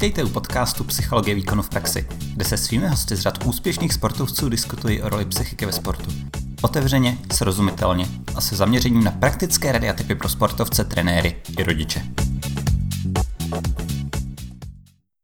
Vítejte 0.00 0.24
u 0.24 0.28
podcastu 0.28 0.84
Psychologie 0.84 1.34
výkonu 1.34 1.62
v 1.62 1.68
praxi, 1.68 2.06
kde 2.34 2.44
se 2.44 2.56
svými 2.56 2.88
hosty 2.88 3.16
z 3.16 3.20
řad 3.20 3.46
úspěšných 3.46 3.92
sportovců 3.92 4.48
diskutují 4.48 5.02
o 5.02 5.08
roli 5.08 5.24
psychiky 5.24 5.66
ve 5.66 5.72
sportu. 5.72 6.10
Otevřeně, 6.62 7.18
srozumitelně 7.32 8.06
a 8.34 8.40
se 8.40 8.56
zaměřením 8.56 9.04
na 9.04 9.10
praktické 9.10 9.72
rady 9.72 9.88
a 9.88 9.92
typy 9.92 10.14
pro 10.14 10.28
sportovce, 10.28 10.84
trenéry 10.84 11.36
i 11.58 11.62
rodiče. 11.62 12.02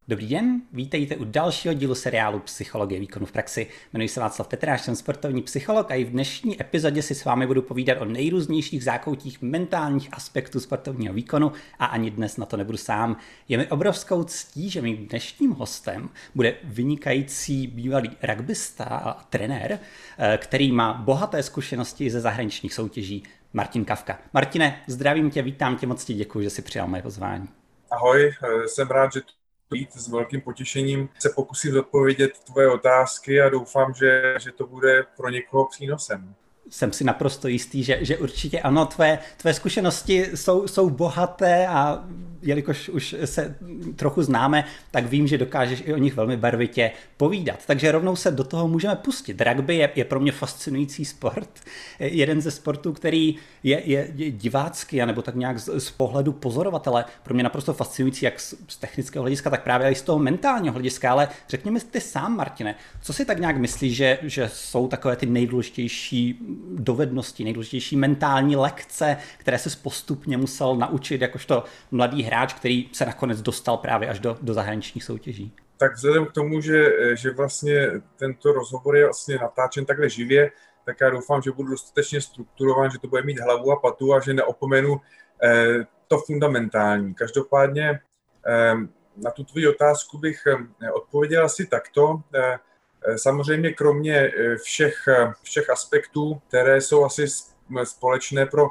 Dobrý 0.09 0.29
den, 0.29 0.63
vítejte 0.73 1.17
u 1.17 1.25
dalšího 1.25 1.75
dílu 1.75 1.95
seriálu 1.95 2.39
Psychologie 2.39 3.01
výkonu 3.01 3.27
v 3.27 3.33
praxi. 3.33 3.67
Jmenuji 3.93 4.09
se 4.09 4.21
Václav 4.21 4.49
Petráš, 4.49 4.81
jsem 4.81 4.97
sportovní 4.97 5.43
psycholog 5.43 5.91
a 5.91 5.95
i 5.95 6.05
v 6.05 6.11
dnešní 6.11 6.61
epizodě 6.61 7.03
si 7.03 7.15
s 7.15 7.25
vámi 7.25 7.47
budu 7.47 7.63
povídat 7.63 8.01
o 8.01 8.05
nejrůznějších 8.05 8.85
zákoutích 8.85 9.43
mentálních 9.43 10.09
aspektů 10.13 10.61
sportovního 10.61 11.15
výkonu 11.15 11.53
a 11.79 11.87
ani 11.87 12.11
dnes 12.11 12.37
na 12.37 12.47
to 12.47 12.57
nebudu 12.57 12.79
sám. 12.79 13.17
Je 13.49 13.59
mi 13.59 13.67
obrovskou 13.67 14.25
ctí, 14.25 14.71
že 14.71 14.83
mým 14.83 15.07
dnešním 15.07 15.51
hostem 15.51 16.09
bude 16.35 16.55
vynikající 16.65 17.67
bývalý 17.67 18.11
rugbysta 18.23 18.85
a 18.85 19.23
trenér, 19.25 19.79
eh, 20.19 20.39
který 20.39 20.73
má 20.73 20.93
bohaté 20.93 21.43
zkušenosti 21.43 22.11
ze 22.11 22.21
zahraničních 22.21 22.75
soutěží, 22.75 23.23
Martin 23.53 23.85
Kavka. 23.85 24.19
Martine, 24.33 24.83
zdravím 24.87 25.31
tě, 25.31 25.43
vítám 25.43 25.77
tě, 25.77 25.87
moc 25.87 26.05
ti 26.05 26.15
děkuji, 26.15 26.43
že 26.43 26.51
jsi 26.51 26.63
přijal 26.63 26.89
moje 26.89 27.03
pozvání. 27.03 27.49
Ahoj, 27.91 28.35
eh, 28.43 28.69
jsem 28.69 28.89
rád, 28.89 29.13
že 29.13 29.21
být 29.71 29.93
s 29.93 30.09
velkým 30.09 30.41
potěšením 30.41 31.09
se 31.19 31.31
pokusím 31.35 31.73
zodpovědět 31.73 32.33
tvoje 32.45 32.71
otázky 32.71 33.41
a 33.41 33.49
doufám, 33.49 33.95
že, 33.95 34.35
že 34.41 34.53
to 34.53 34.67
bude 34.67 35.03
pro 35.17 35.29
někoho 35.29 35.67
přínosem. 35.67 36.35
Jsem 36.71 36.93
si 36.93 37.05
naprosto 37.05 37.49
jistý, 37.49 37.85
že, 37.85 37.99
že 38.01 38.19
určitě 38.19 38.61
ano, 38.61 38.87
tvé, 38.87 39.19
tvé 39.37 39.55
zkušenosti 39.55 40.27
jsou, 40.35 40.69
jsou 40.69 40.91
bohaté 40.91 41.67
a 41.67 42.05
jelikož 42.47 42.89
už 42.89 43.15
se 43.25 43.57
trochu 43.97 44.23
známe, 44.23 44.65
tak 44.91 45.07
vím, 45.07 45.27
že 45.27 45.39
dokážeš 45.39 45.83
i 45.87 45.95
o 45.95 45.97
nich 45.97 46.15
velmi 46.15 46.37
barvitě 46.37 46.91
povídat. 47.17 47.67
Takže 47.67 47.93
rovnou 47.93 48.17
se 48.17 48.31
do 48.31 48.45
toho 48.45 48.69
můžeme 48.69 48.97
pustit. 48.97 49.41
Rugby 49.41 49.77
je, 49.77 49.91
je 49.95 50.05
pro 50.05 50.21
mě 50.21 50.33
fascinující 50.33 51.05
sport. 51.05 51.61
Jeden 51.99 52.41
ze 52.41 52.51
sportů, 52.51 52.93
který 52.93 53.37
je, 53.63 53.83
je, 53.85 54.09
je 54.15 54.31
divácky, 54.31 55.03
anebo 55.03 55.23
tak 55.23 55.35
nějak 55.35 55.59
z, 55.59 55.81
z 55.81 55.91
pohledu 55.91 56.33
pozorovatele, 56.33 57.05
pro 57.23 57.35
mě 57.35 57.43
naprosto 57.43 57.73
fascinující, 57.73 58.25
jak 58.25 58.41
z, 58.41 58.55
z 58.69 58.77
technického 58.77 59.23
hlediska, 59.23 59.51
tak 59.51 59.63
právě 59.63 59.91
i 59.91 59.95
z 59.95 60.03
toho 60.03 60.19
mentálního 60.19 60.73
hlediska. 60.73 61.13
Ale 61.13 61.29
řekněme 61.49 61.81
ty 61.81 62.01
sám, 62.01 62.37
Martine, 62.37 62.75
co 63.03 63.13
si 63.13 63.25
tak 63.25 63.41
nějak 63.41 63.57
myslíš, 63.57 63.97
že, 63.97 64.19
že 64.23 64.51
jsou 64.53 64.89
takové 64.89 65.17
ty 65.17 65.27
nejdůležitější 65.27 66.39
dovednosti, 66.79 67.45
nejdůležitější 67.45 67.97
mentální 67.97 68.57
lekce, 68.57 69.17
které 69.39 69.59
se 69.59 69.71
postupně 69.83 70.37
musel 70.37 70.77
naučit 70.77 71.21
jakožto 71.21 71.65
mladý 71.91 72.23
hráč, 72.23 72.36
který 72.45 72.89
se 72.93 73.07
nakonec 73.07 73.43
dostal 73.43 73.77
právě 73.77 74.09
až 74.09 74.19
do, 74.19 74.39
do 74.43 74.55
zahraničních 74.55 75.05
soutěží? 75.05 75.53
Tak 75.77 75.95
vzhledem 75.95 76.27
k 76.27 76.33
tomu, 76.33 76.61
že, 76.61 76.91
že 77.17 77.31
vlastně 77.31 77.91
tento 78.17 78.53
rozhovor 78.53 78.97
je 78.97 79.05
vlastně 79.05 79.37
natáčen 79.37 79.85
takhle 79.85 80.11
živě, 80.11 80.51
tak 80.85 81.01
já 81.01 81.11
doufám, 81.11 81.43
že 81.43 81.53
budu 81.53 81.71
dostatečně 81.71 82.21
strukturovan, 82.21 82.91
že 82.91 82.99
to 82.99 83.09
bude 83.09 83.23
mít 83.23 83.41
hlavu 83.41 83.73
a 83.73 83.77
patu 83.77 84.15
a 84.15 84.21
že 84.21 84.35
neopomenu 84.35 85.01
eh, 85.43 85.87
to 86.09 86.19
fundamentální. 86.19 87.15
Každopádně 87.15 88.01
eh, 88.47 88.75
na 89.17 89.31
tu 89.31 89.45
tvoji 89.45 89.69
otázku 89.69 90.19
bych 90.19 90.43
eh, 90.47 90.91
odpověděl 90.93 91.45
asi 91.45 91.67
takto. 91.67 92.23
Eh, 92.35 92.59
Eh, 93.07 93.19
samozřejmě 93.19 93.73
kromě 93.73 94.17
eh, 94.17 94.57
všech, 94.57 95.09
eh, 95.09 95.33
všech 95.43 95.71
aspektů, 95.71 96.43
které 96.49 96.81
jsou 96.81 97.05
asi 97.05 97.27
společné 97.85 98.47
pro, 98.47 98.69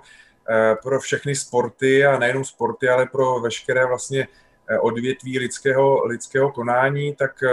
pro 0.84 1.00
všechny 1.00 1.36
sporty 1.36 2.06
a 2.06 2.20
nejenom 2.20 2.46
sporty, 2.46 2.90
ale 2.90 3.06
pro 3.06 3.40
veškeré 3.40 3.86
vlastně 3.86 4.28
odvětví 4.82 5.40
lidského, 5.40 6.06
lidského 6.06 6.52
konání, 6.52 7.16
tak 7.16 7.44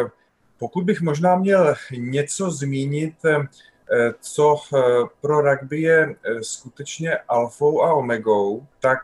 pokud 0.59 0.85
bych 0.85 1.01
možná 1.01 1.37
měl 1.37 1.75
něco 1.91 2.51
zmínit, 2.51 3.15
co 4.21 4.57
pro 5.21 5.41
rugby 5.41 5.81
je 5.81 6.17
skutečně 6.41 7.17
alfou 7.17 7.83
a 7.83 7.95
omegou, 7.95 8.67
tak 8.81 9.03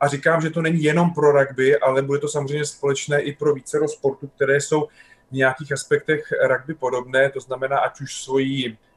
a 0.00 0.08
říkám, 0.08 0.40
že 0.40 0.50
to 0.50 0.62
není 0.62 0.82
jenom 0.82 1.14
pro 1.14 1.32
rugby, 1.32 1.78
ale 1.78 2.02
bude 2.02 2.18
to 2.18 2.28
samozřejmě 2.28 2.64
společné 2.64 3.20
i 3.20 3.32
pro 3.36 3.54
více 3.54 3.78
sportů, 3.88 4.26
které 4.26 4.60
jsou 4.60 4.88
v 5.30 5.32
nějakých 5.32 5.72
aspektech 5.72 6.32
rugby 6.42 6.74
podobné, 6.74 7.30
to 7.30 7.40
znamená, 7.40 7.78
ať 7.78 8.00
už 8.00 8.22
svojí 8.22 8.68
eh, 8.72 8.87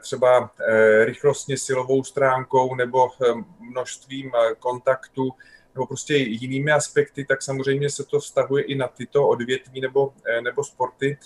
třeba 0.00 0.50
eh, 0.60 1.04
rychlostně 1.04 1.58
silovou 1.58 2.04
stránkou 2.04 2.74
nebo 2.74 3.08
eh, 3.08 3.34
množstvím 3.60 4.32
kontaktů 4.58 5.30
nebo 5.74 5.86
prostě 5.86 6.16
jinými 6.16 6.72
aspekty, 6.72 7.24
tak 7.24 7.42
samozřejmě 7.42 7.90
se 7.90 8.04
to 8.04 8.20
vztahuje 8.20 8.64
i 8.64 8.74
na 8.74 8.88
tyto 8.88 9.28
odvětví 9.28 9.80
nebo, 9.80 10.12
nebo 10.44 10.64
sporty. 10.64 11.18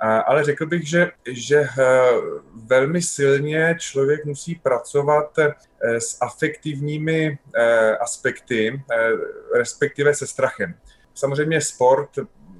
Ale 0.00 0.44
řekl 0.44 0.66
bych, 0.66 0.88
že, 0.88 1.10
že 1.30 1.64
velmi 2.54 3.02
silně 3.02 3.76
člověk 3.78 4.24
musí 4.24 4.54
pracovat 4.54 5.38
s 5.80 6.18
afektivními 6.20 7.38
aspekty, 8.00 8.82
respektive 9.54 10.14
se 10.14 10.26
strachem. 10.26 10.74
Samozřejmě 11.14 11.60
sport 11.60 12.10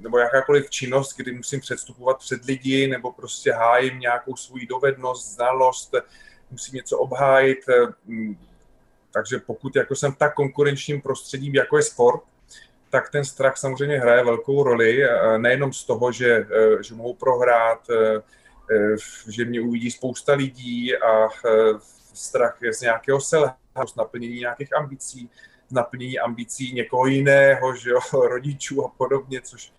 nebo 0.07 0.17
jakákoliv 0.17 0.69
činnost, 0.69 1.17
kdy 1.17 1.31
musím 1.31 1.59
předstupovat 1.59 2.17
před 2.17 2.45
lidi 2.45 2.87
nebo 2.87 3.11
prostě 3.11 3.53
hájím 3.53 3.99
nějakou 3.99 4.35
svou 4.35 4.57
dovednost, 4.69 5.33
znalost, 5.33 5.95
musím 6.51 6.75
něco 6.75 6.97
obhájit. 6.97 7.59
Eh, 7.69 7.93
takže 9.13 9.39
pokud 9.39 9.75
jako 9.75 9.95
jsem 9.95 10.13
tak 10.13 10.33
konkurenčním 10.33 11.01
prostředím, 11.01 11.55
jako 11.55 11.77
je 11.77 11.83
sport, 11.83 12.21
tak 12.89 13.11
ten 13.11 13.25
strach 13.25 13.57
samozřejmě 13.57 13.99
hraje 13.99 14.23
velkou 14.23 14.63
roli, 14.63 15.03
eh, 15.03 15.37
nejenom 15.37 15.73
z 15.73 15.83
toho, 15.83 16.11
že, 16.11 16.31
eh, 16.31 16.83
že 16.83 16.95
mohu 16.95 17.13
prohrát, 17.13 17.87
že 19.27 19.45
mě 19.45 19.61
uvidí 19.61 19.91
spousta 19.91 20.33
lidí 20.33 20.97
a 20.97 21.27
strach 22.13 22.57
je 22.61 22.73
z 22.73 22.81
nějakého 22.81 23.21
selhání, 23.21 23.57
z 23.87 23.95
naplnění 23.95 24.39
nějakých 24.39 24.75
ambicí, 24.75 25.29
naplnění 25.71 26.19
ambicí 26.19 26.73
někoho 26.73 27.05
jiného, 27.05 27.75
že 27.75 27.89
jo, 27.89 27.99
rodičů 28.27 28.85
a 28.85 28.89
podobně, 28.97 29.41
což 29.41 29.71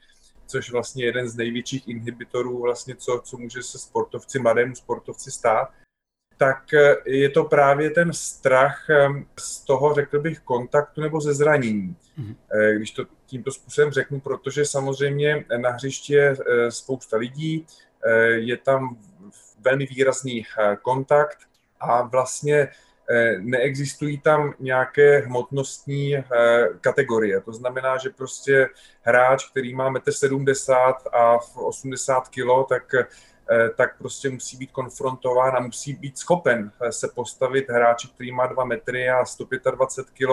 což 0.49 0.71
vlastně 0.71 1.05
jeden 1.05 1.29
z 1.29 1.37
největších 1.37 1.89
inhibitorů, 1.89 2.63
vlastně 2.63 2.97
co, 2.97 3.21
co 3.25 3.37
může 3.37 3.63
se 3.63 3.79
sportovci, 3.79 4.39
mladému 4.39 4.75
sportovci 4.75 5.31
stát, 5.31 5.69
tak 6.37 6.75
eh, 6.75 6.97
je 7.05 7.31
to 7.31 7.45
právě 7.45 7.91
ten 7.91 8.13
strach 8.13 8.91
eh, 8.91 9.09
z 9.39 9.61
toho, 9.61 9.95
řekl 9.95 10.21
bych, 10.21 10.41
kontaktu 10.41 11.01
nebo 11.01 11.21
ze 11.21 11.35
zranění. 11.35 11.97
Mm-hmm. 12.19 12.77
Když 12.77 12.91
to 12.91 13.05
tímto 13.27 13.53
způsobem 13.53 13.91
řeknu, 13.91 14.21
protože 14.21 14.65
samozřejmě 14.65 15.45
na 15.57 15.71
hřišti 15.71 16.13
je 16.13 16.37
spousta 16.69 17.17
lidí, 17.17 17.67
je 18.35 18.57
tam 18.57 18.99
velmi 19.61 19.87
výrazný 19.87 20.45
kontakt 20.83 21.39
a 21.81 22.03
vlastně 22.03 22.69
Eh, 22.69 22.88
neexistují 23.39 24.19
tam 24.19 24.55
nějaké 24.59 25.19
hmotnostní 25.19 26.17
eh, 26.17 26.25
kategorie. 26.81 27.41
To 27.41 27.53
znamená, 27.53 27.97
že 27.97 28.11
prostě 28.11 28.69
hráč, 29.03 29.51
který 29.51 29.75
má 29.75 29.93
1,70 29.93 30.95
m 30.95 30.95
a 31.13 31.39
80 31.55 32.29
kg, 32.29 32.69
tak 32.69 32.95
eh, 32.95 33.07
tak 33.77 33.99
prostě 33.99 34.31
musí 34.31 34.57
být 34.57 34.73
konfrontován 34.73 35.57
a 35.57 35.61
musí 35.61 35.93
být 35.93 36.19
schopen 36.19 36.73
se 36.91 37.09
postavit 37.15 37.71
hráči, 37.71 38.09
který 38.09 38.33
má 38.33 38.47
2 38.47 38.65
metry 38.65 39.09
a 39.09 39.25
125 39.25 40.15
kg, 40.15 40.31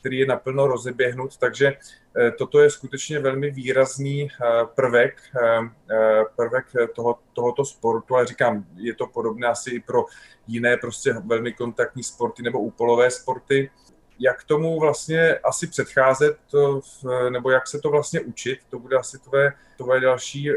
který 0.00 0.18
je 0.18 0.26
naplno 0.26 0.66
rozeběhnut, 0.66 1.36
takže 1.36 1.66
eh, 1.66 2.30
toto 2.30 2.60
je 2.60 2.70
skutečně 2.70 3.18
velmi 3.18 3.50
výrazný 3.50 4.28
eh, 4.28 4.46
prvek, 4.74 5.20
eh, 5.42 6.24
prvek 6.36 6.66
toho, 6.94 7.18
tohoto 7.32 7.64
sportu, 7.64 8.16
ale 8.16 8.26
říkám, 8.26 8.64
je 8.76 8.94
to 8.94 9.06
podobné 9.06 9.46
asi 9.46 9.70
i 9.70 9.80
pro 9.80 10.04
jiné 10.46 10.76
prostě 10.76 11.12
velmi 11.12 11.52
kontaktní 11.52 12.02
sporty 12.02 12.42
nebo 12.42 12.60
úpolové 12.60 13.10
sporty. 13.10 13.70
Jak 14.18 14.44
tomu 14.44 14.80
vlastně 14.80 15.38
asi 15.38 15.66
předcházet, 15.66 16.36
to, 16.50 16.80
nebo 17.30 17.50
jak 17.50 17.68
se 17.68 17.78
to 17.78 17.90
vlastně 17.90 18.20
učit, 18.20 18.58
to 18.70 18.78
bude 18.78 18.96
asi 18.96 19.18
tvoje, 19.18 19.52
tvoje 19.76 20.00
další 20.00 20.50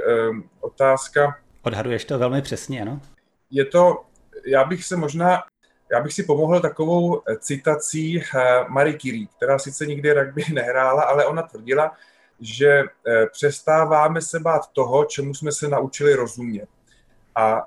otázka. 0.62 1.38
Odhaduješ 1.62 2.06
to 2.06 2.20
velmi 2.20 2.42
přesně, 2.42 2.82
ano? 2.82 3.02
Je 3.52 3.66
to, 3.66 4.06
já 4.46 4.64
bych 4.64 4.86
se 4.86 4.96
možná 4.96 5.44
já 5.94 6.02
bych 6.02 6.14
si 6.14 6.24
pomohl 6.24 6.60
takovou 6.60 7.22
eh, 7.22 7.38
citací 7.38 8.22
eh, 8.22 8.66
Marie 8.68 8.98
Curie, 8.98 9.28
která 9.38 9.60
sice 9.60 9.86
nikdy 9.86 10.14
rugby 10.14 10.44
nehrála, 10.54 11.04
ale 11.04 11.26
ona 11.26 11.42
tvrdila, 11.42 11.92
že 12.40 12.84
eh, 13.08 13.26
přestáváme 13.32 14.22
se 14.22 14.40
bát 14.40 14.62
toho, 14.74 15.06
čemu 15.06 15.34
jsme 15.34 15.52
se 15.52 15.68
naučili 15.68 16.16
rozumět. 16.16 16.68
A 17.36 17.62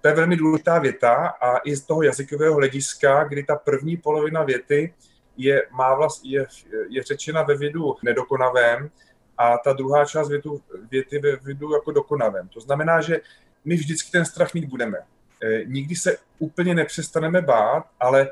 to 0.00 0.08
je 0.08 0.14
velmi 0.14 0.36
důležitá 0.36 0.78
věta 0.78 1.14
a 1.26 1.58
i 1.58 1.76
z 1.76 1.82
toho 1.82 2.02
jazykového 2.02 2.54
hlediska, 2.54 3.24
kdy 3.24 3.42
ta 3.44 3.56
první 3.56 3.96
polovina 3.96 4.42
věty 4.42 4.94
je, 5.36 5.66
má 5.70 5.94
vlast, 5.94 6.24
je, 6.24 6.46
je 6.88 7.02
řečena 7.02 7.42
ve 7.42 7.56
vědu 7.56 7.96
nedokonavém 8.02 8.90
a 9.38 9.58
ta 9.58 9.72
druhá 9.72 10.04
část 10.04 10.28
větu, 10.28 10.62
věty 10.90 11.18
ve 11.18 11.36
vědu 11.36 11.72
jako 11.72 11.92
dokonavém. 11.92 12.48
To 12.48 12.60
znamená, 12.60 13.00
že 13.00 13.20
my 13.64 13.74
vždycky 13.74 14.10
ten 14.10 14.24
strach 14.24 14.54
mít 14.54 14.64
budeme. 14.64 14.98
Eh, 15.42 15.64
nikdy 15.64 15.96
se 15.96 16.16
úplně 16.38 16.74
nepřestaneme 16.74 17.42
bát, 17.42 17.86
ale 18.00 18.30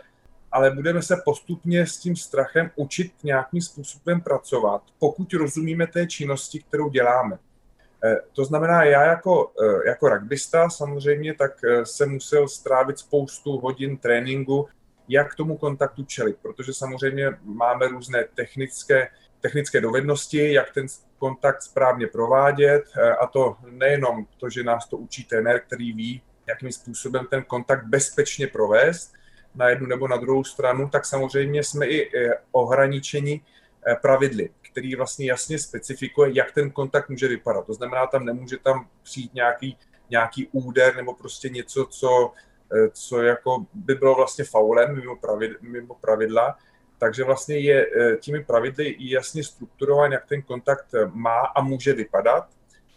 ale 0.52 0.70
budeme 0.70 1.02
se 1.02 1.16
postupně 1.24 1.86
s 1.86 1.96
tím 1.96 2.16
strachem 2.16 2.70
učit 2.76 3.12
nějakým 3.22 3.62
způsobem 3.62 4.20
pracovat, 4.20 4.82
pokud 4.98 5.32
rozumíme 5.32 5.86
té 5.86 6.06
činnosti, 6.06 6.62
kterou 6.68 6.90
děláme. 6.90 7.38
Eh, 8.04 8.16
to 8.32 8.44
znamená, 8.44 8.84
já 8.84 9.04
jako, 9.04 9.52
eh, 9.62 9.88
jako 9.88 10.08
rugbysta 10.08 10.70
samozřejmě, 10.70 11.34
tak 11.34 11.52
jsem 11.84 12.12
musel 12.12 12.48
strávit 12.48 12.98
spoustu 12.98 13.58
hodin 13.58 13.96
tréninku, 13.96 14.68
jak 15.08 15.34
tomu 15.34 15.56
kontaktu 15.56 16.04
čelit, 16.04 16.36
protože 16.42 16.72
samozřejmě 16.72 17.30
máme 17.44 17.88
různé 17.88 18.24
technické, 18.34 19.08
technické 19.40 19.80
dovednosti, 19.80 20.52
jak 20.52 20.74
ten 20.74 20.86
kontakt 21.18 21.62
správně 21.62 22.06
provádět, 22.06 22.84
a 23.20 23.26
to 23.26 23.56
nejenom 23.70 24.26
to, 24.36 24.50
že 24.50 24.64
nás 24.64 24.88
to 24.88 24.96
učí 24.96 25.24
trenér, 25.24 25.60
který 25.60 25.92
ví, 25.92 26.22
jakým 26.48 26.72
způsobem 26.72 27.26
ten 27.30 27.42
kontakt 27.42 27.84
bezpečně 27.84 28.46
provést 28.46 29.12
na 29.54 29.68
jednu 29.68 29.86
nebo 29.86 30.08
na 30.08 30.16
druhou 30.16 30.44
stranu, 30.44 30.88
tak 30.88 31.04
samozřejmě 31.04 31.64
jsme 31.64 31.86
i 31.86 32.10
ohraničeni 32.52 33.40
pravidly 34.02 34.50
který 34.78 34.94
vlastně 34.94 35.26
jasně 35.26 35.58
specifikuje, 35.58 36.30
jak 36.34 36.52
ten 36.52 36.70
kontakt 36.70 37.08
může 37.08 37.28
vypadat. 37.28 37.66
To 37.66 37.74
znamená, 37.74 38.06
tam 38.06 38.24
nemůže 38.24 38.56
tam 38.58 38.88
přijít 39.02 39.34
nějaký, 39.34 39.76
nějaký 40.10 40.48
úder 40.52 40.96
nebo 40.96 41.14
prostě 41.14 41.48
něco, 41.48 41.86
co, 41.90 42.32
eh, 42.72 42.90
co 42.92 43.22
jako 43.22 43.66
by 43.74 43.94
bylo 43.94 44.14
vlastně 44.14 44.44
faulem 44.44 44.96
mimo, 44.96 45.16
pravidla, 45.16 45.58
mimo 45.60 45.94
pravidla. 45.94 46.58
Takže 46.98 47.24
vlastně 47.24 47.58
je 47.58 47.86
eh, 47.86 48.16
těmi 48.16 48.44
pravidly 48.44 48.96
jasně 48.98 49.44
strukturován, 49.44 50.12
jak 50.12 50.26
ten 50.26 50.42
kontakt 50.42 50.94
eh, 50.94 51.10
má 51.12 51.40
a 51.40 51.62
může 51.62 51.92
vypadat. 51.92 52.46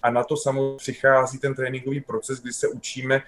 A 0.02 0.10
na 0.10 0.24
to 0.24 0.38
samozřejmě 0.38 0.78
přichází 0.78 1.40
ten 1.40 1.56
tréninkový 1.56 2.02
proces, 2.02 2.42
kdy 2.42 2.54
se 2.54 2.68
učíme 2.68 3.22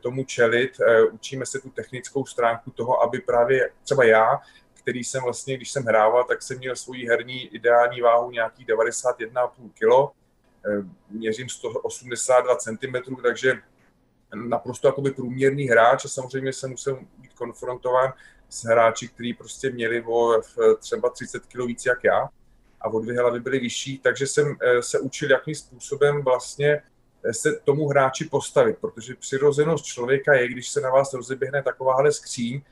tomu 0.00 0.24
čelit, 0.24 0.72
učíme 1.12 1.46
se 1.46 1.60
tu 1.60 1.70
technickou 1.70 2.26
stránku 2.26 2.70
toho, 2.70 3.02
aby 3.02 3.20
právě 3.20 3.70
třeba 3.84 4.04
já 4.04 4.40
který 4.82 5.04
jsem 5.04 5.22
vlastně, 5.22 5.56
když 5.56 5.70
jsem 5.70 5.84
hrával, 5.84 6.24
tak 6.24 6.42
jsem 6.42 6.58
měl 6.58 6.76
svoji 6.76 7.06
herní 7.06 7.46
ideální 7.46 8.00
váhu 8.00 8.30
nějakých 8.30 8.66
91,5 8.66 9.70
kg, 9.70 10.14
eh, 10.66 10.84
měřím 11.10 11.48
182 11.48 12.56
cm, 12.56 13.16
takže 13.22 13.54
naprosto 14.34 14.88
jakoby 14.88 15.10
průměrný 15.10 15.68
hráč 15.68 16.04
a 16.04 16.08
samozřejmě 16.08 16.52
jsem 16.52 16.70
musel 16.70 16.98
být 17.18 17.32
konfrontován 17.32 18.12
s 18.48 18.64
hráči, 18.64 19.08
kteří 19.08 19.34
prostě 19.34 19.70
měli 19.70 20.04
o 20.06 20.40
třeba 20.78 21.10
30 21.10 21.46
kg 21.46 21.66
víc 21.66 21.86
jak 21.86 22.04
já. 22.04 22.28
A 22.80 22.88
o 22.88 23.00
dvě 23.00 23.20
hlavy 23.20 23.40
byly 23.40 23.58
vyšší, 23.58 23.98
takže 23.98 24.26
jsem 24.26 24.56
eh, 24.60 24.82
se 24.82 25.00
učil, 25.00 25.30
jakým 25.30 25.54
způsobem 25.54 26.22
vlastně 26.22 26.68
eh, 26.68 26.82
se 27.30 27.52
tomu 27.64 27.88
hráči 27.88 28.24
postavit, 28.24 28.78
protože 28.80 29.14
přirozenost 29.14 29.84
člověka 29.84 30.34
je, 30.34 30.48
když 30.48 30.68
se 30.68 30.80
na 30.80 30.90
vás 30.90 31.12
rozeběhne 31.12 31.62
takováhle 31.62 32.12
skříň, 32.12 32.62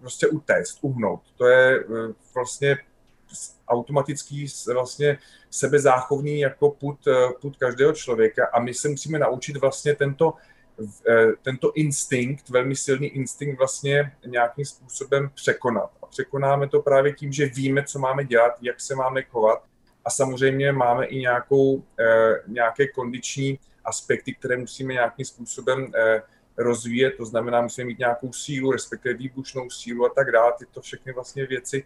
prostě 0.00 0.28
utéct, 0.28 0.78
uhnout. 0.80 1.20
To 1.36 1.46
je 1.46 1.80
eh, 1.80 2.12
vlastně 2.34 2.78
automatický 3.68 4.46
vlastně 4.72 5.18
sebezáchovný 5.50 6.40
jako 6.40 6.70
put, 6.70 7.06
eh, 7.06 7.12
put 7.40 7.56
každého 7.56 7.92
člověka 7.92 8.46
a 8.52 8.60
my 8.60 8.74
se 8.74 8.88
musíme 8.88 9.18
naučit 9.18 9.56
vlastně 9.56 9.96
tento, 9.96 10.34
eh, 11.08 11.26
tento 11.42 11.72
instinkt, 11.72 12.48
velmi 12.48 12.76
silný 12.76 13.06
instinkt 13.06 13.58
vlastně 13.58 14.12
nějakým 14.26 14.64
způsobem 14.64 15.30
překonat. 15.34 15.90
A 16.02 16.06
překonáme 16.06 16.68
to 16.68 16.82
právě 16.82 17.14
tím, 17.14 17.32
že 17.32 17.46
víme, 17.46 17.84
co 17.84 17.98
máme 17.98 18.24
dělat, 18.24 18.52
jak 18.60 18.80
se 18.80 18.94
máme 18.94 19.22
chovat 19.22 19.64
a 20.04 20.10
samozřejmě 20.10 20.72
máme 20.72 21.06
i 21.06 21.18
nějakou, 21.18 21.84
nějaké 22.46 22.88
kondiční 22.88 23.58
aspekty, 23.84 24.34
které 24.34 24.56
musíme 24.56 24.92
nějakým 24.92 25.24
způsobem 25.24 25.92
rozvíjet, 26.56 27.14
to 27.16 27.24
znamená, 27.24 27.62
musíme 27.62 27.84
mít 27.84 27.98
nějakou 27.98 28.32
sílu, 28.32 28.72
respektive 28.72 29.14
výbušnou 29.14 29.70
sílu 29.70 30.06
a 30.06 30.08
tak 30.08 30.32
dále. 30.32 30.52
Tyto 30.58 30.80
všechny 30.80 31.12
vlastně 31.12 31.46
věci 31.46 31.84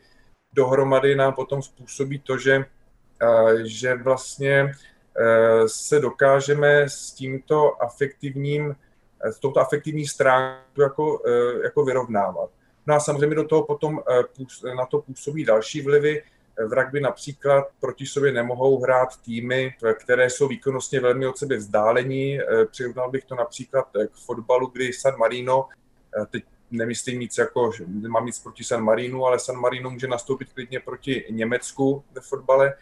dohromady 0.52 1.16
nám 1.16 1.32
potom 1.32 1.62
způsobí 1.62 2.18
to, 2.18 2.38
že, 2.38 2.64
eh, 3.22 3.54
že 3.64 3.94
vlastně 3.94 4.72
eh, 5.20 5.68
se 5.68 6.00
dokážeme 6.00 6.88
s 6.88 7.12
tímto 7.12 7.82
afektivním, 7.82 8.76
eh, 9.24 9.32
s 9.32 9.38
touto 9.38 9.60
afektivní 9.60 10.06
stránkou 10.06 10.82
jako, 10.82 11.22
jako 11.62 11.84
vyrovnávat. 11.84 12.50
No 12.86 12.94
a 12.94 13.00
samozřejmě 13.00 13.36
do 13.36 13.44
toho 13.44 13.62
potom 13.66 14.00
na 14.76 14.86
to 14.86 15.02
působí 15.02 15.44
další 15.44 15.82
vlivy, 15.82 16.22
v 16.66 16.72
rugby 16.72 17.00
například 17.00 17.64
proti 17.80 18.06
sobě 18.06 18.32
nemohou 18.32 18.80
hrát 18.80 19.22
týmy, 19.22 19.74
které 19.94 20.30
jsou 20.30 20.48
výkonnostně 20.48 21.00
velmi 21.00 21.26
od 21.26 21.38
sebe 21.38 21.56
vzdálení. 21.56 22.40
Eh, 22.40 22.66
přirovnal 22.70 23.10
bych 23.10 23.24
to 23.24 23.34
například 23.34 23.88
eh, 23.96 24.06
k 24.06 24.14
fotbalu, 24.14 24.66
kdy 24.66 24.92
San 24.92 25.18
Marino, 25.18 25.68
eh, 26.22 26.26
teď 26.30 26.44
nemyslím 26.70 27.20
nic 27.20 27.38
jako, 27.38 27.70
nemám 27.86 28.26
nic 28.26 28.38
proti 28.38 28.64
San 28.64 28.84
Marinu, 28.84 29.26
ale 29.26 29.38
San 29.38 29.56
Marino 29.56 29.90
může 29.90 30.06
nastoupit 30.06 30.52
klidně 30.52 30.80
proti 30.80 31.24
Německu 31.30 32.04
ve 32.12 32.20
fotbale, 32.20 32.74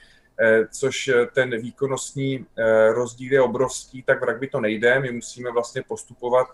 což 0.70 1.11
ten 1.32 1.61
výkonnostní 1.61 2.46
rozdíl 2.93 3.32
je 3.32 3.40
obrovský, 3.40 4.02
tak 4.02 4.20
v 4.20 4.25
rugby 4.25 4.49
to 4.49 4.61
nejde. 4.61 5.00
My 5.00 5.12
musíme 5.12 5.50
vlastně 5.50 5.82
postupovat 5.82 6.49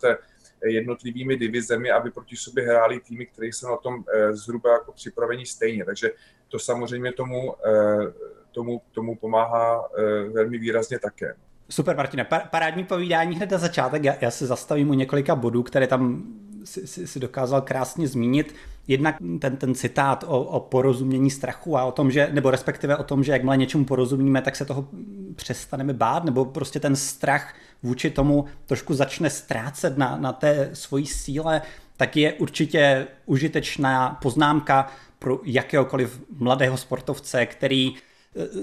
jednotlivými 0.64 1.36
divizemi, 1.36 1.90
aby 1.90 2.10
proti 2.10 2.36
sobě 2.36 2.64
hráli 2.64 3.00
týmy, 3.00 3.26
které 3.26 3.46
jsou 3.46 3.68
na 3.68 3.76
tom 3.76 4.04
zhruba 4.32 4.72
jako 4.72 4.92
připravení 4.92 5.46
stejně. 5.46 5.84
Takže 5.84 6.10
to 6.52 6.58
samozřejmě 6.58 7.12
tomu, 7.12 7.54
eh, 7.66 8.12
tomu, 8.52 8.82
tomu 8.92 9.16
pomáhá 9.16 9.88
eh, 9.98 10.02
velmi 10.28 10.58
výrazně 10.58 10.98
také. 10.98 11.34
Super, 11.70 11.96
Martine. 11.96 12.26
Parádní 12.50 12.84
povídání 12.84 13.36
hned 13.36 13.50
na 13.50 13.58
začátek. 13.58 14.04
Já, 14.04 14.14
já 14.20 14.30
se 14.30 14.46
zastavím 14.46 14.90
u 14.90 14.94
několika 14.94 15.34
bodů, 15.34 15.62
které 15.62 15.86
tam 15.86 16.22
si, 16.64 16.86
si, 16.86 17.06
si 17.06 17.20
dokázal 17.20 17.60
krásně 17.60 18.08
zmínit. 18.08 18.54
Jednak 18.88 19.16
ten, 19.38 19.56
ten 19.56 19.74
citát 19.74 20.24
o, 20.28 20.44
o 20.44 20.60
porozumění 20.60 21.30
strachu 21.30 21.78
a 21.78 21.84
o 21.84 21.92
tom, 21.92 22.10
že, 22.10 22.28
nebo 22.32 22.50
respektive 22.50 22.96
o 22.96 23.02
tom, 23.02 23.24
že 23.24 23.32
jakmile 23.32 23.56
něčemu 23.56 23.84
porozumíme, 23.84 24.42
tak 24.42 24.56
se 24.56 24.64
toho 24.64 24.88
přestaneme 25.36 25.92
bát, 25.92 26.24
nebo 26.24 26.44
prostě 26.44 26.80
ten 26.80 26.96
strach 26.96 27.54
vůči 27.82 28.10
tomu 28.10 28.44
trošku 28.66 28.94
začne 28.94 29.30
ztrácet 29.30 29.98
na, 29.98 30.16
na 30.16 30.32
té 30.32 30.70
svojí 30.72 31.06
síle, 31.06 31.62
tak 31.96 32.16
je 32.16 32.32
určitě 32.32 33.06
užitečná 33.26 34.18
poznámka 34.22 34.90
pro 35.18 35.40
jakéhokoliv 35.44 36.20
mladého 36.38 36.76
sportovce, 36.76 37.46
který 37.46 37.88
e, 37.88 37.94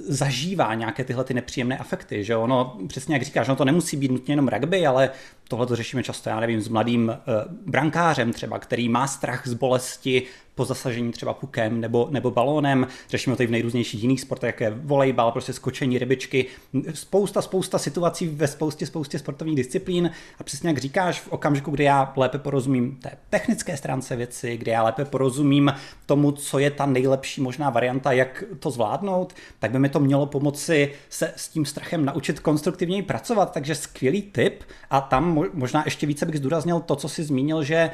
zažívá 0.07 0.73
nějaké 0.73 1.03
tyhle 1.03 1.23
ty 1.23 1.33
nepříjemné 1.33 1.77
afekty, 1.77 2.23
že 2.23 2.35
ono, 2.35 2.77
přesně 2.87 3.15
jak 3.15 3.23
říkáš, 3.23 3.47
no 3.47 3.55
to 3.55 3.65
nemusí 3.65 3.97
být 3.97 4.11
nutně 4.11 4.31
jenom 4.31 4.47
rugby, 4.47 4.87
ale 4.87 5.09
tohle 5.49 5.65
to 5.65 5.75
řešíme 5.75 6.03
často, 6.03 6.29
já 6.29 6.39
nevím, 6.39 6.61
s 6.61 6.67
mladým 6.67 7.07
uh, 7.09 7.53
brankářem 7.71 8.33
třeba, 8.33 8.59
který 8.59 8.89
má 8.89 9.07
strach 9.07 9.47
z 9.47 9.53
bolesti, 9.53 10.27
po 10.59 10.65
zasažení 10.65 11.11
třeba 11.11 11.33
pukem 11.33 11.81
nebo, 11.81 12.07
nebo 12.11 12.31
balónem. 12.31 12.87
Řešíme 13.09 13.35
to 13.35 13.43
i 13.43 13.47
v 13.47 13.51
nejrůznějších 13.51 14.01
jiných 14.01 14.21
sportech, 14.21 14.47
jako 14.47 14.63
je 14.63 14.69
volejbal, 14.69 15.31
prostě 15.31 15.53
skočení 15.53 15.97
rybičky. 15.97 16.45
Spousta, 16.93 17.41
spousta 17.41 17.77
situací 17.77 18.27
ve 18.27 18.47
spoustě, 18.47 18.85
spoustě 18.85 19.19
sportovních 19.19 19.57
disciplín. 19.57 20.11
A 20.39 20.43
přesně 20.43 20.69
jak 20.69 20.77
říkáš, 20.77 21.19
v 21.19 21.27
okamžiku, 21.27 21.71
kdy 21.71 21.83
já 21.83 22.13
lépe 22.15 22.37
porozumím 22.37 22.95
té 22.95 23.11
technické 23.29 23.77
stránce 23.77 24.15
věci, 24.15 24.57
kdy 24.57 24.71
já 24.71 24.83
lépe 24.83 25.05
porozumím 25.05 25.73
tomu, 26.05 26.31
co 26.31 26.59
je 26.59 26.71
ta 26.71 26.85
nejlepší 26.85 27.41
možná 27.41 27.69
varianta, 27.69 28.11
jak 28.11 28.43
to 28.59 28.71
zvládnout, 28.71 29.33
tak 29.59 29.71
by 29.71 29.79
mi 29.79 29.89
to 29.89 29.99
mělo 29.99 30.25
pomoci 30.25 30.93
se 31.09 31.33
s 31.35 31.49
tím 31.49 31.65
strachem 31.65 32.05
naučit 32.05 32.39
konstruktivněji 32.39 33.01
pracovat. 33.01 33.51
Takže 33.51 33.75
skvělý 33.75 34.21
tip. 34.21 34.63
A 34.89 35.01
tam 35.01 35.25
možná 35.53 35.81
ještě 35.85 36.07
více 36.07 36.25
bych 36.25 36.37
zdůraznil 36.37 36.79
to, 36.79 36.95
co 36.95 37.09
jsi 37.09 37.23
zmínil, 37.23 37.63
že 37.63 37.89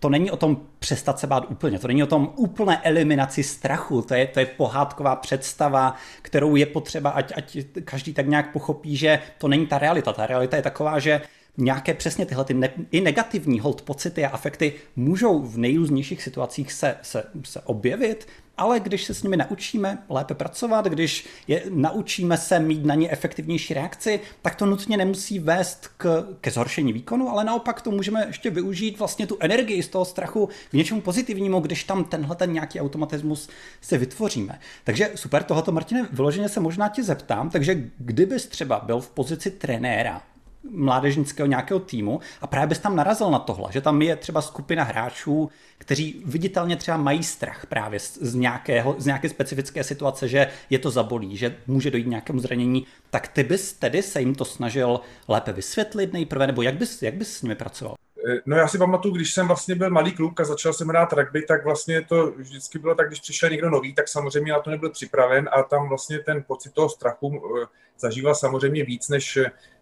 to 0.00 0.08
není 0.08 0.30
o 0.30 0.36
tom 0.36 0.60
přestat 0.78 1.18
se 1.18 1.26
bát 1.26 1.50
úplně, 1.50 1.78
to 1.78 1.88
není 1.88 2.02
o 2.02 2.06
tom 2.06 2.32
úplné 2.36 2.80
eliminaci 2.82 3.42
strachu, 3.42 4.02
to 4.02 4.14
je, 4.14 4.26
to 4.26 4.40
je 4.40 4.46
pohádková 4.46 5.16
představa, 5.16 5.94
kterou 6.22 6.56
je 6.56 6.66
potřeba, 6.66 7.10
ať, 7.10 7.32
ať 7.36 7.56
každý 7.84 8.14
tak 8.14 8.26
nějak 8.26 8.52
pochopí, 8.52 8.96
že 8.96 9.18
to 9.38 9.48
není 9.48 9.66
ta 9.66 9.78
realita. 9.78 10.12
Ta 10.12 10.26
realita 10.26 10.56
je 10.56 10.62
taková, 10.62 10.98
že 10.98 11.20
nějaké 11.58 11.94
přesně 11.94 12.26
tyhle 12.26 12.44
ty 12.44 12.54
ne, 12.54 12.70
i 12.90 13.00
negativní 13.00 13.60
hold 13.60 13.82
pocity 13.82 14.24
a 14.24 14.30
afekty 14.30 14.72
můžou 14.96 15.42
v 15.42 15.58
nejrůznějších 15.58 16.22
situacích 16.22 16.72
se, 16.72 16.96
se, 17.02 17.24
se 17.44 17.60
objevit, 17.60 18.26
ale 18.58 18.80
když 18.80 19.04
se 19.04 19.14
s 19.14 19.22
nimi 19.22 19.36
naučíme 19.36 19.98
lépe 20.08 20.34
pracovat, 20.34 20.84
když 20.86 21.26
je 21.48 21.62
naučíme 21.70 22.36
se 22.36 22.58
mít 22.58 22.84
na 22.84 22.94
ně 22.94 23.10
efektivnější 23.10 23.74
reakci, 23.74 24.20
tak 24.42 24.54
to 24.54 24.66
nutně 24.66 24.96
nemusí 24.96 25.38
vést 25.38 25.88
k, 25.96 26.26
ke 26.40 26.50
zhoršení 26.50 26.92
výkonu, 26.92 27.30
ale 27.30 27.44
naopak 27.44 27.80
to 27.80 27.90
můžeme 27.90 28.26
ještě 28.26 28.50
využít 28.50 28.98
vlastně 28.98 29.26
tu 29.26 29.36
energii 29.40 29.82
z 29.82 29.88
toho 29.88 30.04
strachu 30.04 30.48
k 30.70 30.72
něčemu 30.72 31.00
pozitivnímu, 31.00 31.60
když 31.60 31.84
tam 31.84 32.04
tenhle 32.04 32.36
ten 32.36 32.52
nějaký 32.52 32.80
automatismus 32.80 33.48
se 33.80 33.98
vytvoříme. 33.98 34.60
Takže 34.84 35.10
super, 35.14 35.42
tohoto 35.42 35.72
Martine, 35.72 36.08
vyloženě 36.12 36.48
se 36.48 36.60
možná 36.60 36.88
tě 36.88 37.02
zeptám, 37.02 37.50
takže 37.50 37.90
kdybys 37.98 38.46
třeba 38.46 38.80
byl 38.86 39.00
v 39.00 39.10
pozici 39.10 39.50
trenéra 39.50 40.22
mládežnického 40.70 41.46
nějakého 41.46 41.80
týmu 41.80 42.20
a 42.40 42.46
právě 42.46 42.66
bys 42.66 42.78
tam 42.78 42.96
narazil 42.96 43.30
na 43.30 43.38
tohle, 43.38 43.72
že 43.72 43.80
tam 43.80 44.02
je 44.02 44.16
třeba 44.16 44.42
skupina 44.42 44.84
hráčů, 44.84 45.50
kteří 45.78 46.22
viditelně 46.24 46.76
třeba 46.76 46.96
mají 46.96 47.22
strach 47.22 47.66
právě 47.66 48.00
z, 48.00 48.34
nějakého, 48.34 48.94
z 48.98 49.06
nějaké 49.06 49.28
specifické 49.28 49.84
situace, 49.84 50.28
že 50.28 50.48
je 50.70 50.78
to 50.78 50.90
zabolí, 50.90 51.36
že 51.36 51.56
může 51.66 51.90
dojít 51.90 52.06
nějakému 52.06 52.40
zranění, 52.40 52.86
tak 53.10 53.28
ty 53.28 53.42
bys 53.42 53.72
tedy 53.72 54.02
se 54.02 54.20
jim 54.20 54.34
to 54.34 54.44
snažil 54.44 55.00
lépe 55.28 55.52
vysvětlit 55.52 56.12
nejprve, 56.12 56.46
nebo 56.46 56.62
jak 56.62 56.74
bys, 56.74 57.02
jak 57.02 57.14
bys 57.14 57.36
s 57.36 57.42
nimi 57.42 57.54
pracoval? 57.54 57.94
Eh, 58.26 58.40
no 58.46 58.56
já 58.56 58.68
si 58.68 58.78
pamatuju, 58.78 59.14
když 59.14 59.34
jsem 59.34 59.46
vlastně 59.46 59.74
byl 59.74 59.90
malý 59.90 60.12
kluk 60.12 60.40
a 60.40 60.44
začal 60.44 60.72
jsem 60.72 60.88
hrát 60.88 61.12
rugby, 61.12 61.42
tak 61.42 61.64
vlastně 61.64 62.02
to 62.02 62.30
vždycky 62.30 62.78
bylo 62.78 62.94
tak, 62.94 63.06
když 63.06 63.20
přišel 63.20 63.50
někdo 63.50 63.70
nový, 63.70 63.94
tak 63.94 64.08
samozřejmě 64.08 64.52
na 64.52 64.60
to 64.60 64.70
nebyl 64.70 64.90
připraven 64.90 65.48
a 65.52 65.62
tam 65.62 65.88
vlastně 65.88 66.18
ten 66.18 66.44
pocit 66.46 66.72
toho 66.72 66.88
strachu 66.88 67.42
eh, 67.62 67.66
zažíval 67.98 68.34
samozřejmě 68.34 68.84
víc 68.84 69.08
než, 69.08 69.38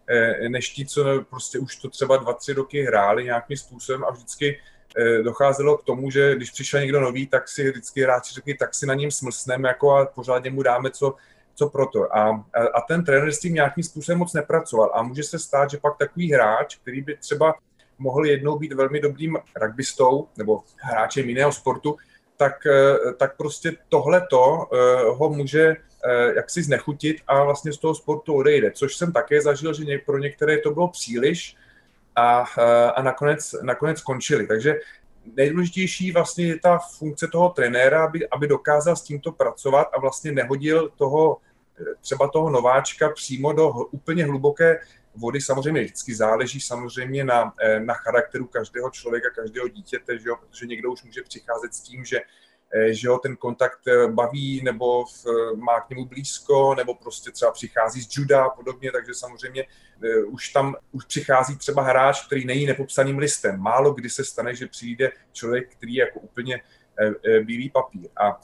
eh, 0.09 0.49
než 0.49 0.69
ti, 0.69 0.85
co 0.85 1.25
prostě 1.29 1.59
už 1.59 1.75
to 1.75 1.89
třeba 1.89 2.17
dva, 2.17 2.33
tři 2.33 2.53
roky 2.53 2.83
hráli 2.83 3.23
nějakým 3.23 3.57
způsobem 3.57 4.03
a 4.03 4.11
vždycky 4.11 4.59
docházelo 5.23 5.77
k 5.77 5.83
tomu, 5.83 6.11
že 6.11 6.35
když 6.35 6.51
přišel 6.51 6.79
někdo 6.79 7.01
nový, 7.01 7.27
tak 7.27 7.49
si 7.49 7.69
vždycky 7.71 8.01
hráči 8.01 8.33
řekli, 8.33 8.53
tak 8.53 8.75
si 8.75 8.85
na 8.85 8.93
něm 8.93 9.11
smlsneme 9.11 9.67
jako 9.67 9.95
a 9.95 10.05
pořádně 10.05 10.49
mu 10.49 10.63
dáme, 10.63 10.91
co, 10.91 11.15
co 11.55 11.69
proto. 11.69 12.17
A, 12.17 12.45
a 12.73 12.81
ten 12.81 13.05
trenér 13.05 13.31
s 13.31 13.39
tím 13.39 13.53
nějakým 13.53 13.83
způsobem 13.83 14.19
moc 14.19 14.33
nepracoval. 14.33 14.91
A 14.93 15.03
může 15.03 15.23
se 15.23 15.39
stát, 15.39 15.69
že 15.69 15.77
pak 15.77 15.97
takový 15.97 16.33
hráč, 16.33 16.75
který 16.75 17.01
by 17.01 17.17
třeba 17.17 17.55
mohl 17.99 18.25
jednou 18.25 18.59
být 18.59 18.73
velmi 18.73 18.99
dobrým 18.99 19.37
rugbystou 19.61 20.27
nebo 20.37 20.63
hráčem 20.77 21.29
jiného 21.29 21.51
sportu, 21.51 21.97
tak, 22.37 22.65
eh, 22.65 23.13
tak 23.13 23.37
prostě 23.37 23.73
tohleto 23.89 24.67
eh, 24.73 24.77
ho 25.09 25.29
může 25.29 25.75
eh, 26.05 26.33
jaksi 26.35 26.63
znechutit 26.63 27.17
a 27.27 27.43
vlastně 27.43 27.73
z 27.73 27.77
toho 27.77 27.95
sportu 27.95 28.33
odejde, 28.33 28.71
což 28.71 28.95
jsem 28.95 29.11
také 29.11 29.41
zažil, 29.41 29.73
že 29.73 29.97
pro 30.05 30.17
některé 30.17 30.57
to 30.57 30.71
bylo 30.71 30.87
příliš 30.87 31.55
a, 32.15 32.45
a 32.95 33.01
nakonec, 33.01 33.55
nakonec 33.61 33.99
skončili. 33.99 34.47
Takže 34.47 34.75
nejdůležitější 35.35 36.11
vlastně 36.11 36.45
je 36.45 36.59
ta 36.59 36.79
funkce 36.97 37.27
toho 37.27 37.49
trenéra, 37.49 38.05
aby, 38.05 38.29
aby 38.29 38.47
dokázal 38.47 38.95
s 38.95 39.01
tímto 39.01 39.31
pracovat 39.31 39.87
a 39.93 39.99
vlastně 39.99 40.31
nehodil 40.31 40.89
toho 40.97 41.37
třeba 42.01 42.27
toho 42.27 42.49
nováčka 42.49 43.09
přímo 43.09 43.53
do 43.53 43.69
úplně 43.69 44.25
hluboké 44.25 44.79
vody 45.17 45.41
samozřejmě 45.41 45.81
vždycky 45.81 46.15
záleží 46.15 46.61
samozřejmě 46.61 47.23
na, 47.23 47.53
eh, 47.61 47.79
na 47.79 47.93
charakteru 47.93 48.47
každého 48.47 48.89
člověka, 48.89 49.29
každého 49.29 49.67
dítěte, 49.67 50.17
že 50.17 50.29
jo? 50.29 50.35
protože 50.35 50.65
někdo 50.65 50.91
už 50.91 51.03
může 51.03 51.21
přicházet 51.21 51.73
s 51.73 51.81
tím, 51.81 52.05
že 52.05 52.19
eh, 52.73 52.93
že 52.93 53.09
ho 53.09 53.19
ten 53.19 53.35
kontakt 53.35 53.87
eh, 53.87 54.07
baví, 54.07 54.61
nebo 54.63 55.05
v, 55.05 55.25
má 55.55 55.81
k 55.81 55.89
němu 55.89 56.05
blízko, 56.05 56.75
nebo 56.75 56.95
prostě 56.95 57.31
třeba 57.31 57.51
přichází 57.51 58.01
z 58.01 58.17
juda 58.17 58.45
a 58.45 58.49
podobně, 58.49 58.91
takže 58.91 59.13
samozřejmě 59.13 59.65
už 60.27 60.49
tam 60.49 60.75
už 60.91 61.05
přichází 61.05 61.57
třeba 61.57 61.81
hráč, 61.81 62.25
který 62.25 62.45
není 62.45 62.65
nepopsaným 62.65 63.17
listem. 63.17 63.59
Málo 63.59 63.93
kdy 63.93 64.09
se 64.09 64.25
stane, 64.25 64.55
že 64.55 64.67
přijde 64.67 65.11
člověk, 65.31 65.75
který 65.75 65.93
je 65.93 66.05
jako 66.05 66.19
úplně 66.19 66.61
bílý 67.43 67.69
papír. 67.69 68.09
A 68.17 68.39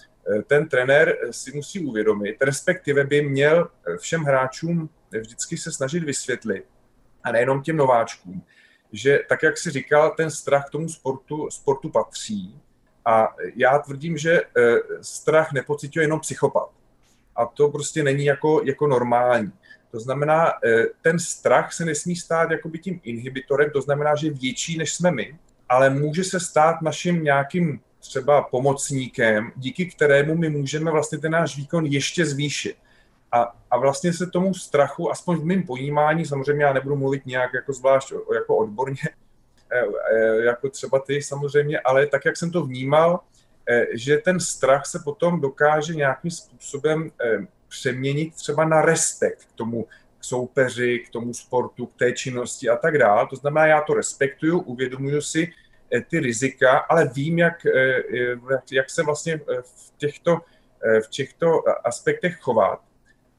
ten 0.48 0.70
trenér 0.70 1.18
si 1.32 1.51
musí 1.51 1.86
uvědomit, 1.86 2.38
respektive 2.42 3.03
by 3.03 3.22
měl 3.22 3.70
všem 3.98 4.24
hráčům 4.24 4.89
vždycky 5.20 5.58
se 5.58 5.72
snažit 5.72 6.03
vysvětlit, 6.03 6.65
a 7.24 7.32
nejenom 7.32 7.62
těm 7.62 7.77
nováčkům, 7.77 8.43
že 8.91 9.20
tak, 9.29 9.43
jak 9.43 9.58
si 9.58 9.72
říkal, 9.72 10.13
ten 10.17 10.32
strach 10.32 10.70
tomu 10.70 10.89
sportu, 10.89 11.50
sportu 11.50 11.89
patří. 11.89 12.62
A 13.05 13.36
já 13.55 13.79
tvrdím, 13.79 14.17
že 14.17 14.41
eh, 14.41 14.75
strach 15.01 15.51
nepocituje 15.51 16.03
jenom 16.03 16.20
psychopat. 16.20 16.70
A 17.36 17.46
to 17.46 17.70
prostě 17.70 18.03
není 18.03 18.25
jako, 18.25 18.62
jako 18.65 18.88
normální. 18.88 19.51
To 19.91 20.00
znamená, 20.00 20.53
eh, 20.65 20.86
ten 21.01 21.20
strach 21.20 21.74
se 21.74 21.86
nesmí 21.86 22.15
stát 22.15 22.51
jakoby 22.51 22.79
tím 22.79 23.00
inhibitorem, 23.03 23.72
to 23.72 23.82
znamená, 23.82 24.15
že 24.15 24.27
je 24.27 24.34
větší, 24.34 24.77
než 24.77 24.93
jsme 24.93 25.12
my, 25.12 25.38
ale 25.70 25.89
může 25.89 26.24
se 26.24 26.39
stát 26.39 26.82
naším 26.82 27.24
nějakým 27.24 27.82
třeba 28.00 28.41
pomocníkem, 28.41 29.51
díky 29.55 29.86
kterému 29.86 30.36
my 30.36 30.50
můžeme 30.50 30.91
vlastně 30.91 31.17
ten 31.17 31.32
náš 31.32 31.58
výkon 31.58 31.86
ještě 31.86 32.25
zvýšit. 32.25 32.75
A, 33.34 33.56
a 33.72 33.78
vlastně 33.78 34.13
se 34.13 34.28
tomu 34.28 34.54
strachu, 34.54 35.12
aspoň 35.12 35.38
v 35.38 35.46
mém 35.46 35.63
pojímání, 35.63 36.25
samozřejmě 36.25 36.63
já 36.66 36.74
nebudu 36.74 36.96
mluvit 36.96 37.25
nějak 37.25 37.54
jako 37.54 37.74
zvlášť 37.74 38.13
jako 38.36 38.58
odborně, 38.58 39.02
eh, 39.72 39.84
eh, 40.13 40.44
jako 40.44 40.70
třeba 40.70 41.00
ty 41.00 41.22
samozřejmě, 41.22 41.80
ale 41.80 42.08
tak, 42.08 42.25
jak 42.25 42.38
jsem 42.38 42.52
to 42.52 42.63
vnímal, 42.63 43.20
eh, 43.70 43.86
že 43.94 44.18
ten 44.18 44.40
strach 44.40 44.86
se 44.86 45.00
potom 45.04 45.42
dokáže 45.42 45.96
nějakým 45.96 46.32
způsobem 46.32 47.12
přeměnit 47.68 48.36
třeba 48.36 48.66
na 48.66 48.82
respekt 48.82 49.46
k 49.46 49.52
tomu 49.56 49.88
soupeři, 50.22 51.00
k 51.00 51.10
tomu 51.10 51.34
sportu, 51.34 51.86
k 51.86 51.96
té 51.96 52.12
činnosti 52.12 52.70
a 52.70 52.75
tak 52.75 52.98
dále. 52.98 53.28
To 53.30 53.36
znamená, 53.36 53.66
já 53.66 53.82
to 53.82 53.94
respektuju, 53.94 54.60
uvědomuju 54.60 55.22
si 55.22 55.52
ty 56.10 56.20
rizika, 56.20 56.78
ale 56.78 57.10
vím, 57.16 57.40
jak, 57.40 57.66
jak 58.72 58.90
se 58.90 59.04
vlastně 59.04 59.38
v 59.62 59.98
těchto, 59.98 60.38
v 61.06 61.10
těchto 61.10 61.63
aspektech 61.84 62.38
chovat. 62.40 62.80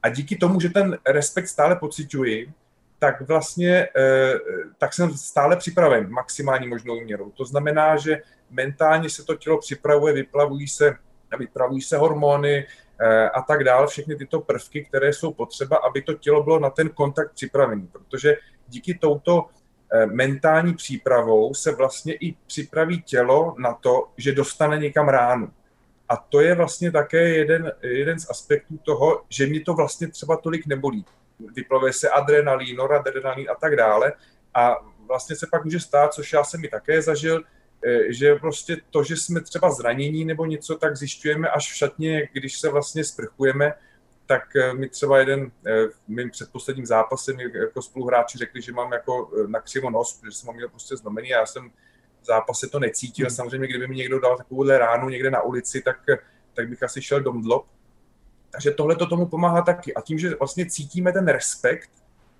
A 0.05 0.09
díky 0.09 0.35
tomu, 0.35 0.59
že 0.59 0.69
ten 0.69 0.97
respekt 1.07 1.47
stále 1.47 1.75
pocituji, 1.75 2.53
tak 2.99 3.21
vlastně 3.21 3.87
eh, 3.97 4.33
tak 4.77 4.93
jsem 4.93 5.17
stále 5.17 5.55
připraven 5.55 6.09
maximální 6.09 6.67
možnou 6.67 7.01
měrou. 7.01 7.31
To 7.31 7.45
znamená, 7.45 7.97
že 7.97 8.21
mentálně 8.49 9.09
se 9.09 9.23
to 9.23 9.35
tělo 9.35 9.57
připravuje, 9.57 10.13
vyplavují 10.13 10.67
se, 10.67 10.95
vypravují 11.39 11.81
se 11.81 11.97
hormony 11.97 12.67
eh, 12.99 13.29
a 13.29 13.41
tak 13.41 13.63
dále, 13.63 13.87
všechny 13.87 14.15
tyto 14.15 14.39
prvky, 14.41 14.85
které 14.85 15.13
jsou 15.13 15.33
potřeba, 15.33 15.77
aby 15.77 16.01
to 16.01 16.13
tělo 16.13 16.43
bylo 16.43 16.59
na 16.59 16.69
ten 16.69 16.89
kontakt 16.89 17.33
připravený. 17.33 17.87
Protože 17.87 18.37
díky 18.67 18.93
touto 18.93 19.45
eh, 19.93 20.05
mentální 20.05 20.73
přípravou 20.73 21.53
se 21.53 21.71
vlastně 21.71 22.13
i 22.13 22.35
připraví 22.47 23.01
tělo 23.01 23.55
na 23.57 23.73
to, 23.73 24.07
že 24.17 24.31
dostane 24.31 24.77
někam 24.77 25.09
ránu. 25.09 25.51
A 26.09 26.17
to 26.17 26.41
je 26.41 26.55
vlastně 26.55 26.91
také 26.91 27.29
jeden, 27.29 27.71
jeden 27.81 28.19
z 28.19 28.29
aspektů 28.29 28.77
toho, 28.77 29.23
že 29.29 29.47
mě 29.47 29.61
to 29.61 29.73
vlastně 29.73 30.07
třeba 30.07 30.37
tolik 30.37 30.65
nebolí. 30.65 31.05
Vyplavuje 31.55 31.93
se 31.93 32.09
adrenalín, 32.09 32.75
noradrenalín 32.75 33.47
a 33.49 33.55
tak 33.55 33.75
dále. 33.75 34.13
A 34.53 34.75
vlastně 35.07 35.35
se 35.35 35.47
pak 35.51 35.65
může 35.65 35.79
stát, 35.79 36.13
což 36.13 36.33
já 36.33 36.43
jsem 36.43 36.61
mi 36.61 36.67
také 36.67 37.01
zažil, 37.01 37.43
eh, 37.85 38.13
že 38.13 38.35
prostě 38.35 38.77
to, 38.89 39.03
že 39.03 39.17
jsme 39.17 39.41
třeba 39.41 39.71
zranění 39.71 40.25
nebo 40.25 40.45
něco, 40.45 40.75
tak 40.75 40.97
zjišťujeme 40.97 41.49
až 41.49 41.71
v 41.71 41.75
šatně, 41.75 42.29
když 42.33 42.59
se 42.59 42.69
vlastně 42.69 43.03
sprchujeme, 43.03 43.73
tak 44.25 44.55
eh, 44.55 44.73
mi 44.73 44.89
třeba 44.89 45.19
jeden, 45.19 45.51
eh, 45.65 45.87
v 45.87 46.07
mým 46.07 46.31
předposledním 46.31 46.85
zápase 46.85 47.33
mi 47.33 47.43
jako 47.53 47.81
spoluhráči 47.81 48.37
řekli, 48.37 48.61
že 48.61 48.71
mám 48.71 48.93
jako 48.93 49.31
na 49.47 49.59
křivo 49.59 49.89
nos, 49.89 50.13
protože 50.13 50.37
jsem 50.37 50.47
ho 50.47 50.53
měl 50.53 50.69
prostě 50.69 50.97
zlomený 50.97 51.33
a 51.33 51.39
já 51.39 51.45
jsem 51.45 51.71
zápase 52.25 52.67
to 52.67 52.79
necítil. 52.79 53.27
Hmm. 53.27 53.35
Samozřejmě, 53.35 53.67
kdyby 53.67 53.87
mi 53.87 53.95
někdo 53.95 54.19
dal 54.19 54.37
takovouhle 54.37 54.77
ránu 54.77 55.09
někde 55.09 55.31
na 55.31 55.41
ulici, 55.41 55.81
tak, 55.81 55.97
tak 56.53 56.69
bych 56.69 56.83
asi 56.83 57.01
šel 57.01 57.19
domdlop. 57.19 57.65
Takže 58.51 58.71
tohle 58.71 58.95
to 58.95 59.07
tomu 59.07 59.25
pomáhá 59.25 59.61
taky. 59.61 59.93
A 59.93 60.01
tím, 60.01 60.19
že 60.19 60.35
vlastně 60.35 60.65
cítíme 60.65 61.11
ten 61.11 61.27
respekt 61.27 61.89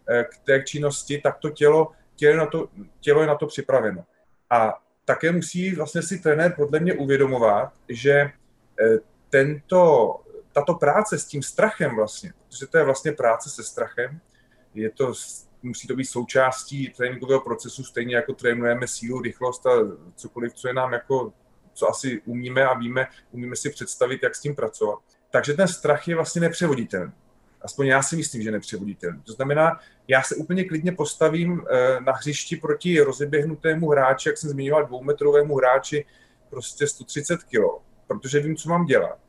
eh, 0.09 0.23
k 0.23 0.37
té 0.37 0.63
činnosti, 0.63 1.21
tak 1.21 1.37
to 1.37 1.49
tělo, 1.49 1.91
tělo, 2.15 2.31
je 2.31 2.37
na 2.37 2.45
to, 2.45 2.69
tělo 2.99 3.21
je 3.21 3.27
na 3.27 3.35
to 3.35 3.47
připraveno. 3.47 4.05
A 4.49 4.81
také 5.05 5.31
musí 5.31 5.75
vlastně 5.75 6.01
si 6.01 6.19
trenér 6.19 6.53
podle 6.55 6.79
mě 6.79 6.93
uvědomovat, 6.93 7.73
že 7.89 8.11
eh, 8.11 8.97
tento, 9.29 10.15
tato 10.53 10.73
práce 10.73 11.19
s 11.19 11.25
tím 11.25 11.43
strachem 11.43 11.95
vlastně, 11.95 12.33
protože 12.47 12.67
to 12.67 12.77
je 12.77 12.83
vlastně 12.83 13.11
práce 13.11 13.49
se 13.49 13.63
strachem, 13.63 14.19
je 14.73 14.91
to 14.91 15.13
musí 15.65 15.88
to 15.88 15.95
být 15.95 16.05
součástí 16.05 16.89
tréninkového 16.98 17.41
procesu, 17.41 17.84
stejně 17.84 18.15
jako 18.15 18.34
trénujeme 18.34 18.88
sílu, 18.88 19.22
rychlost 19.22 19.65
a 19.65 19.72
cokoliv, 20.15 20.53
co 20.53 20.67
je 20.67 20.74
nám 20.74 20.93
jako, 20.93 21.34
co 21.74 21.89
asi 21.89 22.22
umíme 22.25 22.65
a 22.65 22.74
víme, 22.74 23.07
umíme 23.31 23.55
si 23.55 23.69
představit, 23.69 24.24
jak 24.24 24.36
s 24.36 24.41
tím 24.41 24.55
pracovat. 24.55 25.00
Takže 25.29 25.53
ten 25.53 25.67
strach 25.67 26.07
je 26.07 26.15
vlastně 26.15 26.41
nepřevoditelný. 26.41 27.12
Aspoň 27.62 27.88
já 27.88 28.03
si 28.03 28.15
myslím, 28.15 28.41
že 28.41 28.51
nepřevoditelný. 28.51 29.22
To 29.22 29.31
znamená, 29.31 29.79
já 30.07 30.22
se 30.22 30.36
úplně 30.36 30.63
klidně 30.63 30.91
postavím 30.91 31.62
eh, 31.69 32.00
na 32.00 32.13
hřišti 32.13 32.55
proti 32.55 33.01
rozeběhnutému 33.01 33.89
hráči, 33.89 34.29
jak 34.29 34.38
jsem 34.38 34.50
zmiňoval, 34.50 34.86
dvoumetrovému 34.86 35.55
hráči, 35.55 36.05
prostě 36.50 36.88
130 36.88 37.43
kg, 37.43 37.84
protože 38.07 38.39
vím, 38.39 38.55
co 38.55 38.69
mám 38.69 38.86
dělat. 38.86 39.19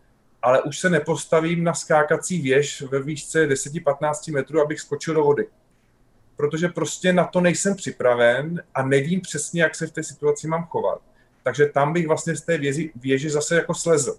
Ale 0.43 0.63
už 0.63 0.79
se 0.79 0.91
nepostavím 0.91 1.65
na 1.65 1.75
skákací 1.75 2.43
věž 2.43 2.83
ve 2.83 3.03
výšce 3.03 3.47
10-15 3.47 4.33
metrů, 4.33 4.61
abych 4.61 4.81
skočil 4.81 5.15
do 5.15 5.25
vody 5.25 5.47
protože 6.37 6.69
prostě 6.69 7.13
na 7.13 7.25
to 7.25 7.41
nejsem 7.41 7.77
připraven 7.77 8.63
a 8.75 8.83
nevím 8.83 9.21
přesně, 9.21 9.63
jak 9.63 9.75
se 9.75 9.87
v 9.87 9.93
té 9.93 10.03
situaci 10.03 10.49
mám 10.49 10.65
chovat. 10.65 11.01
Takže 11.43 11.67
tam 11.67 11.93
bych 11.93 12.07
vlastně 12.07 12.37
z 12.37 12.41
té 12.41 12.59
věži, 12.59 12.93
věže 12.97 13.31
zase 13.31 13.55
jako 13.55 13.75
slezl. 13.75 14.19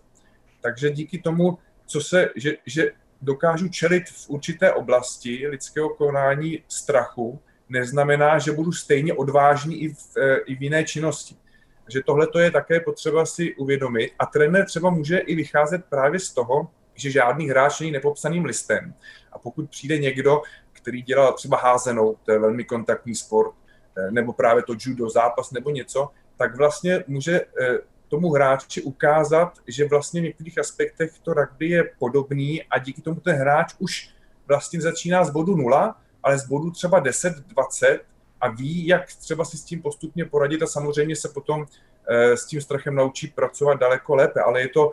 Takže 0.61 0.89
díky 0.89 1.19
tomu, 1.19 1.57
co 1.85 2.01
se, 2.01 2.29
že, 2.35 2.53
že 2.65 2.91
dokážu 3.21 3.69
čelit 3.69 4.09
v 4.09 4.29
určité 4.29 4.73
oblasti 4.73 5.47
lidského 5.47 5.89
konání 5.89 6.63
strachu, 6.67 7.39
neznamená, 7.69 8.39
že 8.39 8.51
budu 8.51 8.71
stejně 8.71 9.13
odvážný 9.13 9.81
i 9.81 9.89
v, 9.89 10.17
e, 10.17 10.37
i 10.37 10.55
v 10.55 10.61
jiné 10.61 10.83
činnosti. 10.83 11.35
Takže 11.83 12.01
tohle 12.05 12.27
to 12.27 12.39
je 12.39 12.51
také 12.51 12.79
potřeba 12.79 13.25
si 13.25 13.55
uvědomit 13.55 14.11
a 14.19 14.25
trenér 14.25 14.65
třeba 14.65 14.89
může 14.89 15.17
i 15.17 15.35
vycházet 15.35 15.85
právě 15.89 16.19
z 16.19 16.31
toho, 16.31 16.69
že 16.95 17.11
žádný 17.11 17.49
hráč 17.49 17.79
není 17.79 17.91
nepopsaným 17.91 18.45
listem. 18.45 18.93
A 19.31 19.39
pokud 19.39 19.69
přijde 19.69 19.97
někdo, 19.97 20.41
který 20.87 21.01
dělal 21.01 21.33
třeba 21.33 21.57
házenou, 21.57 22.15
to 22.25 22.31
je 22.31 22.39
velmi 22.39 22.63
kontaktní 22.63 23.15
sport, 23.15 23.51
eh, 23.97 24.11
nebo 24.11 24.33
právě 24.33 24.63
to 24.63 24.73
judo, 24.79 25.09
zápas 25.09 25.51
nebo 25.51 25.69
něco, 25.69 26.09
tak 26.37 26.55
vlastně 26.55 27.03
může 27.07 27.41
eh, 27.41 27.77
tomu 28.07 28.29
hráči 28.29 28.81
ukázat, 28.81 29.53
že 29.67 29.87
vlastně 29.87 30.21
v 30.21 30.23
některých 30.23 30.59
aspektech 30.59 31.11
to 31.23 31.33
rugby 31.33 31.69
je 31.69 31.91
podobný 31.99 32.63
a 32.63 32.79
díky 32.79 33.01
tomu 33.01 33.19
ten 33.19 33.35
hráč 33.35 33.73
už 33.79 34.09
vlastně 34.47 34.81
začíná 34.81 35.23
z 35.23 35.29
bodu 35.29 35.55
nula, 35.55 35.95
ale 36.23 36.39
z 36.39 36.47
bodu 36.47 36.71
třeba 36.71 36.99
10, 36.99 37.35
20 37.35 38.01
a 38.41 38.47
ví, 38.47 38.87
jak 38.87 39.13
třeba 39.13 39.45
si 39.45 39.57
s 39.57 39.63
tím 39.63 39.81
postupně 39.81 40.25
poradit 40.25 40.63
a 40.63 40.67
samozřejmě 40.67 41.15
se 41.15 41.29
potom 41.29 41.65
s 42.09 42.45
tím 42.45 42.61
strachem 42.61 42.95
naučí 42.95 43.27
pracovat 43.27 43.79
daleko 43.79 44.15
lépe, 44.15 44.39
ale 44.41 44.61
je 44.61 44.69
to, 44.69 44.91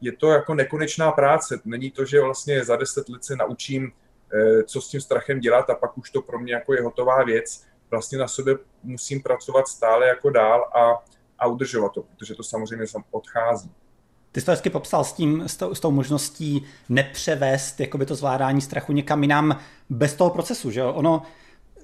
je 0.00 0.12
to 0.12 0.30
jako 0.30 0.54
nekonečná 0.54 1.12
práce. 1.12 1.60
Není 1.64 1.90
to, 1.90 2.04
že 2.04 2.20
vlastně 2.20 2.64
za 2.64 2.76
deset 2.76 3.08
let 3.08 3.24
se 3.24 3.36
naučím, 3.36 3.92
co 4.66 4.80
s 4.80 4.88
tím 4.88 5.00
strachem 5.00 5.40
dělat 5.40 5.70
a 5.70 5.74
pak 5.74 5.98
už 5.98 6.10
to 6.10 6.22
pro 6.22 6.38
mě 6.38 6.54
jako 6.54 6.74
je 6.74 6.82
hotová 6.82 7.24
věc. 7.24 7.64
Vlastně 7.90 8.18
na 8.18 8.28
sobě 8.28 8.56
musím 8.82 9.22
pracovat 9.22 9.68
stále 9.68 10.06
jako 10.06 10.30
dál 10.30 10.70
a, 10.74 11.04
a 11.38 11.46
udržovat 11.46 11.92
to, 11.92 12.02
protože 12.02 12.34
to 12.34 12.42
samozřejmě 12.42 12.86
odchází. 13.10 13.70
Ty 14.32 14.40
jsi 14.40 14.46
to 14.46 14.52
hezky 14.52 14.70
popsal 14.70 15.04
s, 15.04 15.12
tím, 15.12 15.42
s, 15.48 15.56
tou, 15.56 15.74
s 15.74 15.80
tou 15.80 15.90
možností 15.90 16.66
nepřevést 16.88 17.80
jakoby 17.80 18.06
to 18.06 18.14
zvládání 18.14 18.60
strachu 18.60 18.92
někam 18.92 19.22
jinam 19.22 19.58
bez 19.90 20.14
toho 20.14 20.30
procesu, 20.30 20.70
že 20.70 20.80
jo? 20.80 20.92
Ono, 20.92 21.22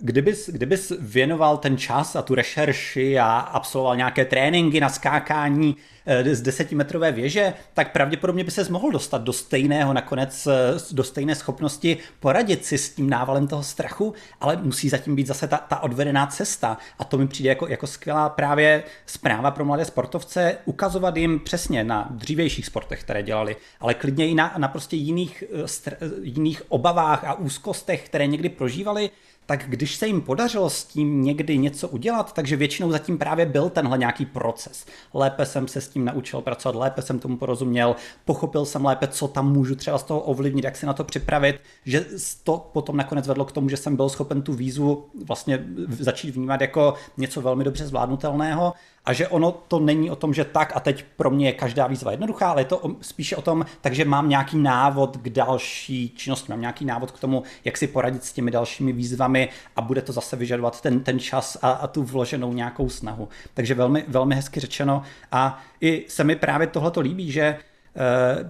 Kdybys, 0.01 0.49
kdybys 0.49 0.93
věnoval 1.01 1.57
ten 1.57 1.79
čas 1.79 2.17
a 2.17 2.23
tu 2.23 2.35
rešerši 2.35 3.19
a 3.19 3.39
absolvoval 3.39 3.97
nějaké 3.97 4.25
tréninky 4.25 4.81
na 4.81 4.89
skákání 4.89 5.77
eh, 6.07 6.35
z 6.35 6.43
desetimetrové 6.43 7.13
věže, 7.13 7.53
tak 7.75 7.93
pravděpodobně 7.93 8.45
by 8.45 8.51
se 8.51 8.73
mohl 8.73 8.91
dostat 8.91 9.23
do 9.23 9.33
stejného 9.33 9.93
nakonec, 9.93 10.47
eh, 10.47 10.53
do 10.93 11.05
stejné 11.05 11.35
schopnosti 11.35 11.97
poradit 12.21 12.65
si 12.65 12.79
s 12.79 12.95
tím 12.95 13.11
návalem 13.11 13.49
toho 13.49 13.63
strachu, 13.63 14.15
ale 14.41 14.57
musí 14.57 14.89
zatím 14.89 15.17
být 15.17 15.27
zase 15.27 15.49
ta, 15.49 15.57
ta 15.57 15.81
odvedená 15.81 16.27
cesta. 16.27 16.79
A 16.99 17.05
to 17.05 17.19
mi 17.19 17.29
přijde 17.29 17.49
jako, 17.49 17.69
jako 17.69 17.87
skvělá 17.87 18.29
právě 18.29 18.83
zpráva 19.07 19.51
pro 19.51 19.65
mladé 19.65 19.85
sportovce, 19.85 20.59
ukazovat 20.65 21.17
jim 21.17 21.41
přesně 21.41 21.85
na 21.85 22.09
dřívějších 22.11 22.67
sportech, 22.67 23.01
které 23.01 23.23
dělali, 23.23 23.57
ale 23.81 23.95
klidně 23.95 24.29
i 24.29 24.35
na, 24.35 24.55
na 24.59 24.69
prostě 24.69 24.97
jiných, 24.97 25.45
eh, 25.87 25.95
jiných 26.23 26.63
obavách 26.69 27.25
a 27.25 27.35
úzkostech, 27.35 28.07
které 28.07 28.27
někdy 28.27 28.49
prožívali, 28.49 29.11
tak 29.47 29.65
když 29.69 29.97
se 29.97 30.07
jim 30.07 30.21
podařilo 30.21 30.71
s 30.71 30.85
tím 30.85 31.23
někdy 31.23 31.59
něco 31.59 31.89
udělat, 31.89 32.33
takže 32.33 32.57
většinou 32.57 32.91
zatím 32.91 33.19
právě 33.19 33.47
byl 33.47 33.71
tenhle 33.71 33.99
nějaký 33.99 34.27
proces. 34.27 34.87
Lépe 35.15 35.47
jsem 35.47 35.69
se 35.69 35.81
s 35.81 35.89
tím 35.89 36.05
naučil 36.05 36.41
pracovat, 36.41 36.79
lépe 36.79 37.03
jsem 37.03 37.19
tomu 37.19 37.37
porozuměl, 37.37 37.97
pochopil 38.25 38.65
jsem 38.65 38.85
lépe, 38.85 39.07
co 39.07 39.29
tam 39.29 39.53
můžu 39.53 39.75
třeba 39.75 39.99
z 39.99 40.03
toho 40.03 40.21
ovlivnit, 40.21 40.65
jak 40.65 40.77
se 40.77 40.87
na 40.87 40.93
to 40.93 41.05
připravit, 41.05 41.61
že 41.85 42.07
to 42.45 42.71
potom 42.73 42.97
nakonec 42.97 43.29
vedlo 43.29 43.45
k 43.45 43.53
tomu, 43.53 43.69
že 43.69 43.77
jsem 43.77 43.97
byl 43.97 44.09
schopen 44.09 44.43
tu 44.43 44.53
výzvu 44.53 45.07
vlastně 45.25 45.65
začít 45.89 46.31
vnímat 46.31 46.61
jako 46.61 46.95
něco 47.17 47.41
velmi 47.41 47.65
dobře 47.65 47.87
zvládnutelného 47.87 48.73
a 49.05 49.13
že 49.13 49.29
ono 49.29 49.53
to 49.53 49.79
není 49.79 50.11
o 50.11 50.17
tom, 50.17 50.35
že 50.35 50.45
tak 50.45 50.73
a 50.77 50.81
teď 50.81 51.05
pro 51.17 51.31
mě 51.31 51.49
je 51.49 51.53
každá 51.53 51.87
výzva 51.87 52.11
jednoduchá, 52.11 52.51
ale 52.51 52.61
je 52.61 52.65
to 52.65 52.97
spíše 53.01 53.37
o 53.37 53.43
tom, 53.43 53.67
takže 53.81 54.05
mám 54.05 54.29
nějaký 54.29 54.59
návod 54.59 55.17
k 55.17 55.29
další 55.29 56.11
činnosti, 56.17 56.53
mám 56.53 56.61
nějaký 56.61 56.85
návod 56.85 57.11
k 57.11 57.19
tomu, 57.19 57.43
jak 57.65 57.77
si 57.77 57.87
poradit 57.87 58.25
s 58.25 58.33
těmi 58.33 58.51
dalšími 58.51 58.93
výzvami 58.93 59.49
a 59.77 59.81
bude 59.81 60.03
to 60.03 60.13
zase 60.13 60.37
vyžadovat 60.37 60.81
ten, 60.81 61.01
ten 61.01 61.19
čas 61.19 61.59
a, 61.63 61.71
a 61.71 61.87
tu 61.87 62.03
vloženou 62.03 62.53
nějakou 62.53 62.89
snahu. 62.89 63.29
Takže 63.55 63.75
velmi, 63.75 64.05
velmi 64.09 64.35
hezky 64.35 64.61
řečeno 64.61 65.03
a 65.33 65.63
i 65.81 66.05
se 66.09 66.25
mi 66.25 66.37
právě 66.37 66.67
tohleto 66.67 67.01
líbí, 67.01 67.33
že 67.33 67.59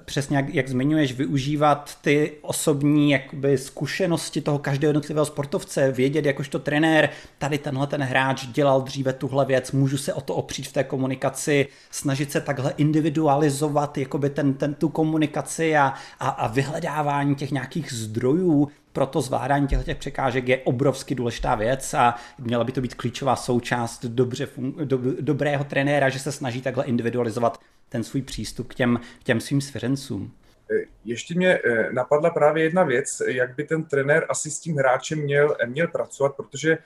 přesně 0.05 0.37
jak, 0.37 0.55
jak 0.55 0.69
zmiňuješ, 0.69 1.13
využívat 1.13 1.99
ty 2.01 2.33
osobní 2.43 3.11
jakoby, 3.11 3.59
zkušenosti 3.59 4.41
toho 4.41 4.59
každého 4.59 4.89
jednotlivého 4.89 5.27
sportovce, 5.27 5.93
vědět 5.93 6.25
jakožto 6.25 6.59
trenér, 6.59 7.11
tady 7.39 7.59
tenhle 7.59 7.87
ten 7.87 8.03
hráč 8.03 8.47
dělal 8.47 8.83
dříve 8.83 9.13
tuhle 9.13 9.45
věc, 9.45 9.73
můžu 9.73 9.99
se 9.99 10.15
o 10.15 10.21
to 10.21 10.35
opřít 10.35 10.69
v 10.69 10.73
té 10.73 10.85
komunikaci, 10.85 11.67
snažit 11.91 12.33
se 12.33 12.41
takhle 12.41 12.75
individualizovat 12.77 13.99
jakoby 13.99 14.31
ten, 14.31 14.55
ten, 14.55 14.75
tu 14.75 14.89
komunikaci 14.89 15.77
a, 15.77 15.95
a, 16.21 16.29
a 16.29 16.47
vyhledávání 16.47 17.35
těch 17.35 17.51
nějakých 17.51 17.93
zdrojů, 17.93 18.69
proto 18.93 19.21
zvládání 19.21 19.67
těchto 19.67 19.85
těch 19.85 19.97
překážek 19.97 20.49
je 20.49 20.59
obrovsky 20.59 21.15
důležitá 21.15 21.55
věc 21.55 21.95
a 21.95 22.15
měla 22.39 22.65
by 22.65 22.73
to 22.73 22.81
být 22.81 22.95
klíčová 22.95 23.37
součást 23.37 24.05
dobře 24.05 24.47
fun- 24.47 24.85
do, 24.85 24.99
dobrého 25.21 25.65
trenéra, 25.65 26.09
že 26.09 26.19
se 26.19 26.33
snaží 26.33 26.63
takhle 26.63 26.85
individualizovat 26.85 27.59
ten 27.95 28.05
svůj 28.05 28.23
přístup 28.23 28.69
k 28.69 28.75
těm, 28.75 29.01
k 29.21 29.25
těm 29.25 29.41
svým 29.41 29.61
svěřencům. 29.61 30.35
E, 30.71 30.75
ještě 31.05 31.35
mě 31.35 31.55
e, 31.55 31.93
napadla 31.93 32.31
právě 32.31 32.65
jedna 32.65 32.83
věc, 32.83 33.23
jak 33.27 33.55
by 33.55 33.65
ten 33.65 33.85
trenér 33.85 34.27
asi 34.29 34.51
s 34.51 34.61
tím 34.61 34.77
hráčem 34.77 35.19
měl, 35.19 35.57
měl 35.67 35.89
pracovat, 35.89 36.37
protože 36.37 36.79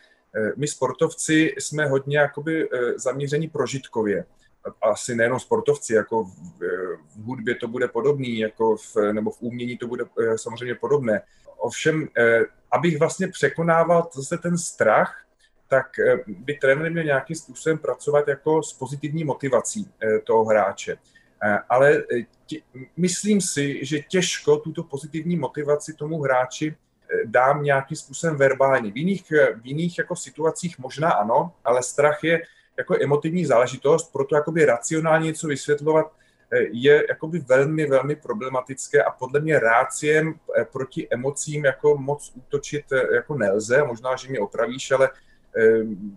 my 0.57 0.67
sportovci 0.69 1.55
jsme 1.59 1.87
hodně 1.87 2.19
jakoby 2.19 2.69
zaměření 2.97 3.49
prožitkově. 3.49 4.25
Asi 4.83 5.15
nejenom 5.15 5.41
sportovci, 5.41 5.95
jako 5.95 6.25
v, 6.25 6.33
v 7.17 7.25
hudbě 7.25 7.55
to 7.55 7.69
bude 7.69 7.89
podobný, 7.89 8.39
jako 8.39 8.77
v, 8.77 8.97
nebo 9.13 9.31
v 9.31 9.43
umění 9.43 9.79
to 9.79 9.87
bude 9.87 10.05
samozřejmě 10.37 10.75
podobné. 10.75 11.23
Ovšem, 11.57 12.09
abych 12.71 12.99
vlastně 12.99 13.29
překonával 13.29 14.11
zase 14.15 14.39
ten 14.39 14.59
strach, 14.59 15.25
tak 15.69 15.99
eh, 15.99 16.17
by 16.27 16.55
trenér 16.55 16.93
měl 16.93 17.05
nějakým 17.05 17.37
způsobem 17.37 17.79
pracovat 17.79 18.29
jako 18.29 18.63
s 18.63 18.73
pozitivní 18.73 19.25
motivací 19.25 19.91
eh, 20.03 20.19
toho 20.19 20.45
hráče. 20.45 20.99
Eh, 21.45 21.59
ale 21.69 22.03
tě, 22.47 22.61
myslím 22.97 23.41
si, 23.41 23.85
že 23.85 24.01
těžko 24.01 24.57
tuto 24.57 24.83
pozitivní 24.83 25.37
motivaci 25.37 25.95
tomu 25.95 26.21
hráči 26.21 26.77
dám 27.25 27.63
nějakým 27.63 27.97
způsobem 27.97 28.37
verbálně. 28.37 28.93
V 28.93 28.97
jiných, 28.97 29.33
v 29.61 29.67
jiných 29.67 29.99
jako 29.99 30.17
situacích 30.17 30.79
možná 30.79 31.11
ano, 31.11 31.53
ale 31.65 31.83
strach 31.83 32.25
je 32.25 32.43
jako 32.79 32.97
emotivní 33.03 33.45
záležitost, 33.47 34.13
proto 34.13 34.35
jakoby 34.35 34.65
racionálně 34.65 35.27
něco 35.27 35.47
vysvětlovat 35.47 36.13
je 36.71 37.07
jakoby 37.09 37.39
velmi, 37.39 37.87
velmi 37.87 38.17
problematické 38.17 39.03
a 39.03 39.11
podle 39.11 39.41
mě 39.41 39.59
ráciem 39.59 40.35
proti 40.73 41.09
emocím 41.11 41.65
jako 41.65 41.99
moc 41.99 42.33
útočit 42.35 42.85
jako 43.15 43.35
nelze. 43.35 43.85
Možná, 43.85 44.17
že 44.17 44.29
mě 44.29 44.41
opravíš, 44.41 44.91
ale 44.91 45.11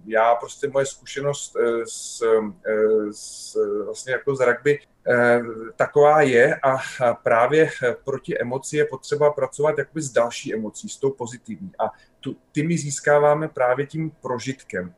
já 0.06 0.36
prostě 0.36 0.68
moje 0.68 0.86
zkušenost 0.86 1.56
eh, 1.56 1.86
s, 1.86 2.22
eh, 2.22 2.74
s, 3.12 3.58
vlastně 3.86 4.14
jako 4.14 4.36
z 4.36 4.46
rugby 4.46 4.80
eh, 5.08 5.42
taková 5.76 6.22
je 6.22 6.56
a 6.56 6.78
právě 7.14 7.70
proti 8.04 8.40
emoci 8.42 8.78
je 8.78 8.86
potřeba 8.86 9.32
pracovat 9.32 9.78
jakoby 9.78 10.02
s 10.02 10.12
další 10.12 10.54
emocí, 10.54 10.90
s 10.90 10.98
tou 10.98 11.10
pozitivní. 11.10 11.72
A 11.80 11.92
tu, 12.20 12.36
ty 12.52 12.64
my 12.64 12.78
získáváme 12.78 13.48
právě 13.48 13.86
tím 13.86 14.12
prožitkem. 14.22 14.94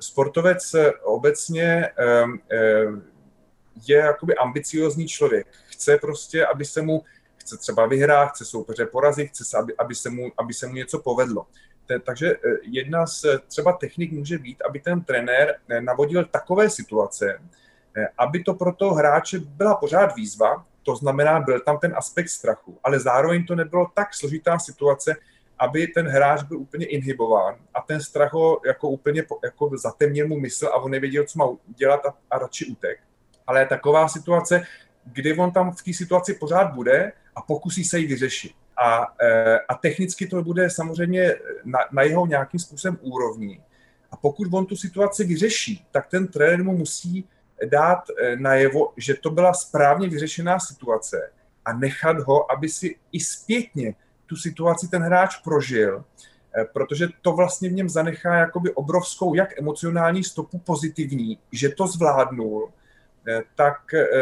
Sportovec 0.00 0.74
obecně 1.02 1.88
ehm, 1.96 2.40
je 3.86 3.96
jakoby 3.96 4.34
ambiciozní 4.34 5.08
člověk. 5.08 5.46
Chce 5.66 5.98
prostě, 5.98 6.46
aby 6.46 6.64
se 6.64 6.82
mu 6.82 7.04
chce 7.36 7.56
třeba 7.56 7.86
vyhrát, 7.86 8.30
chce 8.30 8.44
soupeře 8.44 8.86
porazit, 8.86 9.28
chce, 9.28 9.58
aby, 9.58 9.76
aby, 9.76 9.94
se 9.94 10.10
mu, 10.10 10.32
aby 10.38 10.54
se 10.54 10.66
mu 10.66 10.74
něco 10.74 10.98
povedlo 10.98 11.46
takže 11.98 12.32
eh, 12.32 12.38
jedna 12.62 13.06
z 13.06 13.24
eh, 13.24 13.38
třeba 13.48 13.72
technik 13.72 14.12
může 14.12 14.38
být, 14.38 14.62
aby 14.68 14.80
ten 14.80 15.04
trenér 15.04 15.54
eh, 15.68 15.80
navodil 15.80 16.24
takové 16.24 16.70
situace, 16.70 17.40
aby 18.18 18.42
to 18.44 18.54
pro 18.54 18.72
toho 18.72 18.94
hráče 18.94 19.38
byla 19.38 19.74
pořád 19.74 20.16
výzva, 20.16 20.66
to 20.82 20.96
znamená, 20.96 21.40
byl 21.40 21.60
tam 21.60 21.78
ten 21.78 21.94
aspekt 21.96 22.28
strachu, 22.28 22.78
ale 22.84 23.00
zároveň 23.00 23.46
to 23.46 23.54
nebylo 23.54 23.86
tak 23.94 24.14
složitá 24.14 24.58
situace, 24.58 25.16
aby 25.58 25.86
ten 25.86 26.06
hráč 26.06 26.42
byl 26.42 26.58
úplně 26.58 26.86
inhibován 26.86 27.56
a 27.74 27.80
ten 27.80 28.00
strach 28.00 28.32
ho 28.32 28.60
jako 28.66 28.88
úplně 28.88 29.24
jako 29.44 29.70
zatemnil 29.76 30.28
mu 30.28 30.40
mysl 30.40 30.66
a 30.66 30.74
on 30.74 30.90
nevěděl, 30.90 31.24
co 31.24 31.38
má 31.38 31.48
dělat 31.66 32.06
a, 32.06 32.14
a 32.30 32.38
radši 32.38 32.66
utek. 32.66 33.00
Ale 33.46 33.66
taková 33.66 34.08
situace, 34.08 34.62
kdy 35.04 35.36
on 35.36 35.50
tam 35.50 35.72
v 35.72 35.82
té 35.82 35.92
situaci 35.92 36.34
pořád 36.34 36.74
bude 36.74 37.12
a 37.36 37.42
pokusí 37.42 37.84
se 37.84 37.98
ji 37.98 38.06
vyřešit. 38.06 38.52
A, 38.80 39.14
e, 39.20 39.58
a 39.68 39.74
technicky 39.74 40.26
to 40.26 40.42
bude 40.42 40.70
samozřejmě 40.70 41.34
na, 41.64 41.78
na 41.92 42.02
jeho 42.02 42.26
nějakým 42.26 42.60
způsobem 42.60 42.98
úrovni. 43.00 43.60
A 44.10 44.16
pokud 44.16 44.48
on 44.52 44.66
tu 44.66 44.76
situaci 44.76 45.24
vyřeší, 45.24 45.86
tak 45.90 46.06
ten 46.06 46.28
trenér 46.28 46.64
mu 46.64 46.76
musí 46.76 47.28
dát 47.64 48.02
e, 48.10 48.36
najevo, 48.36 48.92
že 48.96 49.14
to 49.14 49.30
byla 49.30 49.54
správně 49.54 50.08
vyřešená 50.08 50.58
situace 50.58 51.32
a 51.64 51.72
nechat 51.72 52.18
ho, 52.18 52.52
aby 52.52 52.68
si 52.68 52.96
i 53.12 53.20
zpětně 53.20 53.94
tu 54.26 54.36
situaci 54.36 54.88
ten 54.88 55.02
hráč 55.02 55.36
prožil, 55.36 56.04
e, 56.56 56.64
protože 56.64 57.08
to 57.22 57.32
vlastně 57.32 57.68
v 57.68 57.72
něm 57.72 57.88
zanechá 57.88 58.34
jakoby 58.34 58.74
obrovskou 58.74 59.34
jak 59.34 59.58
emocionální 59.58 60.24
stopu 60.24 60.58
pozitivní, 60.58 61.38
že 61.52 61.68
to 61.68 61.86
zvládnul, 61.86 62.70
tak 63.54 63.76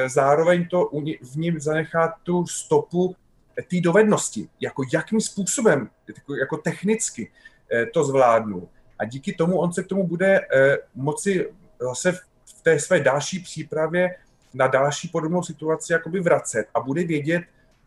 zároveň 0.06 0.68
to 0.68 0.90
v 1.22 1.36
ním 1.36 1.60
zanechá 1.60 2.14
tu 2.22 2.46
stopu 2.46 3.16
té 3.62 3.80
dovednosti, 3.80 4.48
jako 4.60 4.82
jakým 4.92 5.20
způsobem, 5.20 5.90
jako, 6.16 6.34
jako 6.34 6.56
technicky 6.56 7.30
eh, 7.72 7.86
to 7.86 8.04
zvládnu. 8.04 8.68
A 8.98 9.04
díky 9.04 9.32
tomu 9.32 9.58
on 9.58 9.72
se 9.72 9.82
k 9.82 9.86
tomu 9.86 10.06
bude 10.06 10.40
eh, 10.40 10.78
moci 10.94 11.52
zase 11.80 12.12
v 12.12 12.62
té 12.62 12.80
své 12.80 13.00
další 13.00 13.40
přípravě 13.40 14.14
na 14.54 14.66
další 14.66 15.08
podobnou 15.08 15.42
situaci 15.42 15.92
jakoby 15.92 16.20
vracet 16.20 16.66
a 16.74 16.80
bude 16.80 17.04
vědět, 17.04 17.42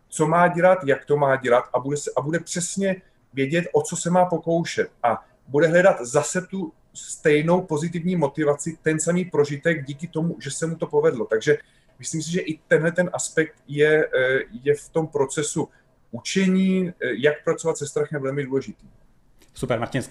co 0.08 0.26
má 0.26 0.48
dělat, 0.48 0.78
jak 0.84 1.04
to 1.04 1.16
má 1.16 1.36
dělat 1.36 1.64
a 1.72 1.80
bude, 1.80 1.96
se, 1.96 2.10
a 2.16 2.20
bude 2.20 2.40
přesně 2.40 3.02
vědět, 3.32 3.64
o 3.72 3.82
co 3.82 3.96
se 3.96 4.10
má 4.10 4.24
pokoušet. 4.24 4.90
A 5.02 5.24
bude 5.48 5.66
hledat 5.66 5.96
zase 6.00 6.42
tu 6.42 6.72
stejnou 6.94 7.62
pozitivní 7.62 8.16
motivaci, 8.16 8.78
ten 8.82 9.00
samý 9.00 9.24
prožitek 9.24 9.86
díky 9.86 10.06
tomu, 10.06 10.36
že 10.40 10.50
se 10.50 10.66
mu 10.66 10.76
to 10.76 10.86
povedlo. 10.86 11.24
Takže 11.24 11.58
myslím 12.02 12.22
si, 12.22 12.30
že 12.30 12.40
i 12.40 12.58
tenhle 12.68 12.92
ten 12.92 13.10
aspekt 13.12 13.54
je, 13.68 14.04
eh, 14.04 14.40
je 14.62 14.74
v 14.74 14.88
tom 14.88 15.06
procesu 15.06 15.68
učení, 16.10 16.88
eh, 16.88 16.92
jak 17.18 17.44
pracovat 17.44 17.78
se 17.78 17.86
strachem 17.86 18.22
velmi 18.22 18.44
důležitý. 18.44 18.86
Super, 19.54 19.78
Martin, 19.78 20.02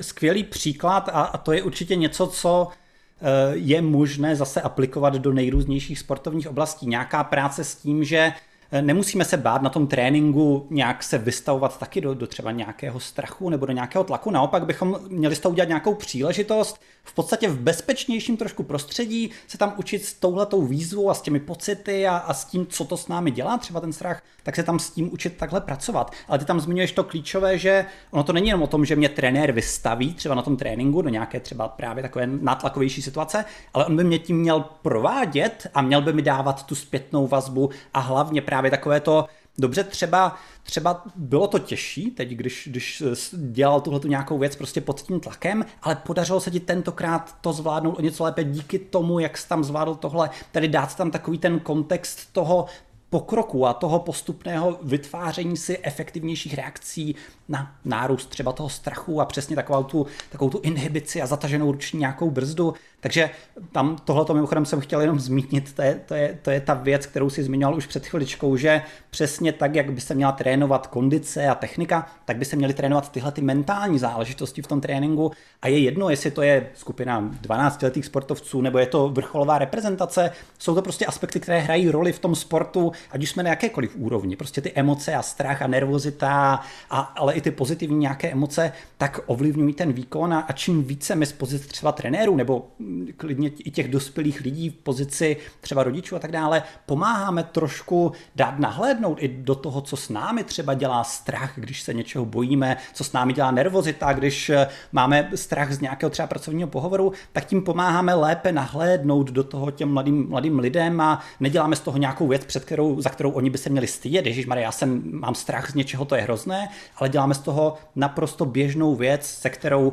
skvělý 0.00 0.44
příklad 0.44 1.08
a 1.12 1.38
to 1.38 1.52
je 1.52 1.62
určitě 1.62 1.96
něco, 1.96 2.26
co 2.26 2.68
eh, 2.68 3.56
je 3.56 3.82
možné 3.82 4.36
zase 4.36 4.60
aplikovat 4.60 5.14
do 5.14 5.32
nejrůznějších 5.32 5.98
sportovních 5.98 6.48
oblastí. 6.48 6.86
Nějaká 6.86 7.24
práce 7.24 7.64
s 7.64 7.74
tím, 7.74 8.04
že 8.04 8.32
nemusíme 8.80 9.24
se 9.24 9.36
bát 9.36 9.62
na 9.62 9.70
tom 9.70 9.86
tréninku 9.86 10.66
nějak 10.70 11.02
se 11.02 11.18
vystavovat 11.18 11.78
taky 11.78 12.00
do, 12.00 12.14
do 12.14 12.26
třeba 12.26 12.50
nějakého 12.50 13.00
strachu 13.00 13.50
nebo 13.50 13.66
do 13.66 13.72
nějakého 13.72 14.04
tlaku. 14.04 14.30
Naopak 14.30 14.66
bychom 14.66 14.98
měli 15.08 15.36
z 15.36 15.40
toho 15.40 15.52
udělat 15.52 15.68
nějakou 15.68 15.94
příležitost, 15.94 16.80
v 17.06 17.14
podstatě 17.14 17.48
v 17.48 17.60
bezpečnějším 17.60 18.36
trošku 18.36 18.62
prostředí 18.62 19.30
se 19.46 19.58
tam 19.58 19.74
učit 19.76 20.04
s 20.04 20.14
touhletou 20.14 20.62
výzvou 20.62 21.10
a 21.10 21.14
s 21.14 21.22
těmi 21.22 21.40
pocity 21.40 22.06
a, 22.06 22.16
a 22.16 22.34
s 22.34 22.44
tím, 22.44 22.66
co 22.66 22.84
to 22.84 22.96
s 22.96 23.08
námi 23.08 23.30
dělá, 23.30 23.58
třeba 23.58 23.80
ten 23.80 23.92
strach, 23.92 24.22
tak 24.42 24.56
se 24.56 24.62
tam 24.62 24.78
s 24.78 24.90
tím 24.90 25.12
učit 25.12 25.36
takhle 25.36 25.60
pracovat. 25.60 26.12
Ale 26.28 26.38
ty 26.38 26.44
tam 26.44 26.60
zmiňuješ 26.60 26.92
to 26.92 27.04
klíčové, 27.04 27.58
že 27.58 27.84
ono 28.10 28.22
to 28.22 28.32
není 28.32 28.46
jenom 28.46 28.62
o 28.62 28.66
tom, 28.66 28.84
že 28.84 28.96
mě 28.96 29.08
trenér 29.08 29.52
vystaví 29.52 30.14
třeba 30.14 30.34
na 30.34 30.42
tom 30.42 30.56
tréninku 30.56 31.02
do 31.02 31.08
nějaké 31.08 31.40
třeba 31.40 31.68
právě 31.68 32.02
takové 32.02 32.26
nátlakovější 32.26 33.02
situace, 33.02 33.44
ale 33.74 33.86
on 33.86 33.96
by 33.96 34.04
mě 34.04 34.18
tím 34.18 34.38
měl 34.38 34.64
provádět 34.82 35.66
a 35.74 35.82
měl 35.82 36.02
by 36.02 36.12
mi 36.12 36.22
dávat 36.22 36.66
tu 36.66 36.74
zpětnou 36.74 37.26
vazbu 37.26 37.70
a 37.94 38.00
hlavně 38.00 38.40
právě 38.42 38.55
právě 38.56 38.70
takové 38.70 39.00
to, 39.00 39.26
dobře, 39.58 39.84
třeba, 39.84 40.36
třeba 40.62 41.02
bylo 41.16 41.46
to 41.46 41.58
těžší, 41.58 42.10
teď 42.10 42.28
když, 42.28 42.68
když 42.70 43.02
dělal 43.32 43.80
tuhle 43.80 44.00
tu 44.00 44.08
nějakou 44.08 44.38
věc 44.38 44.56
prostě 44.56 44.80
pod 44.80 45.00
tím 45.00 45.20
tlakem, 45.20 45.64
ale 45.82 45.96
podařilo 45.96 46.40
se 46.40 46.50
ti 46.50 46.60
tentokrát 46.60 47.34
to 47.40 47.52
zvládnout 47.52 47.98
o 47.98 48.02
něco 48.02 48.24
lépe 48.24 48.44
díky 48.44 48.78
tomu, 48.78 49.18
jak 49.18 49.38
jsi 49.38 49.48
tam 49.48 49.64
zvládl 49.64 49.94
tohle, 49.94 50.30
tedy 50.52 50.68
dát 50.68 50.96
tam 50.96 51.10
takový 51.10 51.38
ten 51.38 51.60
kontext 51.60 52.32
toho, 52.32 52.66
pokroku 53.10 53.66
a 53.66 53.72
toho 53.72 53.98
postupného 53.98 54.78
vytváření 54.82 55.56
si 55.56 55.78
efektivnějších 55.82 56.54
reakcí 56.54 57.14
na 57.48 57.76
nárůst 57.84 58.26
třeba 58.26 58.52
toho 58.52 58.68
strachu 58.68 59.20
a 59.20 59.24
přesně 59.24 59.56
takovou 59.56 59.82
tu, 59.82 60.06
takovou 60.30 60.50
tu 60.50 60.60
inhibici 60.60 61.22
a 61.22 61.26
zataženou 61.26 61.72
ruční 61.72 62.00
nějakou 62.00 62.30
brzdu. 62.30 62.74
Takže 63.00 63.30
tam 63.72 63.96
tohleto 64.04 64.34
mimochodem 64.34 64.64
jsem 64.64 64.80
chtěl 64.80 65.00
jenom 65.00 65.20
zmínit, 65.20 65.72
to 65.72 65.82
je, 65.82 66.00
to, 66.06 66.14
je, 66.14 66.38
to 66.42 66.50
je 66.50 66.60
ta 66.60 66.74
věc, 66.74 67.06
kterou 67.06 67.30
si 67.30 67.42
zmiňoval 67.42 67.76
už 67.76 67.86
před 67.86 68.06
chviličkou, 68.06 68.56
že 68.56 68.82
přesně 69.10 69.52
tak, 69.52 69.74
jak 69.74 69.92
by 69.92 70.00
se 70.00 70.14
měla 70.14 70.32
trénovat 70.32 70.86
kondice 70.86 71.46
a 71.48 71.54
technika, 71.54 72.06
tak 72.24 72.36
by 72.36 72.44
se 72.44 72.56
měly 72.56 72.74
trénovat 72.74 73.12
tyhle 73.12 73.32
ty 73.32 73.40
mentální 73.40 73.98
záležitosti 73.98 74.62
v 74.62 74.66
tom 74.66 74.80
tréninku. 74.80 75.32
A 75.62 75.68
je 75.68 75.78
jedno, 75.78 76.10
jestli 76.10 76.30
to 76.30 76.42
je 76.42 76.70
skupina 76.74 77.30
12-letých 77.42 78.06
sportovců 78.06 78.60
nebo 78.60 78.78
je 78.78 78.86
to 78.86 79.08
vrcholová 79.08 79.58
reprezentace, 79.58 80.30
jsou 80.58 80.74
to 80.74 80.82
prostě 80.82 81.06
aspekty, 81.06 81.40
které 81.40 81.60
hrají 81.60 81.90
roli 81.90 82.12
v 82.12 82.18
tom 82.18 82.34
sportu, 82.34 82.92
ať 83.10 83.22
už 83.22 83.30
jsme 83.30 83.42
na 83.42 83.50
jakékoliv 83.50 83.96
úrovni, 83.96 84.36
prostě 84.36 84.60
ty 84.60 84.72
emoce 84.74 85.14
a 85.14 85.22
strach 85.22 85.62
a 85.62 85.66
nervozita, 85.66 86.60
a, 86.90 87.00
ale 87.00 87.34
i 87.34 87.40
ty 87.40 87.50
pozitivní 87.50 87.98
nějaké 87.98 88.30
emoce, 88.30 88.72
tak 88.98 89.20
ovlivňují 89.26 89.74
ten 89.74 89.92
výkon 89.92 90.34
a, 90.34 90.40
a 90.40 90.52
čím 90.52 90.84
více 90.84 91.14
my 91.14 91.26
z 91.26 91.32
pozice 91.32 91.68
třeba 91.68 91.92
trenérů 91.92 92.36
nebo 92.36 92.68
klidně 93.16 93.48
i 93.48 93.70
těch 93.70 93.88
dospělých 93.88 94.40
lidí 94.40 94.70
v 94.70 94.74
pozici 94.74 95.36
třeba 95.60 95.82
rodičů 95.82 96.16
a 96.16 96.18
tak 96.18 96.32
dále, 96.32 96.62
pomáháme 96.86 97.44
trošku 97.44 98.12
dát 98.36 98.58
nahlédnout 98.58 99.18
i 99.20 99.28
do 99.28 99.54
toho, 99.54 99.80
co 99.80 99.96
s 99.96 100.08
námi 100.08 100.44
třeba 100.44 100.74
dělá 100.74 101.04
strach, 101.04 101.52
když 101.56 101.82
se 101.82 101.94
něčeho 101.94 102.24
bojíme, 102.24 102.76
co 102.94 103.04
s 103.04 103.12
námi 103.12 103.32
dělá 103.32 103.50
nervozita, 103.50 104.12
když 104.12 104.50
eh, 104.50 104.68
máme 104.92 105.30
strach 105.34 105.72
z 105.72 105.80
nějakého 105.80 106.10
třeba 106.10 106.28
pracovního 106.28 106.68
pohovoru, 106.68 107.12
tak 107.32 107.44
tím 107.44 107.62
pomáháme 107.62 108.14
lépe 108.14 108.52
nahlédnout 108.52 109.30
do 109.30 109.44
toho 109.44 109.70
těm 109.70 109.92
mladým, 109.92 110.28
mladým 110.28 110.58
lidem 110.58 111.00
a 111.00 111.20
neděláme 111.40 111.76
z 111.76 111.80
toho 111.80 111.98
nějakou 111.98 112.28
věc, 112.28 112.44
před 112.44 112.64
kterou, 112.64 113.00
za 113.00 113.10
kterou 113.10 113.30
oni 113.30 113.50
by 113.50 113.58
se 113.58 113.70
měli 113.70 113.86
stydět. 113.86 114.26
Ježíš 114.26 114.46
já 114.54 114.72
jsem, 114.72 115.02
mám 115.04 115.34
strach 115.34 115.70
z 115.70 115.74
něčeho, 115.74 116.04
to 116.04 116.14
je 116.14 116.22
hrozné, 116.22 116.68
ale 116.96 117.08
děláme 117.08 117.34
z 117.34 117.38
toho 117.38 117.74
naprosto 117.96 118.44
běžnou 118.44 118.94
věc, 118.94 119.26
se 119.26 119.50
kterou 119.50 119.92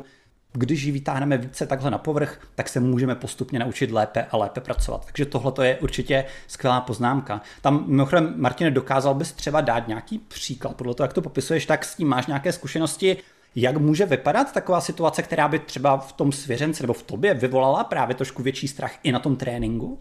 když 0.56 0.82
ji 0.82 0.92
vytáhneme 0.92 1.38
více 1.38 1.66
takhle 1.66 1.90
na 1.90 1.98
povrch, 1.98 2.40
tak 2.54 2.68
se 2.68 2.80
můžeme 2.80 3.14
postupně 3.14 3.58
naučit 3.58 3.90
lépe 3.90 4.26
a 4.30 4.36
lépe 4.36 4.60
pracovat. 4.60 5.04
Takže 5.04 5.26
tohle 5.26 5.68
je 5.68 5.78
určitě 5.78 6.24
skvělá 6.46 6.80
poznámka. 6.80 7.40
Tam 7.62 7.84
mimochodem, 7.86 8.34
Martine, 8.36 8.70
dokázal 8.70 9.14
bys 9.14 9.32
třeba 9.32 9.60
dát 9.60 9.88
nějaký 9.88 10.18
příklad, 10.18 10.76
podle 10.76 10.94
toho, 10.94 11.04
jak 11.04 11.12
to 11.12 11.22
popisuješ, 11.22 11.66
tak 11.66 11.84
s 11.84 11.94
tím 11.94 12.08
máš 12.08 12.26
nějaké 12.26 12.52
zkušenosti, 12.52 13.16
jak 13.56 13.76
může 13.76 14.06
vypadat 14.06 14.52
taková 14.52 14.80
situace, 14.80 15.22
která 15.22 15.48
by 15.48 15.58
třeba 15.58 15.96
v 15.96 16.12
tom 16.12 16.32
svěřenci 16.32 16.82
nebo 16.82 16.92
v 16.92 17.02
tobě 17.02 17.34
vyvolala 17.34 17.84
právě 17.84 18.14
trošku 18.14 18.42
větší 18.42 18.68
strach 18.68 18.92
i 19.02 19.12
na 19.12 19.18
tom 19.18 19.36
tréninku? 19.36 19.98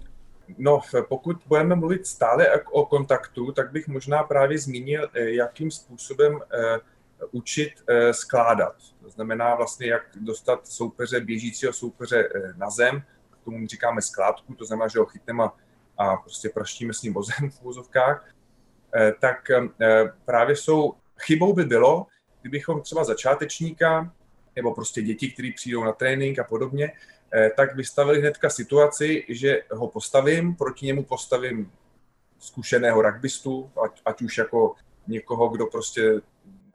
No, 0.58 0.80
pokud 1.10 1.38
budeme 1.48 1.76
mluvit 1.76 2.08
stále 2.08 2.48
o 2.72 2.86
kontaktu, 2.86 3.52
tak 3.52 3.72
bych 3.72 3.88
možná 3.88 4.24
právě 4.24 4.60
zmínil, 4.60 5.10
eh, 5.13 5.30
jakým 5.30 5.72
způsobem 5.72 6.39
eh, 6.54 6.80
učit 7.32 7.72
eh, 7.88 8.14
skládat. 8.14 8.76
To 9.02 9.10
znamená 9.10 9.56
vlastně, 9.56 9.88
jak 9.88 10.02
dostat 10.16 10.68
soupeře, 10.68 11.20
běžícího 11.20 11.74
soupeře 11.74 12.30
eh, 12.36 12.54
na 12.58 12.70
zem, 12.70 13.04
k 13.32 13.44
tomu 13.44 13.68
říkáme 13.68 14.02
skládku, 14.02 14.56
to 14.56 14.66
znamená, 14.66 14.88
že 14.88 15.00
ho 15.00 15.06
chytneme 15.06 15.44
a, 15.44 15.54
a 15.98 16.18
prostě 16.18 16.50
praštíme 16.50 16.94
s 16.94 17.02
ním 17.02 17.18
o 17.18 17.24
zem 17.24 17.50
v 17.50 17.66
úzovkách, 17.66 18.30
eh, 18.96 19.14
tak 19.20 19.52
právě 20.26 20.56
jsou, 20.56 20.94
chybou 21.20 21.54
by 21.54 21.64
bylo, 21.66 22.08
kdybychom 22.42 22.82
třeba 22.82 23.04
začátečníka 23.04 24.14
nebo 24.56 24.74
prostě 24.74 25.02
děti, 25.02 25.32
kteří 25.32 25.52
přijdou 25.52 25.84
na 25.84 25.92
trénink 25.92 26.40
a 26.40 26.44
podobně, 26.44 26.92
tak 27.58 27.76
vystavili 27.76 28.20
hnedka 28.20 28.50
situaci, 28.50 29.26
že 29.30 29.64
ho 29.72 29.88
postavím, 29.88 30.56
proti 30.56 30.86
němu 30.86 31.04
postavím 31.04 31.72
zkušeného 32.40 33.02
rugbystu, 33.02 33.72
ať, 33.84 34.02
ať 34.06 34.22
už 34.22 34.38
jako 34.38 34.76
někoho, 35.08 35.50
kdo 35.50 35.66
prostě 35.66 36.22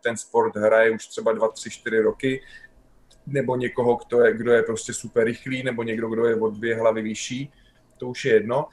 ten 0.02 0.16
sport 0.16 0.56
hraje 0.56 0.90
už 0.90 1.06
třeba 1.06 1.32
2, 1.32 1.48
3, 1.48 1.70
4 1.70 2.00
roky, 2.00 2.42
nebo 3.26 3.56
někoho, 3.56 3.98
kdo 4.06 4.20
je, 4.20 4.34
kdo 4.34 4.52
je 4.52 4.62
prostě 4.62 4.92
super 4.92 5.24
rychlý, 5.24 5.62
nebo 5.62 5.82
někdo, 5.82 6.08
kdo 6.08 6.26
je 6.26 6.36
o 6.36 6.50
dvě 6.50 6.76
hlavy 6.76 7.02
vyšší, 7.02 7.52
to 7.98 8.06
už 8.06 8.24
je 8.24 8.34
jedno. 8.34 8.68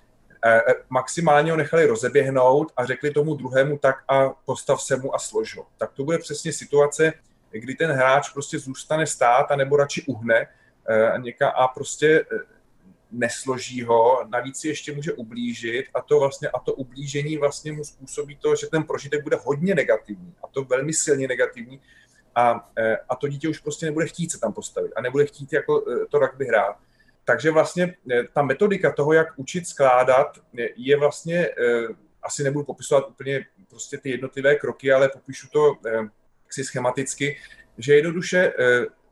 E, 0.45 0.57
e, 0.57 0.61
maximálně 0.89 1.51
ho 1.51 1.57
nechali 1.57 1.85
rozeběhnout 1.85 2.71
a 2.77 2.85
řekli 2.85 3.11
tomu 3.11 3.35
druhému 3.35 3.77
tak 3.77 3.95
a 4.07 4.29
postav 4.29 4.81
se 4.81 4.97
mu 4.97 5.15
a 5.15 5.19
slož 5.19 5.57
ho. 5.57 5.65
Tak 5.77 5.93
to 5.93 6.03
bude 6.03 6.17
přesně 6.17 6.53
situace, 6.53 7.13
kdy 7.51 7.75
ten 7.75 7.91
hráč 7.91 8.29
prostě 8.29 8.59
zůstane 8.59 9.07
stát 9.07 9.51
a 9.51 9.55
nebo 9.55 9.77
radši 9.77 10.03
uhne 10.07 10.47
e, 10.89 11.47
a 11.55 11.67
prostě 11.67 12.25
nesloží 13.15 13.83
ho, 13.83 14.25
navíc 14.29 14.57
si 14.57 14.67
ještě 14.67 14.95
může 14.95 15.13
ublížit 15.13 15.85
a 15.93 16.01
to 16.01 16.19
vlastně 16.19 16.49
a 16.49 16.59
to 16.59 16.73
ublížení 16.73 17.37
vlastně 17.37 17.71
mu 17.71 17.83
způsobí 17.83 18.35
to, 18.35 18.55
že 18.55 18.67
ten 18.67 18.83
prožitek 18.83 19.23
bude 19.23 19.37
hodně 19.43 19.75
negativní 19.75 20.33
a 20.43 20.47
to 20.47 20.63
velmi 20.63 20.93
silně 20.93 21.27
negativní 21.27 21.81
a, 22.35 22.69
e, 22.77 22.97
a 23.09 23.15
to 23.15 23.27
dítě 23.27 23.49
už 23.49 23.59
prostě 23.59 23.85
nebude 23.85 24.07
chtít 24.07 24.31
se 24.31 24.39
tam 24.39 24.53
postavit 24.53 24.91
a 24.95 25.01
nebude 25.01 25.25
chtít 25.25 25.53
jako 25.53 25.85
e, 25.91 26.05
to 26.05 26.19
rugby 26.19 26.45
hrát. 26.45 26.77
Takže 27.25 27.51
vlastně 27.51 27.95
e, 28.11 28.23
ta 28.33 28.41
metodika 28.41 28.91
toho, 28.91 29.13
jak 29.13 29.27
učit 29.35 29.67
skládat, 29.67 30.39
je 30.75 30.97
vlastně, 30.97 31.49
asi 32.23 32.43
nebudu 32.43 32.65
popisovat 32.65 33.09
úplně 33.09 33.45
prostě 33.69 33.97
ty 33.97 34.09
jednotlivé 34.09 34.55
kroky, 34.55 34.93
ale 34.93 35.09
popíšu 35.09 35.47
to 35.51 35.77
si 36.49 36.63
schematicky, 36.63 37.37
že 37.77 37.95
jednoduše 37.95 38.53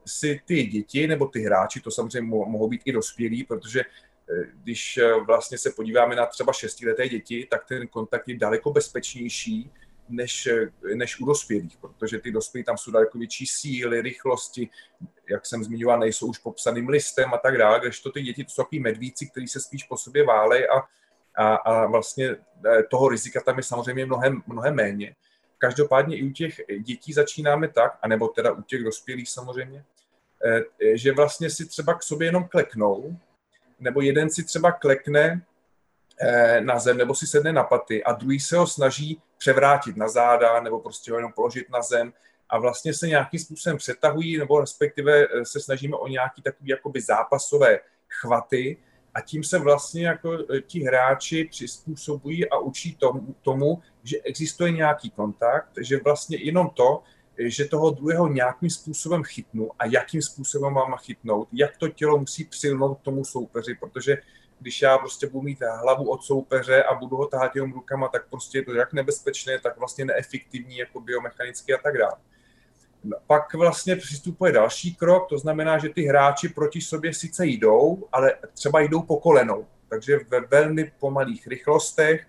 si 0.05 0.41
ty 0.45 0.63
děti 0.63 1.07
nebo 1.07 1.27
ty 1.27 1.41
hráči, 1.41 1.79
to 1.81 1.91
samozřejmě 1.91 2.27
mohou 2.29 2.67
být 2.67 2.81
i 2.85 2.91
dospělí, 2.91 3.43
protože 3.43 3.81
eh, 3.81 4.43
když 4.63 4.97
eh, 4.97 5.13
vlastně 5.13 5.57
se 5.57 5.69
podíváme 5.69 6.15
na 6.15 6.25
třeba 6.25 6.53
šestileté 6.53 7.09
děti, 7.09 7.47
tak 7.49 7.65
ten 7.65 7.87
kontakt 7.87 8.27
je 8.27 8.37
daleko 8.37 8.71
bezpečnější 8.71 9.71
než, 10.09 10.47
eh, 10.47 10.95
než 10.95 11.19
u 11.19 11.25
dospělých, 11.25 11.77
protože 11.77 12.19
ty 12.19 12.31
dospělí 12.31 12.63
tam 12.63 12.77
jsou 12.77 12.91
daleko 12.91 13.17
větší 13.17 13.45
síly, 13.47 14.01
rychlosti, 14.01 14.69
jak 15.29 15.45
jsem 15.45 15.63
zmiňoval, 15.63 15.99
nejsou 15.99 16.27
už 16.27 16.37
popsaným 16.37 16.89
listem 16.89 17.33
a 17.33 17.37
tak 17.37 17.57
dále, 17.57 17.81
to 18.03 18.11
ty 18.11 18.21
děti 18.21 18.43
to 18.43 18.49
jsou 18.49 18.63
takový 18.63 18.79
medvíci, 18.79 19.29
kteří 19.29 19.47
se 19.47 19.59
spíš 19.59 19.83
po 19.83 19.97
sobě 19.97 20.25
válej 20.25 20.67
a, 20.77 20.87
a, 21.43 21.55
a 21.55 21.85
vlastně 21.85 22.35
toho 22.91 23.09
rizika 23.09 23.41
tam 23.41 23.57
je 23.57 23.63
samozřejmě 23.63 24.05
mnohem, 24.05 24.43
mnohem 24.47 24.75
méně. 24.75 25.15
Každopádně 25.57 26.17
i 26.17 26.23
u 26.23 26.31
těch 26.31 26.61
dětí 26.79 27.13
začínáme 27.13 27.67
tak, 27.67 27.99
anebo 28.01 28.27
teda 28.27 28.51
u 28.51 28.61
těch 28.61 28.83
dospělých 28.83 29.29
samozřejmě, 29.29 29.85
že 30.93 31.11
vlastně 31.11 31.49
si 31.49 31.65
třeba 31.65 31.93
k 31.93 32.03
sobě 32.03 32.27
jenom 32.27 32.47
kleknou, 32.47 33.17
nebo 33.79 34.01
jeden 34.01 34.29
si 34.29 34.43
třeba 34.43 34.71
klekne 34.71 35.41
eh, 36.21 36.61
na 36.61 36.79
zem, 36.79 36.97
nebo 36.97 37.15
si 37.15 37.27
sedne 37.27 37.53
na 37.53 37.63
paty 37.63 38.03
a 38.03 38.13
druhý 38.13 38.39
se 38.39 38.57
ho 38.57 38.67
snaží 38.67 39.21
převrátit 39.37 39.97
na 39.97 40.07
záda, 40.07 40.61
nebo 40.61 40.79
prostě 40.79 41.11
ho 41.11 41.17
jenom 41.17 41.31
položit 41.31 41.69
na 41.69 41.81
zem 41.81 42.13
a 42.49 42.59
vlastně 42.59 42.93
se 42.93 43.07
nějakým 43.07 43.39
způsobem 43.39 43.77
přetahují, 43.77 44.37
nebo 44.37 44.61
respektive 44.61 45.23
eh, 45.23 45.45
se 45.45 45.59
snažíme 45.59 45.97
o 45.97 46.07
nějaký 46.07 46.41
takový 46.41 46.69
jakoby 46.69 47.01
zápasové 47.01 47.79
chvaty, 48.21 48.77
a 49.13 49.21
tím 49.21 49.43
se 49.43 49.59
vlastně 49.59 50.07
jako 50.07 50.37
ti 50.67 50.83
hráči 50.83 51.45
přizpůsobují 51.45 52.49
a 52.49 52.57
učí 52.57 52.95
tomu, 52.95 53.35
tomu, 53.41 53.81
že 54.03 54.21
existuje 54.21 54.71
nějaký 54.71 55.09
kontakt, 55.09 55.69
že 55.81 55.99
vlastně 56.03 56.37
jenom 56.37 56.69
to, 56.69 57.03
že 57.37 57.65
toho 57.65 57.89
druhého 57.89 58.27
nějakým 58.27 58.69
způsobem 58.69 59.23
chytnu 59.23 59.71
a 59.79 59.85
jakým 59.85 60.21
způsobem 60.21 60.73
mám 60.73 60.95
chytnout, 60.97 61.47
jak 61.53 61.77
to 61.77 61.87
tělo 61.87 62.17
musí 62.17 62.43
přilnout 62.43 62.99
tomu 63.01 63.25
soupeři, 63.25 63.75
protože 63.79 64.17
když 64.59 64.81
já 64.81 64.97
prostě 64.97 65.27
budu 65.27 65.41
mít 65.41 65.59
hlavu 65.81 66.09
od 66.09 66.23
soupeře 66.23 66.83
a 66.83 66.95
budu 66.95 67.15
ho 67.15 67.27
tahat 67.27 67.55
jenom 67.55 67.73
rukama, 67.73 68.07
tak 68.07 68.29
prostě 68.29 68.57
je 68.57 68.65
to 68.65 68.73
jak 68.73 68.93
nebezpečné, 68.93 69.59
tak 69.59 69.77
vlastně 69.77 70.05
neefektivní, 70.05 70.77
jako 70.77 71.01
biomechanicky 71.01 71.73
a 71.73 71.77
tak 71.77 71.97
dále. 71.97 72.15
Pak 73.27 73.53
vlastně 73.53 73.95
přistupuje 73.95 74.51
další 74.51 74.95
krok, 74.95 75.29
to 75.29 75.37
znamená, 75.37 75.77
že 75.77 75.89
ty 75.89 76.01
hráči 76.01 76.49
proti 76.49 76.81
sobě 76.81 77.13
sice 77.13 77.45
jdou, 77.45 78.07
ale 78.11 78.33
třeba 78.53 78.79
jdou 78.79 79.01
po 79.01 79.19
kolenou, 79.19 79.67
takže 79.89 80.19
ve 80.29 80.39
velmi 80.39 80.91
pomalých 80.99 81.47
rychlostech. 81.47 82.27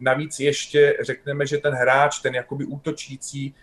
Navíc 0.00 0.40
ještě 0.40 0.96
řekneme, 1.00 1.46
že 1.46 1.58
ten 1.58 1.74
hráč, 1.74 2.18
ten 2.18 2.34
jakoby 2.34 2.64
útočící, 2.64 3.54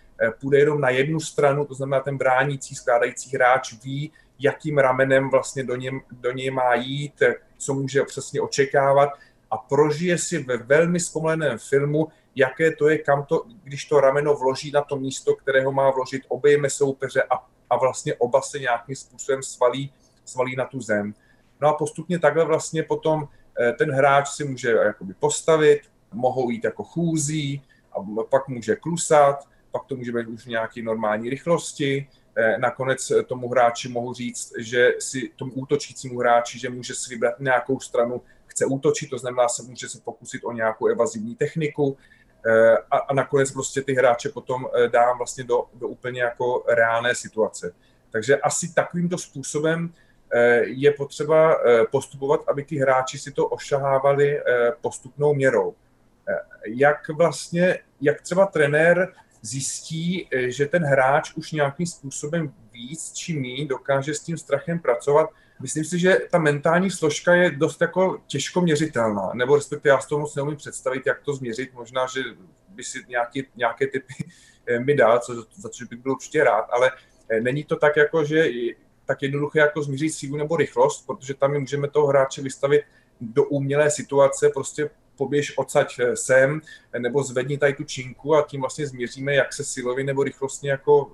půjde 0.41 0.57
jenom 0.59 0.81
na 0.81 0.89
jednu 0.89 1.19
stranu, 1.19 1.65
to 1.65 1.73
znamená 1.73 1.99
ten 1.99 2.17
bránící, 2.17 2.75
skládající 2.75 3.35
hráč 3.35 3.73
ví, 3.83 4.11
jakým 4.39 4.77
ramenem 4.77 5.29
vlastně 5.29 5.63
do 5.63 5.75
něj, 5.75 6.01
do 6.11 6.31
něj 6.31 6.51
má 6.51 6.75
jít, 6.75 7.23
co 7.57 7.73
může 7.73 8.03
přesně 8.03 8.41
očekávat 8.41 9.09
a 9.51 9.57
prožije 9.57 10.17
si 10.17 10.43
ve 10.43 10.57
velmi 10.57 10.99
zpomaleném 10.99 11.57
filmu, 11.57 12.07
jaké 12.35 12.75
to 12.75 12.89
je, 12.89 12.97
kam 12.97 13.25
to, 13.25 13.43
když 13.63 13.85
to 13.85 13.99
rameno 13.99 14.35
vloží 14.35 14.71
na 14.71 14.81
to 14.81 14.95
místo, 14.95 15.35
kterého 15.35 15.71
má 15.71 15.91
vložit, 15.91 16.23
obejme 16.27 16.69
soupeře 16.69 17.23
a, 17.23 17.47
a 17.69 17.77
vlastně 17.77 18.15
oba 18.15 18.41
se 18.41 18.59
nějakým 18.59 18.95
způsobem 18.95 19.43
svalí, 19.43 19.93
svalí 20.25 20.55
na 20.55 20.65
tu 20.65 20.81
zem. 20.81 21.13
No 21.61 21.67
a 21.67 21.73
postupně 21.73 22.19
takhle 22.19 22.45
vlastně 22.45 22.83
potom 22.83 23.27
eh, 23.59 23.73
ten 23.73 23.91
hráč 23.91 24.29
si 24.29 24.43
může 24.43 24.71
jakoby 24.71 25.13
postavit, 25.13 25.81
mohou 26.11 26.49
jít 26.49 26.63
jako 26.63 26.83
chůzí, 26.83 27.61
a 27.91 28.23
pak 28.29 28.47
může 28.47 28.75
klusat, 28.75 29.47
pak 29.73 29.85
to 29.85 29.95
může 29.95 30.11
být 30.11 30.27
už 30.27 30.45
v 30.45 30.49
nějaké 30.49 30.81
normální 30.81 31.29
rychlosti, 31.29 32.07
eh, 32.35 32.57
nakonec 32.57 33.11
tomu 33.27 33.49
hráči 33.49 33.89
mohu 33.89 34.13
říct, 34.13 34.53
že 34.59 34.93
si 34.99 35.31
tomu 35.35 35.51
útočícímu 35.51 36.19
hráči, 36.19 36.59
že 36.59 36.69
může 36.69 36.95
si 36.95 37.09
vybrat 37.09 37.39
nějakou 37.39 37.79
stranu, 37.79 38.21
chce 38.47 38.65
útočit, 38.65 39.09
to 39.09 39.17
znamená, 39.17 39.49
se 39.49 39.63
může 39.63 39.89
se 39.89 39.99
pokusit 40.01 40.41
o 40.43 40.51
nějakou 40.51 40.87
evazivní 40.87 41.35
techniku, 41.35 41.97
Eh, 42.45 42.77
a, 42.91 42.97
a 42.97 43.13
nakonec 43.13 43.51
prostě 43.51 43.81
ty 43.81 43.93
hráče 43.93 44.29
potom 44.29 44.67
eh, 44.73 44.87
dám 44.87 45.17
vlastně 45.17 45.43
do, 45.43 45.65
do 45.73 45.87
úplně 45.87 46.21
jako 46.21 46.63
reálné 46.67 47.15
situace. 47.15 47.73
Takže 48.11 48.37
asi 48.37 48.73
takovýmto 48.73 49.17
způsobem 49.17 49.93
eh, 50.33 50.61
je 50.65 50.91
potřeba 50.91 51.55
postupovat, 51.91 52.41
aby 52.47 52.63
ty 52.63 52.77
hráči 52.77 53.17
si 53.19 53.31
to 53.31 53.47
ošahávali 53.47 54.41
postupnou 54.81 55.33
měrou. 55.33 55.75
Jak 56.65 57.09
vlastně, 57.09 57.79
jak 58.01 58.21
třeba 58.21 58.45
trenér 58.45 59.13
zjistí, 59.45 60.27
že 60.47 60.65
ten 60.65 60.83
hráč 60.83 61.33
už 61.35 61.51
nějakým 61.51 61.85
způsobem 61.85 62.53
víc 62.71 63.11
či 63.13 63.39
méně 63.39 63.65
dokáže 63.67 64.13
s 64.13 64.19
tím 64.19 64.37
strachem 64.37 64.79
pracovat, 64.79 65.29
Myslím 65.63 65.85
si, 65.85 65.99
že 65.99 66.17
ta 66.31 66.37
mentální 66.37 66.91
složka 66.91 67.33
je 67.33 67.51
dost 67.51 67.81
jako 67.81 68.21
těžko 68.27 68.61
měřitelná, 68.61 69.31
nebo 69.33 69.55
respektive 69.55 69.93
já 69.93 69.99
s 69.99 70.05
toho 70.05 70.19
moc 70.19 70.35
neumím 70.35 70.57
představit, 70.57 71.03
jak 71.05 71.21
to 71.21 71.33
změřit. 71.33 71.73
Možná, 71.73 72.07
že 72.15 72.21
by 72.67 72.83
si 72.83 72.99
nějaký, 73.07 73.47
nějaké 73.55 73.87
typy 73.87 74.13
eh, 74.65 74.79
mi 74.79 74.95
dal, 74.95 75.19
co, 75.19 75.45
za 75.55 75.69
což 75.69 75.87
bych 75.87 75.99
byl 75.99 76.11
určitě 76.11 76.43
rád, 76.43 76.65
ale 76.71 76.91
eh, 77.29 77.41
není 77.41 77.63
to 77.63 77.75
tak 77.75 77.97
jako, 77.97 78.25
že 78.25 78.45
tak 79.05 79.21
jednoduché 79.21 79.59
jako 79.59 79.81
změřit 79.81 80.09
sílu 80.09 80.37
nebo 80.37 80.57
rychlost, 80.57 81.05
protože 81.07 81.33
tam 81.33 81.59
můžeme 81.59 81.89
toho 81.89 82.07
hráče 82.07 82.41
vystavit 82.41 82.81
do 83.21 83.43
umělé 83.43 83.91
situace, 83.91 84.49
prostě 84.49 84.89
poběž 85.17 85.57
odsaď 85.57 85.99
eh, 85.99 86.15
sem, 86.15 86.61
nebo 86.97 87.23
zvedni 87.23 87.57
tady 87.57 87.73
tu 87.73 87.83
činku 87.83 88.35
a 88.35 88.45
tím 88.47 88.61
vlastně 88.61 88.87
změříme, 88.87 89.33
jak 89.33 89.53
se 89.53 89.63
silově 89.63 90.03
nebo 90.03 90.23
rychlostně 90.23 90.71
jako 90.71 91.11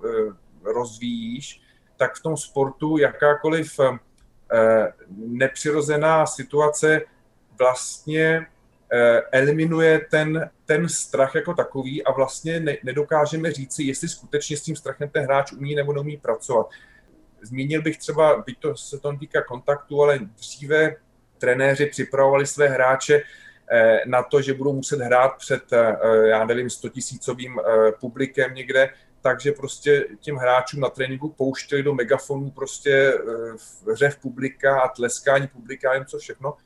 rozvíjíš, 0.64 1.60
tak 1.96 2.14
v 2.14 2.22
tom 2.22 2.36
sportu 2.36 2.98
jakákoliv 2.98 3.78
Eh, 4.52 4.92
nepřirozená 5.16 6.26
situace 6.26 7.00
vlastně 7.58 8.46
eh, 8.92 9.20
eliminuje 9.32 10.06
ten, 10.10 10.50
ten 10.64 10.88
strach 10.88 11.34
jako 11.34 11.54
takový 11.54 12.04
a 12.04 12.12
vlastně 12.12 12.60
ne, 12.60 12.76
nedokážeme 12.82 13.52
říci, 13.52 13.82
jestli 13.82 14.08
skutečně 14.08 14.56
s 14.56 14.62
tím 14.62 14.76
strachem 14.76 15.08
ten 15.08 15.24
hráč 15.24 15.52
umí 15.52 15.74
nebo 15.74 15.92
neumí 15.92 16.16
pracovat. 16.16 16.68
Zmínil 17.42 17.82
bych 17.82 17.98
třeba, 17.98 18.42
byť 18.46 18.58
to 18.58 18.76
se 18.76 18.98
to 18.98 19.16
týká 19.16 19.42
kontaktu, 19.42 20.02
ale 20.02 20.18
dříve 20.18 20.96
trenéři 21.38 21.86
připravovali 21.86 22.46
své 22.46 22.68
hráče 22.68 23.14
eh, 23.14 23.22
na 24.06 24.22
to, 24.22 24.42
že 24.42 24.54
budou 24.54 24.72
muset 24.72 25.00
hrát 25.00 25.36
před, 25.38 25.62
já 26.24 26.44
nevím, 26.44 26.70
100 26.70 26.88
tisícovým 26.88 27.60
publikem 28.00 28.54
někde, 28.54 28.90
takže 29.22 29.52
prostě 29.52 30.06
těm 30.20 30.36
hráčům 30.36 30.80
na 30.80 30.88
tréninku 30.88 31.28
pouštěli 31.28 31.82
do 31.82 31.94
megafonů 31.94 32.50
prostě 32.50 33.14
eh, 33.14 33.94
řev 33.94 34.18
publika 34.18 34.80
a 34.80 34.88
tleskání 34.88 35.48
publika 35.48 35.90
a 35.90 35.98
něco 35.98 36.18
všechno. 36.18 36.56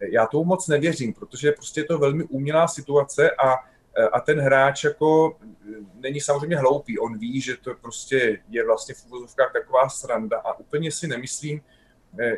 Já 0.00 0.26
tomu 0.26 0.44
moc 0.44 0.68
nevěřím, 0.68 1.14
protože 1.14 1.52
prostě 1.52 1.80
je 1.80 1.84
to 1.84 1.98
velmi 1.98 2.24
umělá 2.24 2.68
situace 2.68 3.30
a, 3.30 3.54
eh, 3.96 4.08
a 4.08 4.20
ten 4.20 4.40
hráč 4.40 4.84
jako 4.84 5.36
eh, 5.42 5.74
není 5.94 6.20
samozřejmě 6.20 6.56
hloupý. 6.56 6.98
On 6.98 7.18
ví, 7.18 7.40
že 7.40 7.56
to 7.56 7.74
prostě 7.74 8.38
je 8.48 8.66
vlastně 8.66 8.94
v 8.94 9.06
úvozovkách 9.06 9.52
taková 9.52 9.88
sranda 9.88 10.38
a 10.38 10.58
úplně 10.58 10.92
si 10.92 11.08
nemyslím, 11.08 11.60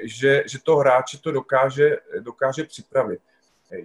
že, 0.02 0.44
že 0.46 0.58
to 0.62 0.76
hráče 0.76 1.18
to 1.18 1.32
dokáže, 1.32 1.96
dokáže 2.20 2.64
připravit 2.64 3.20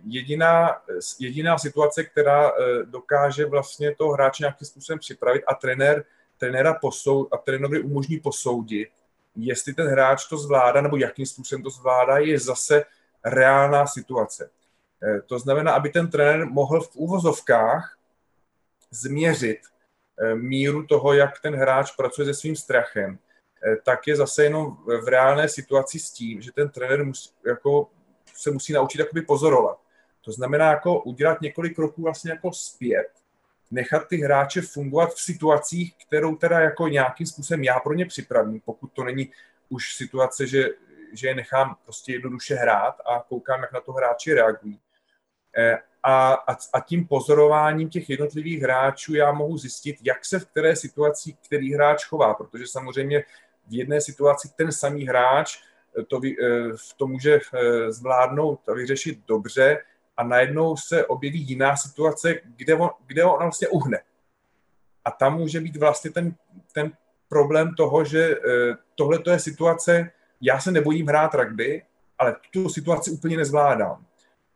jediná, 0.04 0.82
jediná 1.19 1.58
situace, 1.58 2.04
která 2.04 2.49
eh, 2.49 2.54
dokáže 2.86 3.45
vlastně 3.45 3.95
toho 3.95 4.13
hráče 4.13 4.43
nějakým 4.43 4.67
způsobem 4.67 4.99
připravit 4.99 5.43
a 5.47 5.56
trenér, 5.56 6.06
trenéra 6.38 6.73
posoud, 6.73 7.28
a 7.32 7.38
trenérovi 7.38 7.80
umožní 7.80 8.19
posoudit, 8.19 8.89
jestli 9.36 9.73
ten 9.73 9.88
hráč 9.88 10.25
to 10.28 10.38
zvládá 10.38 10.82
nebo 10.82 10.97
jakým 10.97 11.25
způsobem 11.25 11.63
to 11.63 11.69
zvládá, 11.69 12.17
je 12.17 12.39
zase 12.39 12.84
reálná 13.25 13.88
situace. 13.88 14.49
Eh, 15.04 15.21
to 15.21 15.39
znamená, 15.39 15.71
aby 15.71 15.89
ten 15.89 16.10
trenér 16.10 16.45
mohl 16.45 16.82
v 16.82 16.95
úvozovkách 16.95 17.97
změřit 18.91 19.60
eh, 20.19 20.36
míru 20.36 20.88
toho, 20.88 21.13
jak 21.13 21.41
ten 21.41 21.56
hráč 21.56 21.91
pracuje 21.91 22.25
se 22.25 22.34
svým 22.34 22.56
strachem, 22.56 23.19
tak 23.84 24.08
je 24.08 24.15
zase 24.15 24.43
jenom 24.43 24.78
v 25.04 25.08
reálné 25.08 25.49
situaci 25.49 25.99
s 25.99 26.12
tím, 26.12 26.41
že 26.41 26.52
ten 26.52 26.69
trenér 26.69 27.06
musí, 27.06 27.30
jako 27.45 27.89
se 28.41 28.52
musí 28.52 28.73
naučit 28.73 28.99
jakoby 28.99 29.21
pozorovat. 29.21 29.80
To 30.21 30.32
znamená 30.32 30.71
jako 30.71 31.02
udělat 31.02 31.41
několik 31.41 31.75
kroků 31.75 32.02
vlastně 32.02 32.32
jako 32.32 32.52
zpět, 32.54 33.08
nechat 33.71 34.08
ty 34.08 34.17
hráče 34.17 34.62
fungovat 34.62 35.13
v 35.13 35.21
situacích, 35.21 35.95
kterou 36.08 36.36
teda 36.36 36.60
jako 36.60 36.88
nějakým 36.88 37.28
způsobem 37.28 37.63
já 37.63 37.80
pro 37.80 37.93
ně 37.93 38.06
připravím, 38.06 38.62
pokud 38.65 38.88
to 38.93 39.04
není 39.04 39.32
už 39.69 39.95
situace, 39.95 40.47
že, 40.47 40.69
že 41.13 41.28
je 41.28 41.36
nechám 41.36 41.75
prostě 41.84 42.13
jednoduše 42.13 42.56
hrát 42.56 42.95
a 43.06 43.25
koukám, 43.30 43.62
jak 43.62 43.71
na 43.71 43.82
to 43.82 43.91
hráči 43.91 44.34
reagují. 44.34 44.80
Eh, 45.58 45.78
a, 46.04 46.34
a, 46.34 46.58
a 46.73 46.80
tím 46.80 47.08
pozorováním 47.08 47.89
těch 47.89 48.10
jednotlivých 48.10 48.62
hráčů 48.62 49.15
já 49.15 49.32
mohu 49.32 49.58
zjistit, 49.58 49.95
jak 50.04 50.25
se 50.25 50.39
v 50.39 50.45
které 50.45 50.75
situaci 50.75 51.34
který 51.45 51.73
hráč 51.73 52.06
chová, 52.06 52.34
protože 52.34 52.67
samozřejmě 52.67 53.23
v 53.67 53.73
jedné 53.73 54.02
situaci 54.02 54.49
ten 54.56 54.71
samý 54.71 55.08
hráč 55.08 55.60
to, 56.08 56.21
eh, 56.43 56.71
to 56.97 57.08
může 57.08 57.39
eh, 57.54 57.91
zvládnout 57.91 58.69
a 58.69 58.73
vyřešit 58.73 59.19
dobře 59.28 59.78
a 60.17 60.23
najednou 60.23 60.78
se 60.78 61.06
objeví 61.06 61.39
jiná 61.39 61.75
situace, 61.75 62.36
kde 62.56 62.75
on, 62.75 62.89
kde 63.08 63.23
on 63.23 63.39
vlastně 63.39 63.67
uhne. 63.67 63.99
A 65.06 65.12
tam 65.12 65.38
může 65.38 65.62
být 65.62 65.75
vlastně 65.75 66.12
ten, 66.12 66.36
ten 66.73 66.91
problém 67.30 67.75
toho, 67.75 68.06
že 68.06 68.36
eh, 68.36 68.75
tohle 68.95 69.19
je 69.32 69.39
situace, 69.39 70.12
já 70.41 70.60
se 70.60 70.71
nebojím 70.71 71.08
hrát 71.08 71.36
rugby, 71.36 71.84
ale 72.17 72.36
tu 72.54 72.69
situaci 72.69 73.12
úplně 73.12 73.38
nezvládám. 73.38 74.06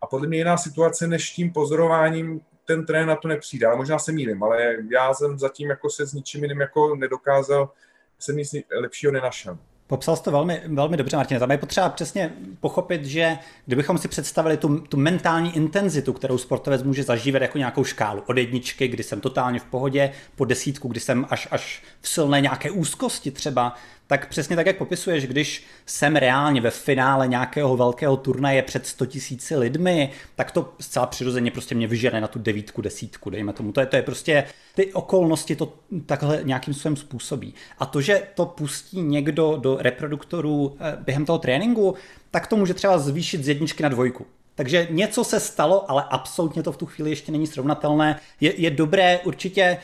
A 0.01 0.07
podle 0.07 0.27
mě 0.27 0.37
jiná 0.37 0.57
situace 0.57 1.07
než 1.07 1.31
tím 1.31 1.53
pozorováním 1.53 2.41
ten 2.65 2.85
trenér 2.85 3.07
na 3.07 3.15
to 3.15 3.27
nepřijde. 3.27 3.67
Ale 3.67 3.75
možná 3.75 3.99
se 3.99 4.11
mýlím, 4.11 4.43
ale 4.43 4.77
já 4.91 5.13
jsem 5.13 5.39
zatím 5.39 5.69
jako 5.69 5.89
se 5.89 6.05
s 6.05 6.13
ničím 6.13 6.43
jiným 6.43 6.61
jako 6.61 6.95
nedokázal, 6.95 7.71
jsem 8.19 8.37
nic 8.37 8.55
lepšího 8.81 9.11
nenašel. 9.11 9.57
Popsal 9.87 10.15
jsi 10.15 10.23
to 10.23 10.31
velmi, 10.31 10.61
velmi 10.67 10.97
dobře, 10.97 11.17
Martin. 11.17 11.39
Tam 11.39 11.51
je 11.51 11.57
potřeba 11.57 11.89
přesně 11.89 12.33
pochopit, 12.59 13.05
že 13.05 13.37
kdybychom 13.65 13.97
si 13.97 14.07
představili 14.07 14.57
tu, 14.57 14.79
tu 14.79 14.97
mentální 14.97 15.55
intenzitu, 15.55 16.13
kterou 16.13 16.37
sportovec 16.37 16.83
může 16.83 17.03
zažívat 17.03 17.41
jako 17.41 17.57
nějakou 17.57 17.83
škálu. 17.83 18.23
Od 18.27 18.37
jedničky, 18.37 18.87
kdy 18.87 19.03
jsem 19.03 19.21
totálně 19.21 19.59
v 19.59 19.63
pohodě, 19.63 20.11
po 20.35 20.45
desítku, 20.45 20.87
kdy 20.87 20.99
jsem 20.99 21.25
až, 21.29 21.47
až 21.51 21.83
v 22.01 22.09
silné 22.09 22.41
nějaké 22.41 22.71
úzkosti 22.71 23.31
třeba, 23.31 23.75
tak 24.07 24.29
přesně 24.29 24.55
tak, 24.55 24.65
jak 24.65 24.77
popisuješ, 24.77 25.27
když 25.27 25.65
jsem 25.85 26.15
reálně 26.15 26.61
ve 26.61 26.71
finále 26.71 27.27
nějakého 27.27 27.77
velkého 27.77 28.17
turnaje 28.17 28.61
před 28.61 28.87
100 28.87 29.05
tisíci 29.05 29.55
lidmi, 29.55 30.09
tak 30.35 30.51
to 30.51 30.73
zcela 30.79 31.05
přirozeně 31.05 31.51
prostě 31.51 31.75
mě 31.75 31.87
vyžene 31.87 32.21
na 32.21 32.27
tu 32.27 32.39
devítku, 32.39 32.81
desítku, 32.81 33.29
dejme 33.29 33.53
tomu. 33.53 33.71
To 33.71 33.79
je, 33.79 33.85
to 33.85 33.95
je 33.95 34.01
prostě, 34.01 34.43
ty 34.75 34.93
okolnosti 34.93 35.55
to 35.55 35.73
takhle 36.05 36.39
nějakým 36.43 36.73
způsobem 36.73 36.95
způsobí. 36.95 37.53
A 37.79 37.85
to, 37.85 38.01
že 38.01 38.21
to 38.35 38.45
pustí 38.45 39.01
někdo 39.01 39.57
do 39.61 39.77
reproduktorů 39.79 40.77
eh, 40.79 40.97
během 41.05 41.25
toho 41.25 41.39
tréninku, 41.39 41.95
tak 42.31 42.47
to 42.47 42.55
může 42.55 42.73
třeba 42.73 42.97
zvýšit 42.97 43.43
z 43.43 43.47
jedničky 43.47 43.83
na 43.83 43.89
dvojku. 43.89 44.25
Takže 44.55 44.87
něco 44.89 45.23
se 45.23 45.39
stalo, 45.39 45.91
ale 45.91 46.05
absolutně 46.09 46.63
to 46.63 46.71
v 46.71 46.77
tu 46.77 46.85
chvíli 46.85 47.09
ještě 47.09 47.31
není 47.31 47.47
srovnatelné. 47.47 48.19
Je, 48.41 48.61
je 48.61 48.69
dobré 48.69 49.19
určitě 49.23 49.77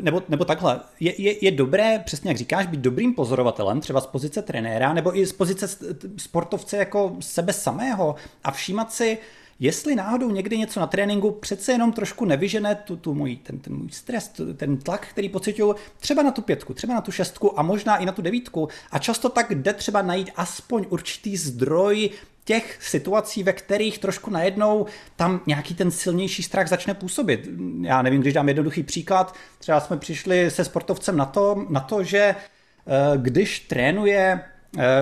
nebo, 0.00 0.22
nebo 0.28 0.44
takhle, 0.44 0.80
je, 1.00 1.22
je, 1.22 1.44
je 1.44 1.50
dobré, 1.50 2.02
přesně 2.04 2.30
jak 2.30 2.36
říkáš, 2.36 2.66
být 2.66 2.80
dobrým 2.80 3.14
pozorovatelem, 3.14 3.80
třeba 3.80 4.00
z 4.00 4.06
pozice 4.06 4.42
trenéra, 4.42 4.92
nebo 4.92 5.18
i 5.18 5.26
z 5.26 5.32
pozice 5.32 5.68
sportovce 6.16 6.76
jako 6.76 7.16
sebe 7.20 7.52
samého 7.52 8.14
a 8.44 8.50
všímat 8.50 8.92
si, 8.92 9.18
jestli 9.60 9.94
náhodou 9.94 10.30
někdy 10.30 10.58
něco 10.58 10.80
na 10.80 10.86
tréninku 10.86 11.30
přece 11.30 11.72
jenom 11.72 11.92
trošku 11.92 12.24
nevyžené 12.24 12.74
tu, 12.74 12.96
tu 12.96 13.14
můj, 13.14 13.36
ten, 13.36 13.58
ten 13.58 13.76
můj 13.76 13.90
stres, 13.90 14.30
ten 14.56 14.76
tlak, 14.76 15.06
který 15.06 15.28
pocituju 15.28 15.74
třeba 16.00 16.22
na 16.22 16.30
tu 16.30 16.42
pětku, 16.42 16.74
třeba 16.74 16.94
na 16.94 17.00
tu 17.00 17.12
šestku 17.12 17.58
a 17.58 17.62
možná 17.62 17.96
i 17.96 18.06
na 18.06 18.12
tu 18.12 18.22
devítku. 18.22 18.68
A 18.90 18.98
často 18.98 19.28
tak 19.28 19.50
jde 19.50 19.72
třeba 19.72 20.02
najít 20.02 20.30
aspoň 20.36 20.86
určitý 20.88 21.36
zdroj 21.36 22.10
těch 22.48 22.78
situací, 22.80 23.42
ve 23.42 23.52
kterých 23.52 23.98
trošku 23.98 24.30
najednou 24.30 24.86
tam 25.16 25.40
nějaký 25.46 25.74
ten 25.74 25.90
silnější 25.90 26.42
strach 26.42 26.68
začne 26.68 26.94
působit. 26.94 27.48
Já 27.82 28.02
nevím, 28.02 28.20
když 28.20 28.34
dám 28.34 28.48
jednoduchý 28.48 28.82
příklad, 28.82 29.34
třeba 29.58 29.80
jsme 29.80 29.96
přišli 29.96 30.50
se 30.50 30.64
sportovcem 30.64 31.16
na 31.16 31.24
to, 31.24 31.66
na 31.68 31.80
to 31.80 32.02
že 32.02 32.18
eh, 32.18 32.34
když 33.16 33.60
trénuje 33.60 34.40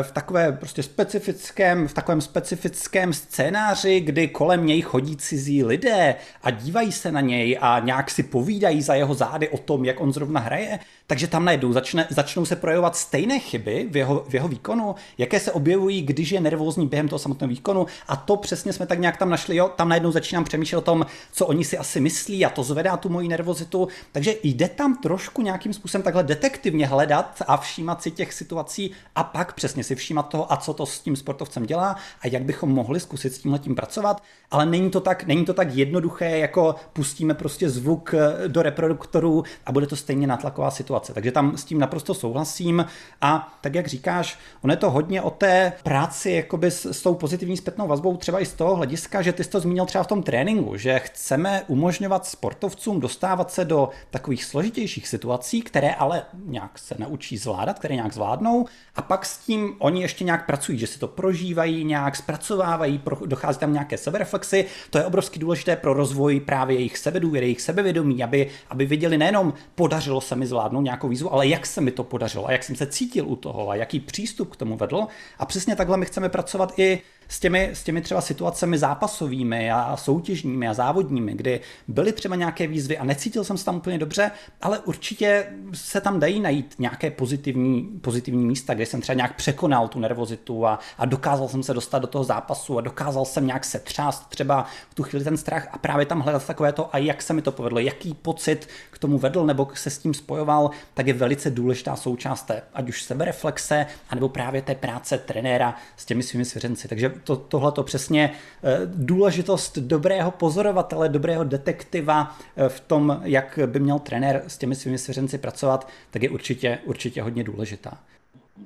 v 0.02 0.12
takové 0.12 0.52
prostě 0.52 0.82
specifickém, 0.82 1.88
v 1.88 1.92
takovém 1.92 2.20
specifickém 2.20 3.12
scénáři, 3.12 4.00
kdy 4.00 4.28
kolem 4.28 4.66
něj 4.66 4.82
chodí 4.82 5.16
cizí 5.16 5.64
lidé 5.64 6.14
a 6.42 6.50
dívají 6.50 6.92
se 6.92 7.12
na 7.12 7.20
něj 7.20 7.58
a 7.60 7.78
nějak 7.78 8.10
si 8.10 8.22
povídají 8.22 8.82
za 8.82 8.94
jeho 8.94 9.14
zády 9.14 9.48
o 9.48 9.58
tom, 9.58 9.84
jak 9.84 10.00
on 10.00 10.12
zrovna 10.12 10.40
hraje, 10.40 10.78
takže 11.06 11.26
tam 11.26 11.44
najednou 11.44 11.72
začne, 11.72 12.06
začnou 12.10 12.44
se 12.44 12.56
projevovat 12.56 12.96
stejné 12.96 13.38
chyby 13.38 13.88
v 13.90 13.96
jeho, 13.96 14.24
v 14.28 14.34
jeho 14.34 14.48
výkonu, 14.48 14.94
jaké 15.18 15.40
se 15.40 15.52
objevují, 15.52 16.02
když 16.02 16.30
je 16.30 16.40
nervózní 16.40 16.86
během 16.86 17.08
toho 17.08 17.18
samotného 17.18 17.48
výkonu. 17.48 17.86
A 18.08 18.16
to 18.16 18.36
přesně 18.36 18.72
jsme 18.72 18.86
tak 18.86 18.98
nějak 18.98 19.16
tam 19.16 19.30
našli, 19.30 19.56
jo, 19.56 19.68
tam 19.76 19.88
najednou 19.88 20.12
začínám 20.12 20.44
přemýšlet 20.44 20.78
o 20.78 20.82
tom, 20.82 21.06
co 21.32 21.46
oni 21.46 21.64
si 21.64 21.78
asi 21.78 22.00
myslí 22.00 22.46
a 22.46 22.50
to 22.50 22.62
zvedá 22.62 22.96
tu 22.96 23.08
moji 23.08 23.28
nervozitu, 23.28 23.88
takže 24.12 24.34
jde 24.42 24.68
tam 24.68 24.96
trošku 24.96 25.42
nějakým 25.42 25.72
způsobem 25.72 26.02
takhle 26.02 26.22
detektivně 26.22 26.86
hledat 26.86 27.42
a 27.46 27.56
všímat 27.56 28.02
si 28.02 28.10
těch 28.10 28.32
situací 28.32 28.90
a 29.14 29.24
pak 29.24 29.55
přesně 29.56 29.84
si 29.84 29.94
všímat 29.94 30.28
toho, 30.28 30.52
a 30.52 30.56
co 30.56 30.74
to 30.74 30.86
s 30.86 31.00
tím 31.00 31.16
sportovcem 31.16 31.66
dělá 31.66 31.96
a 32.20 32.26
jak 32.26 32.42
bychom 32.42 32.70
mohli 32.70 33.00
zkusit 33.00 33.34
s 33.34 33.38
tímhle 33.38 33.58
tím 33.58 33.74
pracovat, 33.74 34.22
ale 34.50 34.66
není 34.66 34.90
to 34.90 35.00
tak, 35.00 35.26
není 35.26 35.44
to 35.44 35.54
tak 35.54 35.74
jednoduché, 35.74 36.38
jako 36.38 36.74
pustíme 36.92 37.34
prostě 37.34 37.70
zvuk 37.70 38.14
eh, 38.14 38.48
do 38.48 38.62
reproduktorů 38.62 39.44
a 39.66 39.72
bude 39.72 39.86
to 39.86 39.96
stejně 39.96 40.26
natlaková 40.26 40.70
situace. 40.70 41.14
Takže 41.14 41.32
tam 41.32 41.56
s 41.56 41.64
tím 41.64 41.78
naprosto 41.78 42.14
souhlasím 42.14 42.86
a 43.20 43.58
tak 43.60 43.74
jak 43.74 43.86
říkáš, 43.86 44.38
ono 44.62 44.72
je 44.72 44.76
to 44.76 44.90
hodně 44.90 45.22
o 45.22 45.30
té 45.30 45.72
práci 45.82 46.30
jakoby 46.30 46.70
s, 46.70 46.86
s 46.86 47.02
tou 47.02 47.14
pozitivní 47.14 47.56
zpětnou 47.56 47.86
vazbou, 47.86 48.16
třeba 48.16 48.40
i 48.40 48.46
z 48.46 48.52
toho 48.52 48.76
hlediska, 48.76 49.22
že 49.22 49.32
ty 49.32 49.44
jsi 49.44 49.50
to 49.50 49.60
zmínil 49.60 49.86
třeba 49.86 50.04
v 50.04 50.06
tom 50.06 50.22
tréninku, 50.22 50.76
že 50.76 50.98
chceme 50.98 51.62
umožňovat 51.66 52.26
sportovcům 52.26 53.00
dostávat 53.00 53.50
se 53.50 53.64
do 53.64 53.88
takových 54.10 54.44
složitějších 54.44 55.08
situací, 55.08 55.62
které 55.62 55.94
ale 55.94 56.22
nějak 56.44 56.78
se 56.78 56.94
naučí 56.98 57.36
zvládat, 57.36 57.78
které 57.78 57.94
nějak 57.94 58.12
zvládnou 58.12 58.66
a 58.96 59.02
pak 59.02 59.26
s 59.26 59.45
tím 59.46 59.74
oni 59.78 60.02
ještě 60.02 60.24
nějak 60.24 60.46
pracují, 60.46 60.78
že 60.78 60.86
si 60.86 60.98
to 60.98 61.08
prožívají, 61.08 61.84
nějak 61.84 62.16
zpracovávají, 62.16 63.00
dochází 63.26 63.58
tam 63.58 63.72
nějaké 63.72 63.98
sebereflexy. 63.98 64.64
To 64.90 64.98
je 64.98 65.04
obrovsky 65.04 65.38
důležité 65.38 65.76
pro 65.76 65.94
rozvoj 65.94 66.40
právě 66.40 66.76
jejich 66.76 66.98
sebedůvěry, 66.98 67.46
jejich 67.46 67.60
sebevědomí, 67.60 68.24
aby, 68.24 68.50
aby 68.70 68.86
viděli 68.86 69.18
nejenom 69.18 69.52
podařilo 69.74 70.20
se 70.20 70.36
mi 70.36 70.46
zvládnout 70.46 70.80
nějakou 70.80 71.08
výzvu, 71.08 71.32
ale 71.32 71.46
jak 71.46 71.66
se 71.66 71.80
mi 71.80 71.90
to 71.90 72.04
podařilo 72.04 72.48
a 72.48 72.52
jak 72.52 72.64
jsem 72.64 72.76
se 72.76 72.86
cítil 72.86 73.28
u 73.28 73.36
toho 73.36 73.70
a 73.70 73.74
jaký 73.74 74.00
přístup 74.00 74.52
k 74.52 74.56
tomu 74.56 74.76
vedl. 74.76 75.06
A 75.38 75.46
přesně 75.46 75.76
takhle 75.76 75.96
my 75.96 76.06
chceme 76.06 76.28
pracovat 76.28 76.78
i 76.78 77.02
s 77.28 77.40
těmi, 77.40 77.70
s 77.72 77.84
těmi 77.84 78.00
třeba 78.00 78.20
situacemi 78.20 78.78
zápasovými 78.78 79.72
a 79.72 79.96
soutěžními 79.96 80.68
a 80.68 80.74
závodními, 80.74 81.34
kdy 81.34 81.60
byly 81.88 82.12
třeba 82.12 82.36
nějaké 82.36 82.66
výzvy 82.66 82.98
a 82.98 83.04
necítil 83.04 83.44
jsem 83.44 83.58
se 83.58 83.64
tam 83.64 83.76
úplně 83.76 83.98
dobře, 83.98 84.30
ale 84.62 84.78
určitě 84.78 85.46
se 85.74 86.00
tam 86.00 86.20
dají 86.20 86.40
najít 86.40 86.74
nějaké 86.78 87.10
pozitivní, 87.10 87.82
pozitivní 88.00 88.46
místa, 88.46 88.74
kde 88.74 88.86
jsem 88.86 89.00
třeba 89.00 89.16
nějak 89.16 89.36
překonal 89.36 89.88
tu 89.88 90.00
nervozitu 90.00 90.66
a, 90.66 90.78
a 90.98 91.04
dokázal 91.04 91.48
jsem 91.48 91.62
se 91.62 91.74
dostat 91.74 91.98
do 91.98 92.06
toho 92.06 92.24
zápasu 92.24 92.78
a 92.78 92.80
dokázal 92.80 93.24
jsem 93.24 93.46
nějak 93.46 93.64
setřást 93.64 94.28
třeba 94.28 94.66
v 94.90 94.94
tu 94.94 95.02
chvíli 95.02 95.24
ten 95.24 95.36
strach 95.36 95.68
a 95.72 95.78
právě 95.78 96.06
tam 96.06 96.20
hledat 96.20 96.46
takové 96.46 96.72
to, 96.72 96.94
a 96.94 96.98
jak 96.98 97.22
se 97.22 97.32
mi 97.32 97.42
to 97.42 97.52
povedlo, 97.52 97.78
jaký 97.78 98.14
pocit 98.14 98.68
k 98.90 98.98
tomu 98.98 99.18
vedl 99.18 99.46
nebo 99.46 99.68
se 99.74 99.90
s 99.90 99.98
tím 99.98 100.14
spojoval, 100.14 100.70
tak 100.94 101.06
je 101.06 101.12
velice 101.12 101.50
důležitá 101.50 101.96
součást 101.96 102.42
té, 102.42 102.62
ať 102.74 102.88
už 102.88 103.02
sebereflexe, 103.02 103.86
anebo 104.10 104.28
právě 104.28 104.62
té 104.62 104.74
práce 104.74 105.18
trenéra 105.18 105.74
s 105.96 106.04
těmi 106.04 106.22
svými 106.22 106.44
svěřenci. 106.44 106.88
Takže 106.88 107.12
to, 107.24 107.36
tohle 107.36 107.72
to 107.72 107.82
přesně 107.82 108.32
eh, 108.62 108.80
důležitost 108.84 109.78
dobrého 109.78 110.30
pozorovatele, 110.30 111.08
dobrého 111.08 111.44
detektiva 111.44 112.38
eh, 112.56 112.68
v 112.68 112.80
tom, 112.80 113.20
jak 113.24 113.58
by 113.66 113.80
měl 113.80 113.98
trenér 113.98 114.42
s 114.46 114.58
těmi 114.58 114.74
svými 114.74 114.98
svěřenci 114.98 115.38
pracovat, 115.38 115.88
tak 116.10 116.22
je 116.22 116.30
určitě, 116.30 116.78
určitě 116.84 117.22
hodně 117.22 117.44
důležitá. 117.44 117.98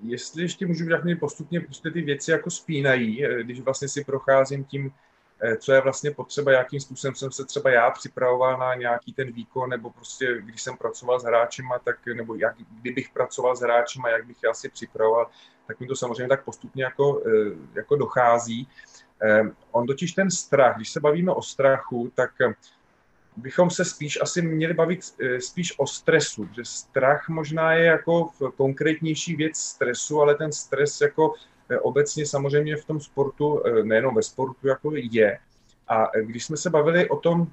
Jestli 0.02 0.42
ještě 0.42 0.66
můžu, 0.66 0.84
mi 1.04 1.16
postupně 1.16 1.60
prostě 1.60 1.90
ty 1.90 2.02
věci 2.02 2.30
jako 2.30 2.50
spínají, 2.50 3.24
eh, 3.24 3.42
když 3.42 3.60
vlastně 3.60 3.88
si 3.88 4.04
procházím 4.04 4.64
tím, 4.64 4.92
co 5.58 5.72
je 5.72 5.80
vlastně 5.80 6.10
potřeba, 6.10 6.52
jakým 6.52 6.80
způsobem 6.80 7.14
jsem 7.14 7.32
se 7.32 7.44
třeba 7.44 7.70
já 7.70 7.90
připravoval 7.90 8.58
na 8.58 8.74
nějaký 8.74 9.12
ten 9.12 9.32
výkon, 9.32 9.70
nebo 9.70 9.90
prostě 9.90 10.40
když 10.40 10.62
jsem 10.62 10.76
pracoval 10.76 11.20
s 11.20 11.24
hráčima, 11.24 11.78
tak, 11.78 11.96
nebo 12.14 12.34
jak, 12.34 12.54
kdybych 12.80 13.10
pracoval 13.10 13.56
s 13.56 13.60
hráčima, 13.60 14.08
jak 14.08 14.26
bych 14.26 14.36
je 14.42 14.50
asi 14.50 14.68
připravoval, 14.68 15.30
tak 15.66 15.80
mi 15.80 15.86
to 15.86 15.96
samozřejmě 15.96 16.28
tak 16.28 16.44
postupně 16.44 16.84
jako, 16.84 17.22
eh, 17.26 17.30
jako 17.74 17.96
dochází. 17.96 18.68
Eh, 19.22 19.42
on 19.72 19.86
totiž 19.86 20.12
ten 20.12 20.30
strach, 20.30 20.76
když 20.76 20.90
se 20.90 21.00
bavíme 21.00 21.32
o 21.32 21.42
strachu, 21.42 22.12
tak 22.14 22.30
eh, 22.40 22.54
bychom 23.36 23.70
se 23.70 23.84
spíš 23.84 24.18
asi 24.22 24.42
měli 24.42 24.74
bavit 24.74 25.00
spíš 25.38 25.78
o 25.78 25.86
stresu, 25.86 26.48
že 26.52 26.64
strach 26.64 27.28
možná 27.28 27.72
je 27.72 27.84
jako 27.84 28.30
konkrétnější 28.56 29.36
věc 29.36 29.56
stresu, 29.56 30.20
ale 30.20 30.34
ten 30.34 30.52
stres 30.52 31.00
jako 31.00 31.34
obecně 31.78 32.26
samozřejmě 32.26 32.76
v 32.76 32.84
tom 32.84 33.00
sportu, 33.00 33.62
nejenom 33.82 34.14
ve 34.14 34.22
sportu, 34.22 34.68
jako 34.68 34.90
je. 34.94 35.38
A 35.88 36.06
když 36.22 36.44
jsme 36.44 36.56
se 36.56 36.70
bavili 36.70 37.08
o 37.08 37.16
tom, 37.16 37.46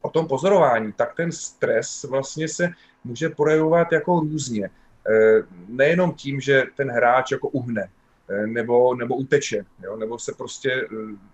o 0.00 0.10
tom 0.10 0.28
pozorování, 0.28 0.92
tak 0.92 1.14
ten 1.16 1.32
stres 1.32 2.04
vlastně 2.04 2.48
se 2.48 2.68
může 3.04 3.28
projevovat 3.28 3.92
jako 3.92 4.20
různě. 4.20 4.70
Eh, 5.10 5.42
nejenom 5.68 6.14
tím, 6.14 6.40
že 6.40 6.62
ten 6.76 6.90
hráč 6.90 7.30
jako 7.30 7.48
uhne 7.48 7.90
eh, 8.30 8.46
nebo, 8.46 8.94
nebo 8.94 9.16
uteče, 9.16 9.64
jo, 9.82 9.96
nebo 9.96 10.18
se 10.18 10.32
prostě 10.32 10.72
eh, 10.72 10.86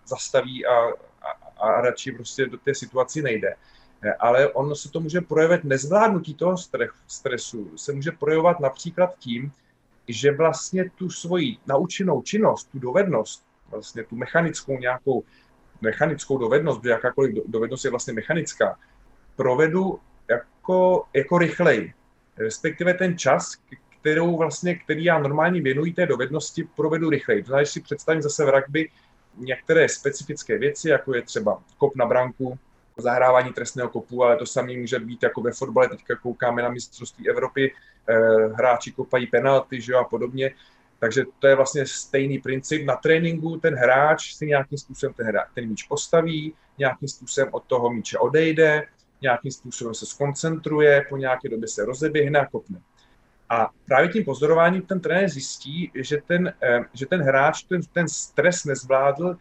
zastaví 0.07 0.66
a, 0.66 0.72
a, 0.72 1.61
a 1.61 1.81
radši 1.81 2.12
prostě 2.12 2.46
do 2.46 2.59
té 2.59 2.74
situaci 2.74 3.22
nejde. 3.22 3.54
Ale 4.18 4.48
on 4.48 4.74
se 4.74 4.90
to 4.90 5.00
může 5.00 5.20
projevit 5.20 5.64
nezvládnutí 5.64 6.35
toho 6.35 6.57
stresu, 7.07 7.70
se 7.76 7.92
může 7.92 8.12
projevovat 8.12 8.61
například 8.61 9.18
tím, 9.18 9.52
že 10.09 10.33
vlastně 10.33 10.90
tu 10.90 11.11
svoji 11.11 11.57
naučenou 11.66 12.23
činnost, 12.23 12.68
tu 12.73 12.79
dovednost, 12.79 13.44
vlastně 13.71 14.05
tu 14.05 14.16
mechanickou 14.16 14.79
nějakou 14.79 15.25
mechanickou 15.81 16.38
dovednost, 16.38 16.81
protože 16.81 16.90
jakákoliv 16.90 17.35
dovednost 17.47 17.85
je 17.85 17.90
vlastně 17.90 18.12
mechanická, 18.12 18.79
provedu 19.37 20.01
jako, 20.31 21.05
jako 21.14 21.38
rychleji. 21.38 21.92
Respektive 22.38 22.94
ten 22.94 23.18
čas, 23.18 23.57
kterou 24.01 24.37
vlastně, 24.37 24.75
který 24.75 25.05
já 25.05 25.18
normálně 25.18 25.62
věnuji 25.62 25.92
té 25.92 26.07
dovednosti, 26.07 26.68
provedu 26.77 27.11
rychleji. 27.11 27.42
To 27.42 27.47
znamená, 27.47 27.66
si 27.66 27.81
představím 27.81 28.23
zase 28.23 28.44
v 28.44 28.49
rugby 28.49 28.90
některé 29.37 29.88
specifické 29.88 30.59
věci, 30.59 30.88
jako 30.88 31.14
je 31.14 31.23
třeba 31.23 31.62
kop 31.79 31.97
na 31.97 32.07
branku, 32.07 32.59
zahrávání 32.97 33.53
trestného 33.53 33.88
kopu, 33.88 34.25
ale 34.25 34.37
to 34.37 34.47
samé 34.47 34.77
může 34.77 34.99
být 34.99 35.23
jako 35.23 35.40
ve 35.40 35.53
fotbale, 35.53 35.88
teďka 35.88 36.16
koukáme 36.16 36.62
na 36.62 36.68
mistrovství 36.68 37.29
Evropy, 37.29 37.75
hráči 38.55 38.92
kopají 38.92 39.27
penalty 39.27 39.81
že 39.81 39.92
jo, 39.92 39.99
a 39.99 40.05
podobně. 40.05 40.51
Takže 40.99 41.25
to 41.38 41.47
je 41.47 41.55
vlastně 41.55 41.87
stejný 41.87 42.38
princip. 42.38 42.87
Na 42.87 42.97
tréninku 42.97 43.57
ten 43.57 43.75
hráč 43.75 44.35
si 44.35 44.47
nějakým 44.47 44.79
způsobem 44.79 45.14
ten, 45.14 45.27
hráč, 45.27 45.49
ten 45.55 45.68
míč 45.68 45.83
postaví, 45.83 46.55
nějakým 46.79 47.09
způsobem 47.09 47.49
od 47.53 47.64
toho 47.64 47.90
míče 47.90 48.18
odejde, 48.18 48.87
nějakým 49.23 49.53
způsobem 49.53 49.94
se 49.94 50.07
skoncentruje, 50.07 51.07
po 51.09 51.16
nějaké 51.16 51.49
době 51.49 51.68
se 51.68 51.85
rozeběhne 51.85 52.40
a 52.40 52.47
kopne. 52.47 52.81
A 53.49 53.71
právě 53.87 54.09
tím 54.09 54.25
pozorováním 54.25 54.83
ten 54.83 55.01
trenér 55.01 55.29
zjistí, 55.29 55.90
že 55.94 56.18
ten, 56.27 56.53
eh, 56.62 56.81
že 56.94 57.07
ten 57.07 57.23
hráč 57.23 57.62
ten, 57.62 57.81
ten 57.92 58.09
stres 58.09 58.64
nezvládl 58.64 59.37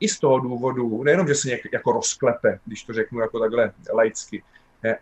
i 0.00 0.08
z 0.08 0.18
toho 0.18 0.40
důvodu, 0.40 1.02
nejenom, 1.02 1.28
že 1.28 1.34
se 1.34 1.48
nějak, 1.48 1.60
jako 1.72 1.92
rozklepe, 1.92 2.58
když 2.64 2.84
to 2.84 2.92
řeknu 2.92 3.20
jako 3.20 3.40
takhle 3.40 3.72
laicky, 3.92 4.42
eh, 4.42 4.53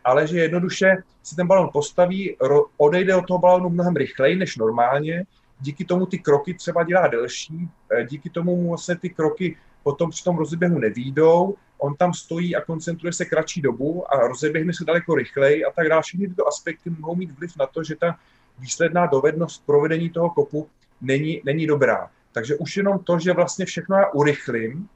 ale 0.05 0.27
že 0.27 0.39
jednoduše 0.39 1.03
si 1.23 1.37
ten 1.37 1.47
balon 1.47 1.71
postaví, 1.73 2.37
odejde 2.77 3.17
od 3.17 3.27
toho 3.27 3.39
balonu 3.39 3.69
mnohem 3.69 3.97
rychleji 3.97 4.37
než 4.37 4.57
normálně, 4.57 5.25
díky 5.61 5.85
tomu 5.85 6.07
ty 6.07 6.19
kroky 6.19 6.55
třeba 6.55 6.85
dělá 6.85 7.07
delší, 7.07 7.69
eh, 7.93 8.05
díky 8.05 8.31
tomu 8.31 8.57
mu 8.57 8.69
vlastně 8.69 8.97
ty 8.97 9.11
kroky 9.11 9.57
potom 9.83 10.11
při 10.11 10.25
tom 10.25 10.37
rozeběhu 10.37 10.79
nevídou, 10.79 11.55
on 11.79 11.95
tam 11.95 12.15
stojí 12.15 12.57
a 12.57 12.61
koncentruje 12.61 13.13
se 13.13 13.25
kratší 13.25 13.63
dobu 13.63 14.15
a 14.15 14.29
rozeběhne 14.29 14.73
se 14.73 14.85
daleko 14.85 15.15
rychleji 15.15 15.65
a 15.65 15.71
tak 15.71 15.89
dále. 15.89 16.03
Všechny 16.03 16.29
tyto 16.29 16.49
aspekty 16.49 16.91
mohou 16.91 17.15
mít 17.15 17.39
vliv 17.39 17.53
na 17.59 17.67
to, 17.67 17.85
že 17.85 17.97
ta 17.97 18.19
výsledná 18.59 19.07
dovednost 19.07 19.67
provedení 19.67 20.11
toho 20.11 20.31
kopu 20.31 20.69
není, 21.01 21.43
není 21.45 21.67
dobrá. 21.67 22.11
Takže 22.33 22.57
už 22.57 22.77
jenom 22.77 22.99
to, 22.99 23.19
že 23.19 23.33
vlastně 23.33 23.67
všechno 23.67 23.97
já 23.97 24.11
urychlím, 24.11 24.89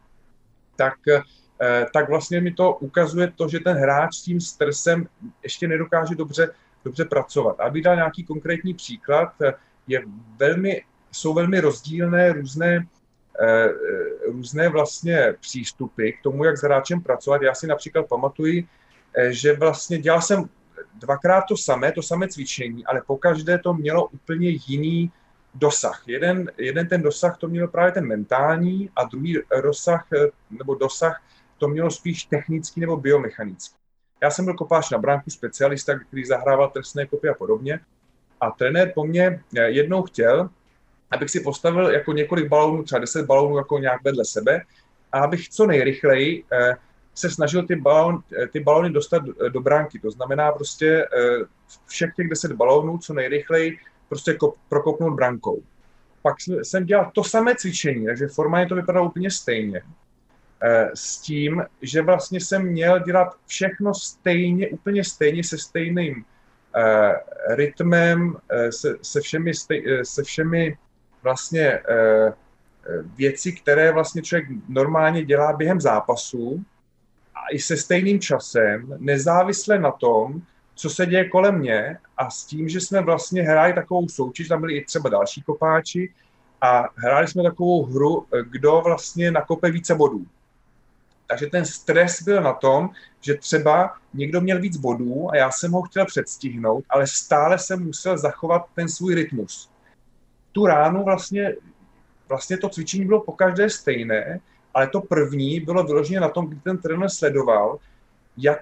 tak, 0.76 0.94
eh, 1.08 1.20
tak 1.92 2.08
vlastně 2.08 2.40
mi 2.40 2.52
to 2.52 2.74
ukazuje 2.74 3.32
to, 3.36 3.48
že 3.48 3.60
ten 3.60 3.76
hráč 3.76 4.14
s 4.14 4.22
tím 4.22 4.40
stresem 4.40 5.08
ještě 5.42 5.68
nedokáže 5.68 6.14
dobře, 6.14 6.50
dobře 6.84 7.04
pracovat. 7.04 7.60
Aby 7.60 7.82
dal 7.82 7.96
nějaký 7.96 8.24
konkrétní 8.24 8.74
příklad, 8.74 9.32
je 9.86 10.02
velmi, 10.38 10.82
jsou 11.12 11.34
velmi 11.34 11.60
rozdílné 11.60 12.32
různé 12.32 12.86
různé 14.26 14.68
vlastně 14.68 15.34
přístupy 15.40 16.10
k 16.10 16.22
tomu, 16.22 16.44
jak 16.44 16.56
s 16.56 16.62
hráčem 16.62 17.00
pracovat. 17.00 17.42
Já 17.42 17.54
si 17.54 17.66
například 17.66 18.08
pamatuji, 18.08 18.68
že 19.28 19.52
vlastně 19.52 19.98
dělal 19.98 20.22
jsem 20.22 20.44
dvakrát 20.94 21.44
to 21.48 21.56
samé, 21.56 21.92
to 21.92 22.02
samé 22.02 22.28
cvičení, 22.28 22.86
ale 22.86 23.02
pokaždé 23.06 23.58
to 23.58 23.74
mělo 23.74 24.06
úplně 24.06 24.50
jiný 24.66 25.12
dosah. 25.54 26.02
Jeden, 26.06 26.50
jeden 26.58 26.88
ten 26.88 27.02
dosah 27.02 27.38
to 27.38 27.48
měl 27.48 27.68
právě 27.68 27.92
ten 27.92 28.06
mentální 28.06 28.90
a 28.96 29.04
druhý 29.04 29.38
rozsah 29.50 30.06
nebo 30.50 30.74
dosah 30.74 31.22
to 31.58 31.68
mělo 31.68 31.90
spíš 31.90 32.24
technický 32.24 32.80
nebo 32.80 32.96
biomechanický. 32.96 33.76
Já 34.22 34.30
jsem 34.30 34.44
byl 34.44 34.54
kopáč 34.54 34.90
na 34.90 34.98
bránku, 34.98 35.30
specialista, 35.30 35.98
který 35.98 36.24
zahrával 36.24 36.70
trestné 36.70 37.06
kopy 37.06 37.28
a 37.28 37.34
podobně. 37.34 37.80
A 38.40 38.50
trenér 38.50 38.92
po 38.94 39.04
mně 39.04 39.42
jednou 39.66 40.02
chtěl, 40.02 40.50
abych 41.10 41.30
si 41.30 41.40
postavil 41.40 41.90
jako 41.90 42.12
několik 42.12 42.48
balónů, 42.48 42.82
třeba 42.82 42.98
10 42.98 43.26
balónů 43.26 43.56
jako 43.56 43.78
nějak 43.78 44.04
vedle 44.04 44.24
sebe, 44.24 44.62
a 45.12 45.18
abych 45.18 45.48
co 45.48 45.66
nejrychleji 45.66 46.44
eh, 46.52 46.76
se 47.14 47.30
snažil 47.30 47.66
ty, 47.66 47.76
balón, 47.76 48.22
eh, 48.42 48.46
ty 48.46 48.60
balóny 48.60 48.90
dostat 48.90 49.22
do 49.48 49.60
bránky. 49.60 49.98
To 49.98 50.10
znamená 50.10 50.52
prostě 50.52 51.04
eh, 51.04 51.44
všech 51.86 52.14
těch 52.14 52.28
10 52.28 52.52
balónů 52.52 52.98
co 52.98 53.14
nejrychleji 53.14 53.78
prostě 54.08 54.34
kop, 54.34 54.56
prokopnout 54.68 55.14
brankou. 55.14 55.62
Pak 56.22 56.36
jsem 56.62 56.86
dělal 56.86 57.10
to 57.14 57.24
samé 57.24 57.54
cvičení, 57.54 58.06
takže 58.06 58.28
formálně 58.28 58.68
to 58.68 58.74
vypadalo 58.74 59.06
úplně 59.06 59.30
stejně. 59.30 59.82
S 60.94 61.18
tím, 61.18 61.64
že 61.82 62.02
vlastně 62.02 62.40
jsem 62.40 62.66
měl 62.66 62.98
dělat 62.98 63.36
všechno 63.46 63.94
stejně, 63.94 64.68
úplně 64.68 65.04
stejně, 65.04 65.44
se 65.44 65.58
stejným 65.58 66.24
rytmem, 67.48 68.36
se, 68.70 68.96
se, 69.02 69.20
všemi, 69.20 69.52
se 70.02 70.22
všemi 70.22 70.78
vlastně 71.22 71.80
věci, 73.16 73.52
které 73.52 73.92
vlastně 73.92 74.22
člověk 74.22 74.48
normálně 74.68 75.24
dělá 75.24 75.52
během 75.52 75.80
zápasu, 75.80 76.64
i 77.50 77.58
se 77.58 77.76
stejným 77.76 78.20
časem, 78.20 78.94
nezávisle 78.98 79.78
na 79.78 79.90
tom, 79.90 80.42
co 80.74 80.90
se 80.90 81.06
děje 81.06 81.28
kolem 81.28 81.58
mě 81.58 81.98
a 82.16 82.30
s 82.30 82.44
tím, 82.44 82.68
že 82.68 82.80
jsme 82.80 83.00
vlastně 83.00 83.42
hráli 83.42 83.72
takovou 83.72 84.08
soutěž, 84.08 84.48
tam 84.48 84.60
byli 84.60 84.76
i 84.76 84.84
třeba 84.84 85.08
další 85.08 85.42
kopáči 85.42 86.14
a 86.60 86.88
hráli 86.96 87.28
jsme 87.28 87.42
takovou 87.42 87.84
hru, 87.84 88.26
kdo 88.50 88.80
vlastně 88.84 89.30
nakope 89.30 89.70
více 89.70 89.94
bodů. 89.94 90.26
Takže 91.26 91.46
ten 91.46 91.64
stres 91.64 92.22
byl 92.22 92.42
na 92.42 92.52
tom, 92.52 92.90
že 93.20 93.34
třeba 93.34 93.94
někdo 94.14 94.40
měl 94.40 94.60
víc 94.60 94.76
bodů 94.76 95.30
a 95.30 95.36
já 95.36 95.50
jsem 95.50 95.72
ho 95.72 95.82
chtěl 95.82 96.06
předstihnout, 96.06 96.84
ale 96.88 97.06
stále 97.06 97.58
jsem 97.58 97.84
musel 97.84 98.18
zachovat 98.18 98.66
ten 98.74 98.88
svůj 98.88 99.14
rytmus. 99.14 99.70
Tu 100.52 100.66
ránu 100.66 101.04
vlastně, 101.04 101.54
vlastně 102.28 102.58
to 102.58 102.68
cvičení 102.68 103.04
bylo 103.04 103.20
pokaždé 103.20 103.70
stejné, 103.70 104.40
ale 104.74 104.88
to 104.88 105.00
první 105.00 105.60
bylo 105.60 105.84
vyloženě 105.84 106.20
na 106.20 106.28
tom, 106.28 106.46
kdy 106.46 106.60
ten 106.60 106.78
trenér 106.78 107.10
sledoval, 107.10 107.78
jak, 108.36 108.60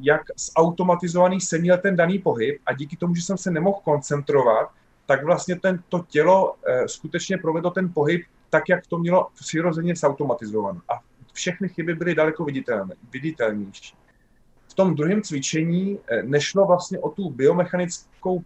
jak 0.00 0.22
zautomatizovaný 0.36 1.40
jsem 1.40 1.60
měl 1.60 1.78
ten 1.78 1.96
daný 1.96 2.18
pohyb 2.18 2.60
a 2.66 2.72
díky 2.72 2.96
tomu, 2.96 3.14
že 3.14 3.22
jsem 3.22 3.38
se 3.38 3.50
nemohl 3.50 3.80
koncentrovat, 3.84 4.70
tak 5.06 5.24
vlastně 5.24 5.60
ten, 5.60 5.82
to 5.88 6.04
tělo 6.08 6.54
eh, 6.66 6.88
skutečně 6.88 7.38
provedlo 7.38 7.70
ten 7.70 7.92
pohyb 7.92 8.22
tak, 8.50 8.68
jak 8.68 8.86
to 8.86 8.98
mělo 8.98 9.28
přirozeně 9.40 9.96
zautomatizované. 9.96 10.80
A 10.88 11.00
všechny 11.38 11.68
chyby 11.68 11.94
byly 11.94 12.14
daleko 12.14 12.44
viditelné, 12.44 12.94
viditelnější. 13.12 13.94
V 14.68 14.74
tom 14.74 14.94
druhém 14.94 15.22
cvičení 15.22 15.98
eh, 15.98 16.22
nešlo 16.22 16.66
vlastně 16.66 16.98
o 16.98 17.10
tu 17.10 17.30
biomechanickou, 17.30 18.44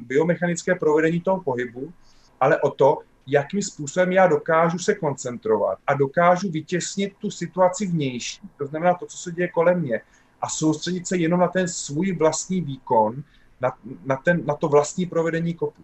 biomechanické 0.00 0.74
provedení 0.74 1.20
toho 1.20 1.40
pohybu, 1.40 1.92
ale 2.40 2.60
o 2.60 2.70
to, 2.70 2.98
jakým 3.26 3.62
způsobem 3.62 4.12
já 4.12 4.26
dokážu 4.26 4.78
se 4.78 4.94
koncentrovat 4.94 5.78
a 5.86 5.94
dokážu 5.94 6.50
vytěsnit 6.50 7.16
tu 7.18 7.30
situaci 7.30 7.86
vnější, 7.86 8.40
to 8.58 8.66
znamená 8.66 8.94
to, 8.94 9.06
co 9.06 9.16
se 9.16 9.32
děje 9.32 9.48
kolem 9.48 9.80
mě, 9.80 10.00
a 10.40 10.48
soustředit 10.48 11.06
se 11.06 11.16
jenom 11.16 11.40
na 11.40 11.48
ten 11.48 11.68
svůj 11.68 12.12
vlastní 12.12 12.60
výkon, 12.60 13.22
na, 13.60 13.72
na, 14.04 14.16
ten, 14.16 14.46
na 14.46 14.54
to 14.54 14.68
vlastní 14.68 15.06
provedení 15.06 15.54
kopu. 15.54 15.82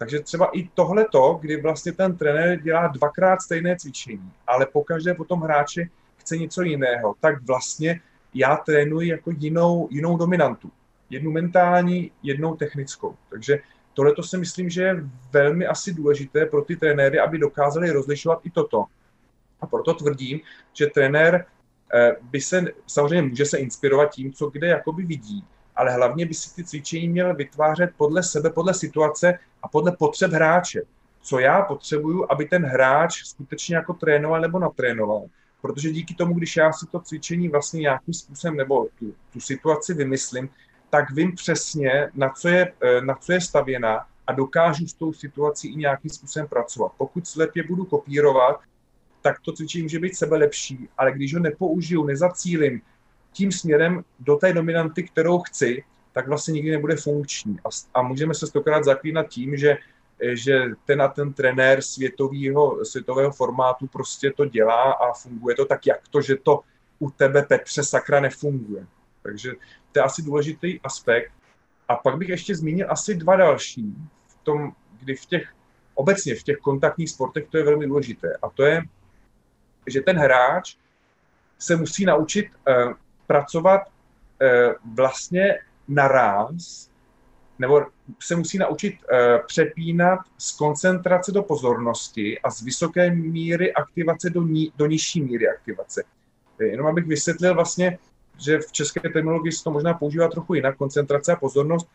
Takže 0.00 0.20
třeba 0.20 0.46
i 0.46 0.68
tohleto, 0.68 1.38
kdy 1.40 1.60
vlastně 1.60 1.92
ten 1.92 2.16
trenér 2.16 2.60
dělá 2.60 2.86
dvakrát 2.86 3.40
stejné 3.40 3.76
cvičení, 3.76 4.32
ale 4.46 4.66
pokaždé 4.66 5.14
potom 5.14 5.40
hráči 5.40 5.90
chce 6.16 6.36
něco 6.36 6.62
jiného, 6.62 7.14
tak 7.20 7.42
vlastně 7.42 8.00
já 8.34 8.56
trénuji 8.56 9.08
jako 9.08 9.30
jinou, 9.38 9.88
jinou 9.90 10.16
dominantu. 10.16 10.70
Jednu 11.10 11.30
mentální, 11.30 12.12
jednou 12.22 12.56
technickou. 12.56 13.16
Takže 13.30 13.58
tohle 13.94 14.14
to 14.14 14.22
si 14.22 14.38
myslím, 14.38 14.70
že 14.70 14.82
je 14.82 15.04
velmi 15.32 15.66
asi 15.66 15.94
důležité 15.94 16.46
pro 16.46 16.62
ty 16.62 16.76
trenéry, 16.76 17.18
aby 17.18 17.38
dokázali 17.38 17.90
rozlišovat 17.90 18.40
i 18.44 18.50
toto. 18.50 18.84
A 19.60 19.66
proto 19.66 19.94
tvrdím, 19.94 20.40
že 20.72 20.86
trenér 20.86 21.46
eh, 21.94 22.16
by 22.22 22.40
se, 22.40 22.64
samozřejmě 22.86 23.28
může 23.28 23.44
se 23.44 23.58
inspirovat 23.58 24.10
tím, 24.10 24.32
co 24.32 24.50
kde 24.50 24.66
jakoby 24.66 25.02
vidí, 25.02 25.44
ale 25.80 25.92
hlavně 25.92 26.26
by 26.26 26.34
si 26.34 26.54
ty 26.54 26.64
cvičení 26.64 27.08
měl 27.08 27.34
vytvářet 27.34 27.90
podle 27.96 28.22
sebe, 28.22 28.50
podle 28.50 28.74
situace 28.74 29.38
a 29.62 29.68
podle 29.68 29.92
potřeb 29.96 30.32
hráče. 30.32 30.82
Co 31.22 31.38
já 31.38 31.62
potřebuju, 31.62 32.26
aby 32.30 32.44
ten 32.44 32.64
hráč 32.64 33.24
skutečně 33.24 33.76
jako 33.76 33.92
trénoval 33.92 34.40
nebo 34.40 34.58
natrénoval. 34.58 35.26
Protože 35.60 35.90
díky 35.90 36.14
tomu, 36.14 36.34
když 36.34 36.56
já 36.56 36.72
si 36.72 36.86
to 36.86 37.00
cvičení 37.00 37.48
vlastně 37.48 37.80
nějakým 37.80 38.14
způsobem 38.14 38.56
nebo 38.56 38.88
tu, 38.98 39.14
tu 39.32 39.40
situaci 39.40 39.94
vymyslím, 39.94 40.48
tak 40.90 41.10
vím 41.10 41.34
přesně, 41.34 42.10
na 42.14 42.28
co, 42.28 42.48
je, 42.48 42.72
eh, 42.82 43.00
na 43.00 43.14
co 43.14 43.32
je 43.32 43.40
stavěna 43.40 44.06
a 44.26 44.32
dokážu 44.32 44.86
s 44.86 44.94
tou 44.94 45.12
situací 45.12 45.72
i 45.72 45.76
nějakým 45.76 46.10
způsobem 46.10 46.48
pracovat. 46.48 46.92
Pokud 46.96 47.26
slepě 47.26 47.62
budu 47.68 47.84
kopírovat, 47.84 48.60
tak 49.22 49.40
to 49.40 49.52
cvičení 49.52 49.82
může 49.82 49.98
být 49.98 50.16
sebe 50.16 50.36
lepší, 50.36 50.88
ale 50.98 51.12
když 51.12 51.34
ho 51.34 51.40
nepoužiju, 51.40 52.04
nezacílim 52.04 52.80
tím 53.32 53.52
směrem 53.52 54.04
do 54.18 54.36
té 54.36 54.52
dominanty, 54.52 55.02
kterou 55.02 55.40
chci, 55.40 55.84
tak 56.12 56.28
vlastně 56.28 56.52
nikdy 56.52 56.70
nebude 56.70 56.96
funkční. 56.96 57.58
A, 57.64 57.68
a 57.94 58.02
můžeme 58.02 58.34
se 58.34 58.46
stokrát 58.46 58.84
zaklínat 58.84 59.28
tím, 59.28 59.56
že, 59.56 59.78
že 60.32 60.64
ten 60.84 61.02
a 61.02 61.08
ten 61.08 61.32
trenér 61.32 61.82
světového, 61.82 62.84
světového 62.84 63.32
formátu 63.32 63.86
prostě 63.86 64.32
to 64.36 64.44
dělá 64.44 64.92
a 64.92 65.12
funguje 65.12 65.56
to 65.56 65.64
tak, 65.64 65.86
jak 65.86 66.08
to, 66.08 66.20
že 66.22 66.36
to 66.36 66.60
u 66.98 67.10
tebe 67.10 67.42
Petře 67.42 67.82
sakra 67.82 68.20
nefunguje. 68.20 68.86
Takže 69.22 69.52
to 69.92 69.98
je 69.98 70.02
asi 70.02 70.22
důležitý 70.22 70.80
aspekt. 70.80 71.32
A 71.88 71.96
pak 71.96 72.16
bych 72.16 72.28
ještě 72.28 72.56
zmínil 72.56 72.86
asi 72.90 73.14
dva 73.14 73.36
další, 73.36 73.94
v 74.28 74.44
tom, 74.44 74.72
kdy 75.00 75.16
v 75.16 75.26
těch, 75.26 75.54
obecně 75.94 76.34
v 76.34 76.42
těch 76.42 76.56
kontaktních 76.56 77.10
sportech 77.10 77.48
to 77.48 77.58
je 77.58 77.64
velmi 77.64 77.86
důležité. 77.86 78.36
A 78.42 78.50
to 78.50 78.62
je, 78.62 78.82
že 79.86 80.00
ten 80.00 80.18
hráč 80.18 80.76
se 81.58 81.76
musí 81.76 82.04
naučit 82.04 82.46
uh, 82.68 82.92
pracovat 83.30 83.80
uh, 83.86 84.94
vlastně 84.94 85.58
naraz, 85.88 86.90
nebo 87.58 87.86
se 88.18 88.36
musí 88.36 88.58
naučit 88.58 88.94
uh, 88.94 89.46
přepínat 89.46 90.18
z 90.38 90.56
koncentrace 90.56 91.32
do 91.32 91.42
pozornosti 91.42 92.40
a 92.40 92.50
z 92.50 92.62
vysoké 92.62 93.10
míry 93.10 93.74
aktivace 93.74 94.30
do, 94.30 94.42
ní, 94.42 94.72
do 94.76 94.86
nižší 94.86 95.22
míry 95.22 95.48
aktivace. 95.48 96.02
Jenom 96.60 96.86
abych 96.86 97.06
vysvětlil 97.06 97.54
vlastně, 97.54 97.98
že 98.38 98.58
v 98.58 98.72
české 98.72 99.00
terminologii 99.00 99.52
se 99.52 99.64
to 99.64 99.70
možná 99.70 99.94
používá 99.94 100.28
trochu 100.28 100.54
jinak, 100.54 100.76
koncentrace 100.76 101.32
a 101.32 101.36
pozornost. 101.36 101.88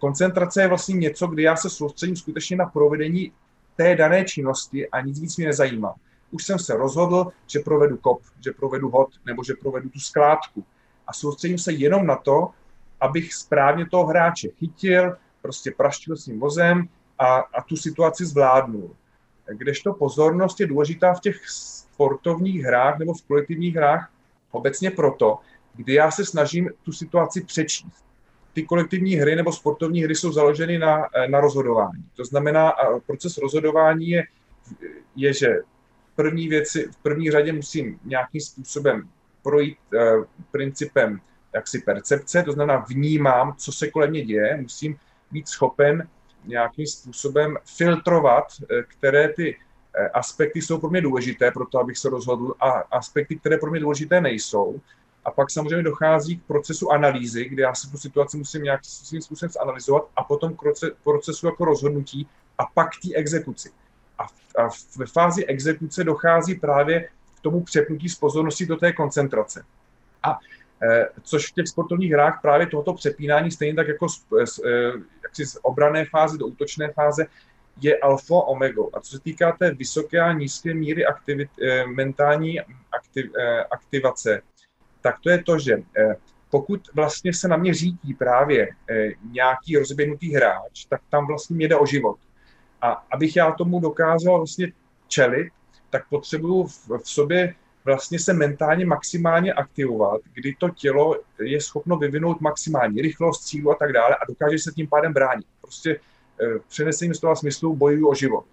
Koncentrace 0.00 0.62
je 0.62 0.68
vlastně 0.68 0.94
něco, 0.94 1.26
kdy 1.26 1.42
já 1.42 1.56
se 1.56 1.70
soustředím 1.70 2.16
skutečně 2.16 2.56
na 2.56 2.66
provedení 2.66 3.32
té 3.76 3.96
dané 3.96 4.24
činnosti 4.24 4.88
a 4.88 5.00
nic 5.00 5.20
víc 5.20 5.36
mě 5.36 5.46
nezajímá. 5.46 5.94
Už 6.30 6.44
jsem 6.44 6.58
se 6.58 6.76
rozhodl, 6.76 7.32
že 7.46 7.60
provedu 7.60 7.96
kop, 7.96 8.20
že 8.44 8.52
provedu 8.52 8.88
hod 8.90 9.08
nebo 9.26 9.44
že 9.44 9.54
provedu 9.54 9.88
tu 9.88 9.98
skládku. 9.98 10.64
A 11.06 11.12
soustředím 11.12 11.58
se 11.58 11.72
jenom 11.72 12.06
na 12.06 12.16
to, 12.16 12.50
abych 13.00 13.34
správně 13.34 13.86
toho 13.86 14.06
hráče 14.06 14.48
chytil, 14.48 15.16
prostě 15.42 15.70
praštil 15.76 16.16
s 16.16 16.26
ním 16.26 16.40
vozem 16.40 16.88
a, 17.18 17.36
a 17.36 17.62
tu 17.62 17.76
situaci 17.76 18.26
zvládnul. 18.26 18.96
Kdežto 19.46 19.94
pozornost 19.94 20.60
je 20.60 20.66
důležitá 20.66 21.14
v 21.14 21.20
těch 21.20 21.48
sportovních 21.48 22.62
hrách 22.62 22.98
nebo 22.98 23.14
v 23.14 23.22
kolektivních 23.22 23.76
hrách 23.76 24.10
obecně 24.50 24.90
proto, 24.90 25.38
kdy 25.74 25.94
já 25.94 26.10
se 26.10 26.24
snažím 26.24 26.70
tu 26.82 26.92
situaci 26.92 27.44
přečíst. 27.44 28.04
Ty 28.52 28.62
kolektivní 28.62 29.14
hry 29.14 29.36
nebo 29.36 29.52
sportovní 29.52 30.02
hry 30.02 30.14
jsou 30.14 30.32
založeny 30.32 30.78
na, 30.78 31.08
na 31.28 31.40
rozhodování. 31.40 32.04
To 32.16 32.24
znamená, 32.24 32.72
proces 33.06 33.38
rozhodování 33.38 34.08
je, 34.08 34.24
je 35.16 35.32
že 35.32 35.48
první 36.16 36.48
věci, 36.48 36.88
v 36.92 36.96
první 36.96 37.30
řadě 37.30 37.52
musím 37.52 38.00
nějakým 38.04 38.40
způsobem 38.40 39.08
projít 39.44 39.78
uh, 39.94 40.24
principem 40.50 41.20
jaksi 41.54 41.78
percepce, 41.78 42.42
to 42.42 42.52
znamená 42.52 42.84
vnímám, 42.88 43.54
co 43.56 43.72
se 43.72 43.90
kolem 43.90 44.10
mě 44.10 44.24
děje, 44.24 44.56
musím 44.60 44.96
být 45.30 45.48
schopen 45.48 46.08
nějakým 46.44 46.86
způsobem 46.86 47.56
filtrovat, 47.76 48.44
eh, 48.62 48.82
které 48.82 49.28
ty 49.28 49.56
aspekty 50.14 50.62
jsou 50.62 50.78
pro 50.78 50.90
mě 50.90 51.00
důležité 51.00 51.50
pro 51.50 51.66
to, 51.66 51.78
abych 51.78 51.98
se 51.98 52.10
rozhodl 52.10 52.54
a 52.60 52.70
aspekty, 52.70 53.36
které 53.36 53.58
pro 53.58 53.70
mě 53.70 53.80
důležité 53.80 54.20
nejsou. 54.20 54.80
A 55.24 55.30
pak 55.30 55.50
samozřejmě 55.50 55.82
dochází 55.82 56.36
k 56.36 56.42
procesu 56.42 56.92
analýzy, 56.92 57.44
kde 57.44 57.62
já 57.62 57.74
si 57.74 57.90
tu 57.90 57.98
situaci 57.98 58.36
musím 58.36 58.62
nějakým 58.62 59.22
způsobem 59.22 59.50
zanalizovat 59.50 60.08
a 60.16 60.24
potom 60.24 60.56
k 60.56 60.62
procesu 61.04 61.46
jako 61.46 61.64
rozhodnutí 61.64 62.28
a 62.58 62.66
pak 62.74 62.90
té 63.02 63.14
exekuci. 63.14 63.70
A, 64.18 64.22
a 64.62 64.68
ve 64.96 65.06
fázi 65.06 65.46
exekuce 65.46 66.04
dochází 66.04 66.54
právě 66.54 67.00
k 67.00 67.23
tomu 67.44 67.60
přepnutí 67.60 68.08
z 68.08 68.18
pozornosti 68.18 68.66
do 68.66 68.76
té 68.76 68.92
koncentrace. 68.92 69.64
A 70.22 70.38
e, 70.82 71.08
což 71.22 71.50
v 71.50 71.54
těch 71.54 71.68
sportovních 71.68 72.12
hrách 72.12 72.38
právě 72.42 72.66
tohoto 72.66 72.94
přepínání, 72.94 73.50
stejně 73.50 73.74
tak 73.74 73.88
jako 73.88 74.08
z, 74.08 74.26
z, 74.44 74.58
e, 74.58 74.92
jaksi 75.22 75.46
z 75.46 75.58
obrané 75.62 76.04
fáze 76.04 76.38
do 76.38 76.46
útočné 76.46 76.92
fáze, 76.92 77.26
je 77.80 77.98
alfa 77.98 78.34
omega. 78.34 78.82
A 78.92 79.00
co 79.00 79.10
se 79.10 79.20
týká 79.20 79.52
té 79.52 79.74
vysoké 79.74 80.20
a 80.20 80.32
nízké 80.32 80.74
míry 80.74 81.06
aktivit, 81.06 81.50
e, 81.60 81.86
mentální 81.86 82.60
aktiv, 82.98 83.30
e, 83.38 83.64
aktivace, 83.64 84.42
tak 85.00 85.20
to 85.20 85.30
je 85.30 85.42
to, 85.42 85.58
že 85.58 85.72
e, 85.74 86.16
pokud 86.50 86.80
vlastně 86.94 87.34
se 87.34 87.48
na 87.48 87.56
mě 87.56 87.74
řídí 87.74 88.14
právě 88.14 88.68
nějaký 89.32 89.78
rozběhnutý 89.78 90.34
hráč, 90.34 90.84
tak 90.88 91.00
tam 91.10 91.26
vlastně 91.26 91.56
mě 91.56 91.68
jde 91.68 91.76
o 91.76 91.86
život. 91.86 92.18
A 92.80 93.04
abych 93.10 93.36
já 93.36 93.52
tomu 93.52 93.80
dokázal 93.80 94.36
vlastně 94.38 94.72
čelit, 95.08 95.52
tak 95.94 96.08
potřebuju 96.08 96.66
v, 96.66 96.88
v 97.02 97.10
sobě 97.10 97.54
vlastně 97.84 98.18
se 98.18 98.32
mentálně 98.32 98.86
maximálně 98.86 99.52
aktivovat, 99.52 100.20
kdy 100.34 100.54
to 100.58 100.68
tělo 100.68 101.16
je 101.38 101.60
schopno 101.60 101.96
vyvinout 101.96 102.40
maximální 102.40 103.02
rychlost, 103.02 103.46
sílu 103.46 103.70
a 103.70 103.74
tak 103.74 103.92
dále 103.92 104.16
a 104.16 104.24
dokáže 104.28 104.58
se 104.58 104.72
tím 104.72 104.88
pádem 104.88 105.12
bránit. 105.12 105.46
Prostě 105.60 106.00
eh, 106.40 106.58
přenesením 106.68 107.14
z 107.14 107.20
toho 107.20 107.36
smyslu 107.36 107.76
bojuju 107.76 108.08
o 108.08 108.14
život. 108.14 108.44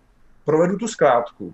Provedu 0.46 0.78
tu 0.78 0.88
skládku, 0.88 1.54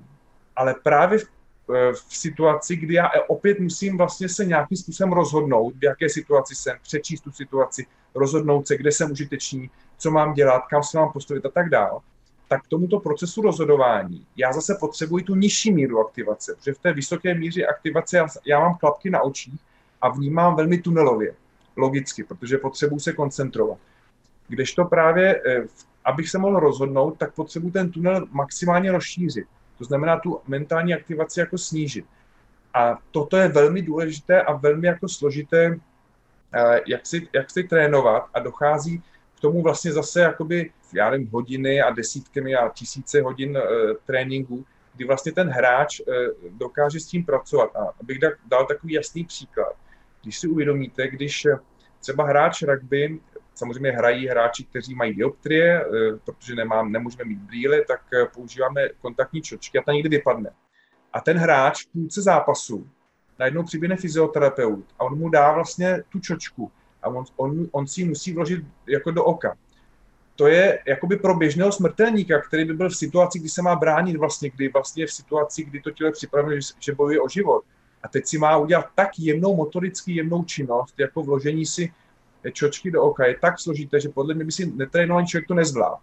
ale 0.56 0.76
právě 0.84 1.20
v 1.20 1.28
Eh, 1.76 1.94
v 1.94 2.18
situaci, 2.18 2.76
kdy 2.76 2.94
já 2.94 3.10
opět 3.28 3.60
musím 3.60 3.98
vlastně 3.98 4.30
se 4.30 4.46
nějakým 4.46 4.78
způsobem 4.78 5.14
rozhodnout, 5.14 5.74
v 5.76 5.84
jaké 5.84 6.10
situaci 6.10 6.56
jsem, 6.56 6.78
přečíst 6.82 7.22
tu 7.22 7.32
situaci, 7.32 7.86
rozhodnout 8.16 8.68
se, 8.68 8.78
kde 8.78 8.92
jsem 8.92 9.12
užitečný, 9.12 9.70
co 9.98 10.12
mám 10.12 10.34
dělat, 10.34 10.64
kam 10.70 10.84
se 10.84 10.98
mám 10.98 11.12
postavit 11.12 11.46
a 11.46 11.50
tak 11.50 11.70
dále, 11.70 12.00
tak 12.48 12.64
k 12.64 12.68
tomuto 12.68 13.00
procesu 13.00 13.42
rozhodování 13.42 14.26
já 14.36 14.54
zase 14.54 14.78
potřebuji 14.80 15.24
tu 15.24 15.36
nižší 15.36 15.74
míru 15.74 16.00
aktivace, 16.00 16.56
protože 16.56 16.74
v 16.74 16.80
té 16.80 16.94
vysoké 16.94 17.34
míře 17.34 17.66
aktivace 17.66 18.18
já, 18.18 18.28
já 18.46 18.60
mám 18.60 18.76
klapky 18.76 19.10
na 19.10 19.22
očích 19.22 19.60
a 20.02 20.10
vnímám 20.10 20.56
velmi 20.56 20.78
tunelově, 20.78 21.34
logicky, 21.76 22.24
protože 22.24 22.58
potřebuji 22.58 23.00
se 23.00 23.14
koncentrovat. 23.14 23.78
Kdežto 24.48 24.86
právě, 24.86 25.42
eh, 25.48 25.68
abych 26.06 26.30
se 26.30 26.38
mohl 26.38 26.60
rozhodnout, 26.60 27.18
tak 27.18 27.34
potřebuji 27.34 27.72
ten 27.72 27.92
tunel 27.92 28.28
maximálně 28.32 28.92
rozšířit. 28.92 29.48
To 29.78 29.84
znamená 29.84 30.20
tu 30.20 30.42
mentální 30.48 30.94
aktivaci 30.94 31.40
jako 31.40 31.58
snížit. 31.58 32.06
A 32.74 32.98
toto 33.12 33.38
je 33.38 33.48
velmi 33.48 33.82
důležité 33.82 34.42
a 34.42 34.54
velmi 34.54 34.88
jako 34.88 35.10
složité, 35.10 35.80
eh, 36.54 36.82
jak 36.88 37.06
si, 37.06 37.28
jak 37.34 37.52
si 37.52 37.64
trénovat 37.64 38.26
a 38.34 38.40
dochází 38.40 39.04
k 39.38 39.40
tomu 39.40 39.62
vlastně 39.62 39.94
zase 39.94 40.22
jakoby, 40.22 40.72
já 40.94 41.10
nevím, 41.10 41.30
hodiny 41.30 41.82
a 41.82 41.92
desítkami 41.92 42.56
a 42.56 42.70
tisíce 42.70 43.22
hodin 43.22 43.58
uh, 43.58 43.64
tréninku, 44.06 44.66
kdy 44.96 45.06
vlastně 45.06 45.32
ten 45.32 45.50
hráč 45.50 46.00
uh, 46.00 46.06
dokáže 46.50 47.00
s 47.00 47.06
tím 47.06 47.26
pracovat. 47.26 47.76
A 47.76 47.94
abych 48.02 48.20
dal 48.48 48.66
takový 48.66 48.94
jasný 48.94 49.26
příklad. 49.26 49.76
Když 50.24 50.40
si 50.40 50.48
uvědomíte, 50.48 51.08
když 51.08 51.48
třeba 52.00 52.26
hráč 52.26 52.62
rugby 52.62 53.20
Samozřejmě 53.58 53.92
hrají 53.92 54.28
hráči, 54.28 54.64
kteří 54.64 54.96
mají 54.96 55.14
dioptrie, 55.14 55.86
eh, 55.86 56.18
protože 56.26 56.56
nemám, 56.56 56.92
nemůžeme 56.92 57.24
mít 57.26 57.40
brýle, 57.40 57.82
tak 57.82 58.02
eh, 58.14 58.26
používáme 58.26 58.90
kontaktní 59.02 59.42
čočky 59.42 59.80
a 59.80 59.82
ta 59.82 59.92
někdy 59.92 60.10
vypadne. 60.10 60.50
A 61.14 61.22
ten 61.22 61.38
hráč 61.38 61.86
v 61.86 61.88
půlce 61.88 62.22
zápasu 62.22 62.90
najednou 63.40 63.64
přiběhne 63.64 63.96
fyzioterapeut 63.96 64.86
a 65.00 65.04
on 65.04 65.18
mu 65.18 65.30
dá 65.30 65.52
vlastně 65.52 66.04
tu 66.10 66.20
čočku 66.20 66.72
a 67.08 67.10
on, 67.10 67.26
on, 67.36 67.68
on 67.72 67.88
si 67.88 68.02
ji 68.02 68.08
musí 68.08 68.34
vložit 68.34 68.64
jako 68.88 69.12
do 69.12 69.24
oka. 69.24 69.56
To 70.36 70.48
je 70.48 70.80
jakoby 70.88 71.18
pro 71.18 71.36
běžného 71.36 71.72
smrtelníka, 71.72 72.42
který 72.42 72.66
by 72.66 72.74
byl 72.74 72.90
v 72.90 72.96
situaci, 72.96 73.40
kdy 73.40 73.50
se 73.50 73.62
má 73.62 73.76
bránit 73.76 74.18
vlastně, 74.18 74.50
kdy 74.50 74.70
vlastně 74.70 75.06
v 75.08 75.12
situaci, 75.12 75.64
kdy 75.64 75.82
to 75.82 75.92
tělo 75.92 76.08
je 76.08 76.12
připraveno, 76.12 76.56
že, 76.56 76.74
že 76.80 76.96
bojuje 76.96 77.22
o 77.22 77.30
život. 77.30 77.64
A 78.04 78.08
teď 78.08 78.26
si 78.26 78.38
má 78.38 78.58
udělat 78.58 78.86
tak 78.96 79.20
jemnou 79.20 79.56
motoricky 79.56 80.12
jemnou 80.12 80.44
činnost, 80.44 80.94
jako 80.98 81.24
vložení 81.24 81.66
si 81.66 81.92
čočky 82.52 82.92
do 82.92 83.04
oka 83.04 83.26
je 83.26 83.38
tak 83.42 83.60
složité, 83.60 84.00
že 84.00 84.10
podle 84.10 84.34
mě 84.34 84.46
by 84.46 84.52
si 84.52 84.66
netrénovaný 84.66 85.28
člověk 85.28 85.48
to 85.48 85.54
nezvládl. 85.54 85.96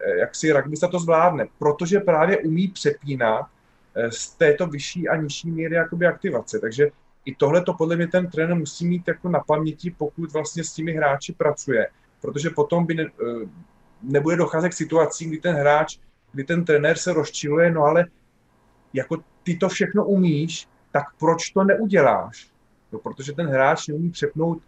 Eh, 0.00 0.16
jak 0.18 0.34
si 0.34 0.52
rugbysta 0.52 0.88
to 0.88 0.98
zvládne, 0.98 1.46
protože 1.58 2.00
právě 2.00 2.38
umí 2.38 2.68
přepínat 2.68 3.46
eh, 3.94 4.12
z 4.12 4.28
této 4.28 4.66
vyšší 4.66 5.08
a 5.08 5.16
nižší 5.16 5.50
míry 5.50 5.74
jakoby 5.74 6.06
aktivace. 6.06 6.58
Takže 6.58 6.90
i 7.26 7.34
tohle 7.34 7.62
to 7.62 7.74
podle 7.74 7.96
mě 7.96 8.08
ten 8.08 8.30
trenér 8.30 8.56
musí 8.56 8.86
mít 8.86 9.08
jako 9.08 9.28
na 9.28 9.40
paměti, 9.40 9.94
pokud 9.98 10.32
vlastně 10.32 10.64
s 10.64 10.72
těmi 10.72 10.92
hráči 10.92 11.32
pracuje, 11.32 11.88
protože 12.20 12.50
potom 12.50 12.86
by 12.86 12.94
ne, 12.94 13.04
eh, 13.04 13.48
nebude 14.02 14.36
docházet 14.36 14.68
k 14.68 14.72
situacím, 14.72 15.30
kdy 15.30 15.38
ten 15.38 15.56
hráč, 15.56 15.98
kdy 16.32 16.44
ten 16.44 16.64
trenér 16.64 16.98
se 16.98 17.12
rozčiluje, 17.12 17.70
no 17.70 17.82
ale 17.82 18.06
jako 18.92 19.16
ty 19.42 19.56
to 19.56 19.68
všechno 19.68 20.04
umíš, 20.04 20.68
tak 20.92 21.04
proč 21.18 21.50
to 21.50 21.64
neuděláš? 21.64 22.50
No, 22.92 22.98
protože 22.98 23.32
ten 23.32 23.46
hráč 23.46 23.88
neumí 23.88 24.10
přepnout 24.10 24.62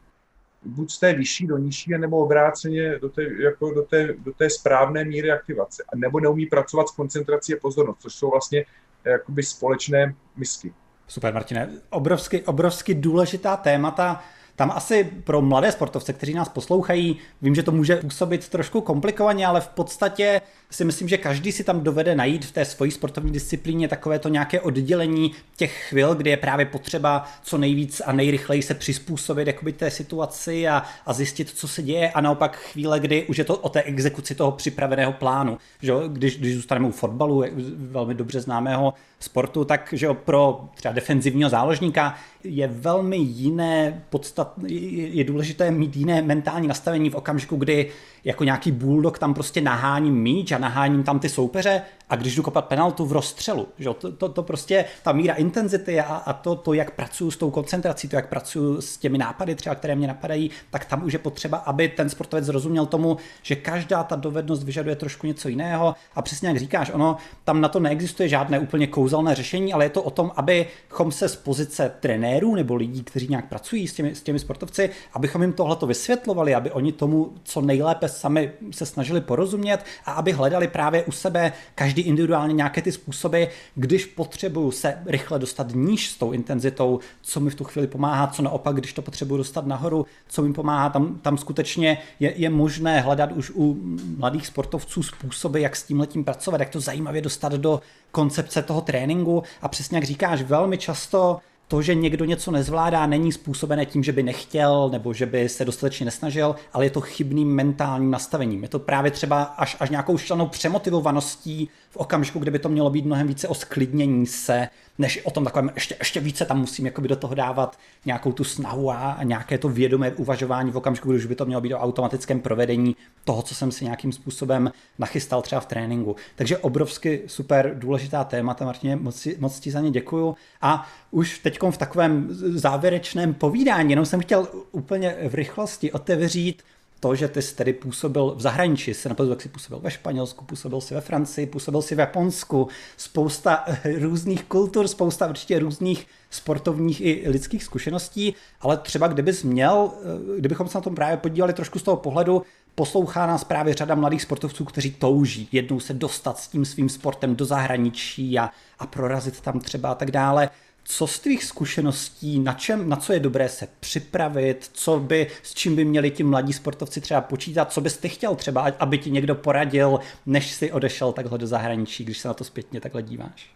buď 0.64 0.90
z 0.90 0.98
té 0.98 1.12
vyšší 1.14 1.46
do 1.46 1.58
nižší, 1.58 1.90
nebo 1.90 2.18
obráceně 2.18 2.98
do 2.98 3.08
té, 3.08 3.22
jako 3.22 3.70
do 3.70 3.82
té, 3.82 4.12
do 4.12 4.32
té 4.32 4.50
správné 4.50 5.04
míry 5.04 5.30
aktivace. 5.30 5.84
A 5.92 5.96
nebo 5.96 6.20
neumí 6.20 6.46
pracovat 6.46 6.88
s 6.88 6.90
koncentrací 6.92 7.54
a 7.54 7.58
pozornost, 7.60 8.00
což 8.00 8.14
jsou 8.14 8.30
vlastně 8.30 8.64
eh, 9.04 9.10
jakoby 9.10 9.42
společné 9.42 10.14
misky. 10.36 10.74
Super, 11.08 11.34
Martine. 11.34 11.68
Obrovsky, 11.90 12.42
obrovsky 12.42 12.94
důležitá 12.94 13.56
témata. 13.56 14.20
Tam 14.56 14.70
asi 14.70 15.04
pro 15.04 15.42
mladé 15.42 15.72
sportovce, 15.72 16.12
kteří 16.12 16.34
nás 16.34 16.48
poslouchají, 16.48 17.16
vím, 17.42 17.54
že 17.54 17.62
to 17.62 17.72
může 17.72 17.96
působit 17.96 18.48
trošku 18.48 18.80
komplikovaně, 18.80 19.46
ale 19.46 19.60
v 19.60 19.68
podstatě 19.68 20.40
si 20.70 20.84
myslím, 20.84 21.08
že 21.08 21.16
každý 21.16 21.52
si 21.52 21.64
tam 21.64 21.80
dovede 21.80 22.14
najít 22.14 22.44
v 22.44 22.52
té 22.52 22.64
svojí 22.64 22.90
sportovní 22.90 23.32
disciplíně 23.32 23.88
takové 23.88 24.18
to 24.18 24.28
nějaké 24.28 24.60
oddělení 24.60 25.32
těch 25.56 25.84
chvil, 25.88 26.14
kdy 26.14 26.30
je 26.30 26.36
právě 26.36 26.66
potřeba 26.66 27.24
co 27.42 27.58
nejvíc 27.58 28.02
a 28.06 28.12
nejrychleji 28.12 28.62
se 28.62 28.74
přizpůsobit 28.74 29.46
jakoby 29.46 29.72
té 29.72 29.90
situaci 29.90 30.68
a, 30.68 30.82
a 31.06 31.12
zjistit, 31.12 31.50
co 31.50 31.68
se 31.68 31.82
děje 31.82 32.10
a 32.10 32.20
naopak 32.20 32.56
chvíle, 32.56 33.00
kdy 33.00 33.26
už 33.26 33.38
je 33.38 33.44
to 33.44 33.56
o 33.56 33.68
té 33.68 33.82
exekuci 33.82 34.34
toho 34.34 34.52
připraveného 34.52 35.12
plánu. 35.12 35.58
Že 35.82 35.92
když, 36.08 36.38
když 36.38 36.54
zůstaneme 36.54 36.88
u 36.88 36.92
fotbalu, 36.92 37.44
velmi 37.76 38.14
dobře 38.14 38.40
známého 38.40 38.94
sportu, 39.20 39.64
tak 39.64 39.88
že 39.96 40.08
pro 40.14 40.68
třeba 40.74 40.94
defenzivního 40.94 41.50
záložníka 41.50 42.14
je 42.44 42.66
velmi 42.66 43.16
jiné 43.16 44.02
podstat, 44.10 44.54
je 44.66 45.24
důležité 45.24 45.70
mít 45.70 45.96
jiné 45.96 46.22
mentální 46.22 46.68
nastavení 46.68 47.10
v 47.10 47.14
okamžiku, 47.14 47.56
kdy 47.56 47.90
jako 48.24 48.44
nějaký 48.44 48.72
bulldog 48.72 49.18
tam 49.18 49.34
prostě 49.34 49.60
naháním 49.60 50.14
míč 50.14 50.52
a 50.52 50.58
naháním 50.58 51.02
tam 51.02 51.18
ty 51.18 51.28
soupeře 51.28 51.82
a 52.10 52.16
když 52.16 52.36
jdu 52.36 52.42
kopat 52.42 52.64
penaltu 52.64 53.06
v 53.06 53.12
rozstřelu, 53.12 53.68
že 53.78 53.88
to, 53.98 54.12
to, 54.12 54.28
to 54.28 54.42
prostě 54.42 54.84
ta 55.02 55.12
míra 55.12 55.34
intenzity 55.34 56.00
a, 56.00 56.04
a 56.04 56.32
to, 56.32 56.56
to, 56.56 56.72
jak 56.72 56.90
pracuji 56.90 57.30
s 57.30 57.36
tou 57.36 57.50
koncentrací, 57.50 58.08
to, 58.08 58.16
jak 58.16 58.28
pracuji 58.28 58.80
s 58.80 58.96
těmi 58.96 59.18
nápady 59.18 59.54
třeba, 59.54 59.74
které 59.74 59.96
mě 59.96 60.06
napadají, 60.06 60.50
tak 60.70 60.84
tam 60.84 61.04
už 61.04 61.12
je 61.12 61.18
potřeba, 61.18 61.58
aby 61.58 61.88
ten 61.88 62.08
sportovec 62.08 62.44
zrozuměl 62.44 62.86
tomu, 62.86 63.16
že 63.42 63.56
každá 63.56 64.04
ta 64.04 64.16
dovednost 64.16 64.62
vyžaduje 64.62 64.96
trošku 64.96 65.26
něco 65.26 65.48
jiného. 65.48 65.94
A 66.14 66.22
přesně 66.22 66.48
jak 66.48 66.56
říkáš, 66.56 66.90
ono 66.94 67.16
tam 67.44 67.60
na 67.60 67.68
to 67.68 67.80
neexistuje 67.80 68.28
žádné 68.28 68.58
úplně 68.58 68.86
kouzelné 68.86 69.34
řešení, 69.34 69.72
ale 69.72 69.84
je 69.84 69.90
to 69.90 70.02
o 70.02 70.10
tom, 70.10 70.32
abychom 70.36 71.12
se 71.12 71.28
z 71.28 71.36
pozice 71.36 71.92
trenérů 72.00 72.54
nebo 72.54 72.74
lidí, 72.74 73.04
kteří 73.04 73.28
nějak 73.28 73.48
pracují 73.48 73.88
s 73.88 73.94
těmi, 73.94 74.14
s 74.14 74.22
těmi 74.22 74.38
sportovci, 74.38 74.90
abychom 75.12 75.42
jim 75.42 75.52
tohle 75.52 75.76
vysvětlovali, 75.86 76.54
aby 76.54 76.70
oni 76.70 76.92
tomu 76.92 77.32
co 77.42 77.60
nejlépe 77.60 78.07
sami 78.08 78.52
se 78.70 78.86
snažili 78.86 79.20
porozumět 79.20 79.84
a 80.04 80.12
aby 80.12 80.32
hledali 80.32 80.68
právě 80.68 81.04
u 81.04 81.12
sebe 81.12 81.52
každý 81.74 82.02
individuálně 82.02 82.54
nějaké 82.54 82.82
ty 82.82 82.92
způsoby, 82.92 83.44
když 83.74 84.04
potřebuju 84.04 84.70
se 84.70 84.98
rychle 85.06 85.38
dostat 85.38 85.66
níž 85.74 86.10
s 86.10 86.16
tou 86.16 86.32
intenzitou, 86.32 87.00
co 87.22 87.40
mi 87.40 87.50
v 87.50 87.54
tu 87.54 87.64
chvíli 87.64 87.86
pomáhá, 87.86 88.26
co 88.26 88.42
naopak, 88.42 88.76
když 88.76 88.92
to 88.92 89.02
potřebuju 89.02 89.38
dostat 89.38 89.66
nahoru, 89.66 90.06
co 90.28 90.42
mi 90.42 90.52
pomáhá, 90.52 90.88
tam, 90.88 91.18
tam 91.22 91.38
skutečně 91.38 91.98
je, 92.20 92.32
je 92.36 92.50
možné 92.50 93.00
hledat 93.00 93.32
už 93.32 93.50
u 93.54 93.76
mladých 94.16 94.46
sportovců 94.46 95.02
způsoby, 95.02 95.62
jak 95.62 95.76
s 95.76 95.82
tím 95.82 96.00
letím 96.00 96.24
pracovat, 96.24 96.60
jak 96.60 96.70
to 96.70 96.80
zajímavě 96.80 97.22
dostat 97.22 97.52
do 97.52 97.80
koncepce 98.10 98.62
toho 98.62 98.80
tréninku. 98.80 99.42
A 99.62 99.68
přesně 99.68 99.96
jak 99.96 100.04
říkáš, 100.04 100.42
velmi 100.42 100.78
často 100.78 101.38
to, 101.68 101.82
že 101.82 101.94
někdo 101.94 102.24
něco 102.24 102.50
nezvládá, 102.50 103.06
není 103.06 103.32
způsobené 103.32 103.86
tím, 103.86 104.04
že 104.04 104.12
by 104.12 104.22
nechtěl 104.22 104.88
nebo 104.92 105.14
že 105.14 105.26
by 105.26 105.48
se 105.48 105.64
dostatečně 105.64 106.04
nesnažil, 106.04 106.56
ale 106.72 106.86
je 106.86 106.90
to 106.90 107.00
chybným 107.00 107.54
mentálním 107.54 108.10
nastavením. 108.10 108.62
Je 108.62 108.68
to 108.68 108.78
právě 108.78 109.10
třeba 109.10 109.42
až, 109.42 109.76
až 109.80 109.90
nějakou 109.90 110.18
šťanou 110.18 110.46
přemotivovaností 110.46 111.68
v 111.90 111.96
okamžiku, 111.96 112.38
kde 112.38 112.50
by 112.50 112.58
to 112.58 112.68
mělo 112.68 112.90
být 112.90 113.04
mnohem 113.04 113.26
více 113.26 113.48
o 113.48 113.54
sklidnění 113.54 114.26
se, 114.26 114.68
než 114.98 115.20
o 115.24 115.30
tom 115.30 115.44
takovém 115.44 115.70
ještě, 115.74 115.96
ještě 115.98 116.20
více 116.20 116.44
tam 116.44 116.60
musím 116.60 116.90
do 116.98 117.16
toho 117.16 117.34
dávat 117.34 117.78
nějakou 118.04 118.32
tu 118.32 118.44
snahu 118.44 118.90
a, 118.90 119.12
a 119.12 119.22
nějaké 119.22 119.58
to 119.58 119.68
vědomé 119.68 120.12
uvažování 120.12 120.70
v 120.70 120.76
okamžiku, 120.76 121.12
když 121.12 121.26
by 121.26 121.34
to 121.34 121.46
mělo 121.46 121.60
být 121.60 121.74
o 121.74 121.78
automatickém 121.78 122.40
provedení 122.40 122.96
toho, 123.24 123.42
co 123.42 123.54
jsem 123.54 123.72
si 123.72 123.84
nějakým 123.84 124.12
způsobem 124.12 124.72
nachystal 124.98 125.42
třeba 125.42 125.60
v 125.60 125.66
tréninku. 125.66 126.16
Takže 126.36 126.58
obrovsky 126.58 127.22
super 127.26 127.74
důležitá 127.78 128.24
témata, 128.24 128.64
Martině, 128.64 128.96
moc, 128.96 129.28
moc 129.38 129.60
ti 129.60 129.70
za 129.70 129.80
ně 129.80 129.90
děkuju. 129.90 130.36
A 130.62 130.88
už 131.10 131.38
teď 131.38 131.58
v 131.70 131.76
takovém 131.76 132.26
závěrečném 132.30 133.34
povídání, 133.34 133.90
jenom 133.90 134.06
jsem 134.06 134.20
chtěl 134.20 134.48
úplně 134.72 135.16
v 135.28 135.34
rychlosti 135.34 135.92
otevřít 135.92 136.62
to, 137.00 137.14
že 137.14 137.28
ty 137.28 137.42
jsi 137.42 137.54
tedy 137.54 137.72
působil 137.72 138.34
v 138.36 138.40
zahraničí, 138.40 138.94
se 138.94 139.08
napadu, 139.08 139.30
jak 139.30 139.42
jsi 139.42 139.48
působil 139.48 139.80
ve 139.80 139.90
Španělsku, 139.90 140.44
působil 140.44 140.80
si 140.80 140.94
ve 140.94 141.00
Francii, 141.00 141.46
působil 141.46 141.82
si 141.82 141.94
v 141.94 141.98
Japonsku, 141.98 142.68
spousta 142.96 143.64
různých 143.98 144.44
kultur, 144.44 144.88
spousta 144.88 145.26
určitě 145.26 145.58
různých 145.58 146.06
sportovních 146.30 147.00
i 147.00 147.24
lidských 147.26 147.64
zkušeností, 147.64 148.34
ale 148.60 148.76
třeba 148.76 149.06
kdybys 149.06 149.42
měl, 149.42 149.90
kdybychom 150.38 150.68
se 150.68 150.78
na 150.78 150.82
tom 150.82 150.94
právě 150.94 151.16
podívali 151.16 151.52
trošku 151.52 151.78
z 151.78 151.82
toho 151.82 151.96
pohledu, 151.96 152.42
poslouchá 152.74 153.26
nás 153.26 153.44
právě 153.44 153.74
řada 153.74 153.94
mladých 153.94 154.22
sportovců, 154.22 154.64
kteří 154.64 154.90
touží 154.90 155.48
jednou 155.52 155.80
se 155.80 155.94
dostat 155.94 156.38
s 156.38 156.48
tím 156.48 156.64
svým 156.64 156.88
sportem 156.88 157.36
do 157.36 157.44
zahraničí 157.44 158.38
a, 158.38 158.50
a 158.78 158.86
prorazit 158.86 159.40
tam 159.40 159.60
třeba 159.60 159.90
a 159.90 159.94
tak 159.94 160.10
dále. 160.10 160.50
Co 160.90 161.06
z 161.06 161.20
tvých 161.20 161.44
zkušeností, 161.44 162.38
na, 162.38 162.52
čem, 162.52 162.88
na 162.88 162.96
co 162.96 163.12
je 163.12 163.20
dobré 163.20 163.48
se 163.48 163.68
připravit, 163.80 164.70
co 164.72 165.00
by, 165.00 165.26
s 165.42 165.54
čím 165.54 165.76
by 165.76 165.84
měli 165.84 166.10
ti 166.10 166.22
mladí 166.22 166.52
sportovci 166.52 167.00
třeba 167.00 167.20
počítat, 167.20 167.72
co 167.72 167.80
bys 167.80 167.96
ty 167.96 168.08
chtěl 168.08 168.34
třeba, 168.34 168.66
aby 168.78 168.98
ti 168.98 169.10
někdo 169.10 169.34
poradil, 169.34 170.00
než 170.26 170.52
si 170.52 170.72
odešel 170.72 171.12
takhle 171.12 171.38
do 171.38 171.46
zahraničí, 171.46 172.04
když 172.04 172.18
se 172.18 172.28
na 172.28 172.34
to 172.34 172.44
zpětně 172.44 172.80
takhle 172.80 173.02
díváš? 173.02 173.50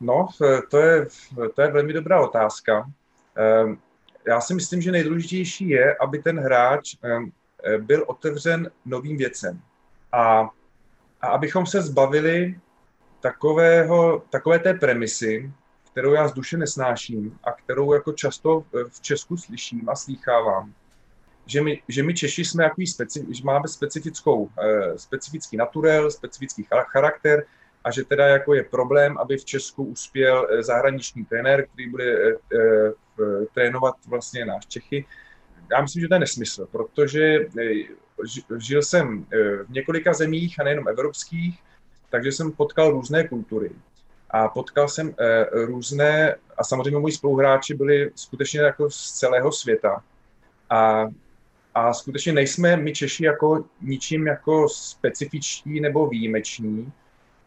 No, 0.00 0.28
to 0.70 0.78
je, 0.78 1.06
to 1.54 1.62
je 1.62 1.70
velmi 1.70 1.92
dobrá 1.92 2.20
otázka. 2.20 2.90
Ehm, 3.36 3.78
já 4.26 4.40
si 4.40 4.54
myslím, 4.54 4.82
že 4.82 4.92
nejdůležitější 4.92 5.68
je, 5.68 5.96
aby 6.00 6.22
ten 6.22 6.38
hráč 6.38 6.96
ehm, 7.02 7.32
byl 7.78 8.04
otevřen 8.06 8.70
novým 8.84 9.16
věcem. 9.16 9.60
A, 10.12 10.50
a 11.20 11.26
abychom 11.26 11.66
se 11.66 11.82
zbavili 11.82 12.58
takového, 13.20 14.22
takové 14.30 14.58
té 14.58 14.74
premisy, 14.74 15.52
kterou 15.94 16.12
já 16.12 16.28
z 16.28 16.32
duše 16.32 16.56
nesnáším 16.56 17.38
a 17.44 17.52
kterou 17.52 17.92
jako 17.92 18.12
často 18.12 18.64
v 18.88 19.00
Česku 19.00 19.36
slyším 19.36 19.88
a 19.88 19.96
slýchávám, 19.96 20.74
že 21.46 21.62
my, 21.62 21.82
že 21.88 22.02
my 22.02 22.14
Češi 22.14 22.44
jsme 22.44 22.64
jaký 22.64 22.86
speci, 22.86 23.26
že 23.30 23.44
máme 23.44 23.68
specifickou, 23.68 24.50
eh, 24.62 24.98
specifický 24.98 25.56
naturel, 25.56 26.10
specifický 26.10 26.66
charakter 26.90 27.46
a 27.84 27.90
že 27.90 28.04
teda 28.04 28.26
jako 28.26 28.54
je 28.54 28.64
problém, 28.64 29.18
aby 29.18 29.36
v 29.36 29.44
Česku 29.44 29.84
uspěl 29.84 30.48
eh, 30.50 30.62
zahraniční 30.62 31.24
trenér, 31.24 31.66
který 31.66 31.90
bude 31.90 32.34
eh, 32.34 32.92
trénovat 33.54 33.94
vlastně 34.06 34.44
náš 34.44 34.66
Čechy. 34.66 35.06
Já 35.70 35.82
myslím, 35.82 36.00
že 36.00 36.08
to 36.08 36.14
je 36.14 36.20
nesmysl, 36.20 36.66
protože 36.66 37.46
žil 38.56 38.82
jsem 38.82 39.26
v 39.66 39.70
několika 39.70 40.12
zemích 40.12 40.60
a 40.60 40.64
nejenom 40.64 40.88
evropských, 40.88 41.62
takže 42.10 42.32
jsem 42.32 42.52
potkal 42.52 42.90
různé 42.90 43.28
kultury 43.28 43.70
a 44.34 44.48
potkal 44.48 44.88
jsem 44.88 45.14
eh, 45.20 45.46
různé, 45.52 46.36
a 46.56 46.64
samozřejmě 46.64 46.98
moji 46.98 47.12
spoluhráči 47.12 47.74
byli 47.74 48.10
skutečně 48.14 48.60
jako 48.60 48.90
z 48.90 49.12
celého 49.12 49.52
světa. 49.52 50.02
A, 50.70 51.06
a 51.74 51.92
skutečně 51.92 52.32
nejsme 52.32 52.76
my 52.76 52.92
Češi 52.92 53.24
jako 53.24 53.64
ničím 53.80 54.26
jako 54.26 54.68
specifičtí 54.68 55.80
nebo 55.80 56.06
výjimeční. 56.06 56.92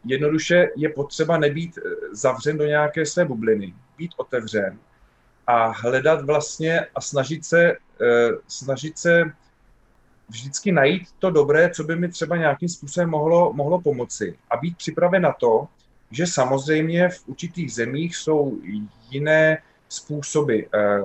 Jednoduše 0.06 0.70
je 0.76 0.90
potřeba 0.90 1.38
nebýt 1.38 1.78
eh, 1.78 1.82
zavřen 2.12 2.58
do 2.58 2.66
nějaké 2.66 3.06
své 3.06 3.26
bubliny, 3.26 3.74
být 3.98 4.12
otevřen 4.18 4.80
a 5.48 5.68
hledat 5.68 6.26
vlastně 6.26 6.80
a 6.96 7.02
snažit 7.02 7.46
se, 7.46 7.72
eh, 8.02 8.30
snažit 8.48 8.98
se 8.98 9.24
vždycky 10.30 10.72
najít 10.72 11.04
to 11.20 11.32
dobré, 11.32 11.70
co 11.70 11.84
by 11.84 11.96
mi 11.96 12.10
třeba 12.10 12.38
nějakým 12.38 12.70
způsobem 12.70 13.10
mohlo, 13.10 13.54
mohlo 13.54 13.82
pomoci 13.82 14.38
a 14.50 14.58
být 14.58 14.78
připraven 14.78 15.22
na 15.22 15.32
to, 15.32 15.68
že 16.12 16.28
samozřejmě 16.28 17.10
v 17.10 17.28
určitých 17.28 17.74
zemích 17.74 18.16
jsou 18.16 18.60
jiné 19.10 19.58
způsoby, 19.90 20.60
eh, 20.74 21.04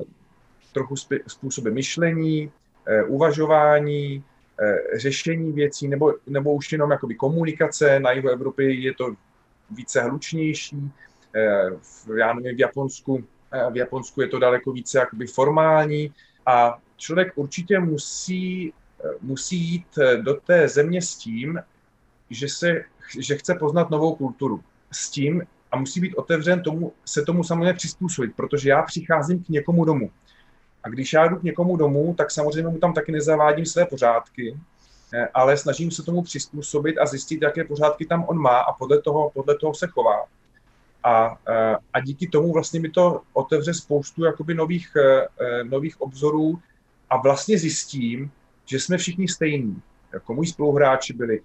trochu 0.72 0.94
způsoby 1.26 1.70
myšlení, 1.70 2.52
eh, 2.86 3.04
uvažování, 3.04 4.24
eh, 4.60 4.98
řešení 4.98 5.52
věcí, 5.52 5.88
nebo, 5.88 6.14
nebo 6.26 6.54
už 6.54 6.72
jenom 6.72 6.90
jakoby 6.90 7.14
komunikace. 7.14 8.00
Na 8.00 8.12
jihu 8.12 8.28
Evropy 8.28 8.74
je 8.74 8.94
to 8.94 9.14
více 9.70 10.02
hlučnější, 10.02 10.90
v, 11.80 12.16
já 12.18 12.32
nevím, 12.32 12.56
v 12.56 12.60
Japonsku, 12.60 13.24
v 13.70 13.76
Japonsku 13.76 14.20
je 14.20 14.28
to 14.28 14.38
daleko 14.38 14.72
více 14.72 14.98
jakoby 14.98 15.26
formální 15.26 16.12
a 16.46 16.78
člověk 16.96 17.32
určitě 17.36 17.78
musí, 17.78 18.72
musí 19.20 19.56
jít 19.56 19.98
do 20.20 20.34
té 20.34 20.68
země 20.68 21.02
s 21.02 21.16
tím, 21.16 21.58
že, 22.30 22.48
se, 22.48 22.84
že 23.18 23.36
chce 23.36 23.54
poznat 23.54 23.90
novou 23.90 24.14
kulturu 24.14 24.64
s 24.92 25.10
tím 25.10 25.42
a 25.72 25.76
musí 25.76 26.00
být 26.00 26.14
otevřen 26.14 26.62
tomu, 26.62 26.92
se 27.04 27.22
tomu 27.22 27.44
samozřejmě 27.44 27.74
přizpůsobit, 27.74 28.36
protože 28.36 28.68
já 28.68 28.82
přicházím 28.82 29.44
k 29.44 29.48
někomu 29.48 29.84
domů. 29.84 30.10
A 30.84 30.88
když 30.88 31.12
já 31.12 31.26
jdu 31.26 31.36
k 31.36 31.42
někomu 31.42 31.76
domů, 31.76 32.14
tak 32.18 32.30
samozřejmě 32.30 32.70
mu 32.70 32.78
tam 32.78 32.94
taky 32.94 33.12
nezavádím 33.12 33.66
své 33.66 33.86
pořádky, 33.86 34.56
eh, 35.14 35.28
ale 35.34 35.56
snažím 35.56 35.90
se 35.90 36.02
tomu 36.02 36.22
přizpůsobit 36.22 36.98
a 36.98 37.06
zjistit, 37.06 37.42
jaké 37.42 37.64
pořádky 37.64 38.06
tam 38.06 38.24
on 38.28 38.38
má 38.38 38.58
a 38.58 38.72
podle 38.72 39.02
toho, 39.02 39.30
podle 39.30 39.58
toho 39.58 39.74
se 39.74 39.86
chová. 39.86 40.24
A, 41.04 41.38
eh, 41.48 41.76
a 41.92 42.00
díky 42.00 42.26
tomu 42.26 42.52
vlastně 42.52 42.80
mi 42.80 42.90
to 42.90 43.20
otevře 43.32 43.74
spoustu 43.74 44.24
jakoby 44.24 44.54
nových, 44.54 44.92
eh, 44.96 45.64
nových 45.64 46.00
obzorů 46.00 46.58
a 47.10 47.16
vlastně 47.16 47.58
zjistím, 47.58 48.30
že 48.66 48.80
jsme 48.80 48.98
všichni 48.98 49.28
stejní. 49.28 49.82
Jako 50.12 50.34
moji 50.34 50.48
spoluhráči 50.48 51.12
byli 51.12 51.40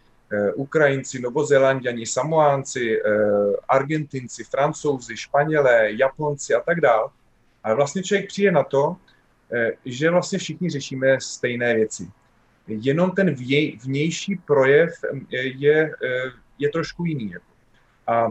Ukrajinci, 0.55 1.21
Novozélanděni, 1.21 2.05
Samoánci, 2.05 3.01
eh, 3.01 3.11
Argentinci, 3.69 4.43
Francouzi, 4.43 5.17
Španělé, 5.17 5.91
Japonci 5.91 6.53
a 6.53 6.59
tak 6.59 6.81
dále. 6.81 7.09
Ale 7.63 7.75
vlastně 7.75 8.03
člověk 8.03 8.27
přijde 8.27 8.51
na 8.51 8.63
to, 8.63 8.95
eh, 9.53 9.71
že 9.85 10.09
vlastně 10.09 10.39
všichni 10.39 10.69
řešíme 10.69 11.21
stejné 11.21 11.75
věci. 11.75 12.11
Jenom 12.67 13.11
ten 13.11 13.35
vnější 13.83 14.35
projev 14.45 14.89
je, 15.31 15.91
je 16.59 16.69
trošku 16.69 17.05
jiný. 17.05 17.35
A 18.07 18.27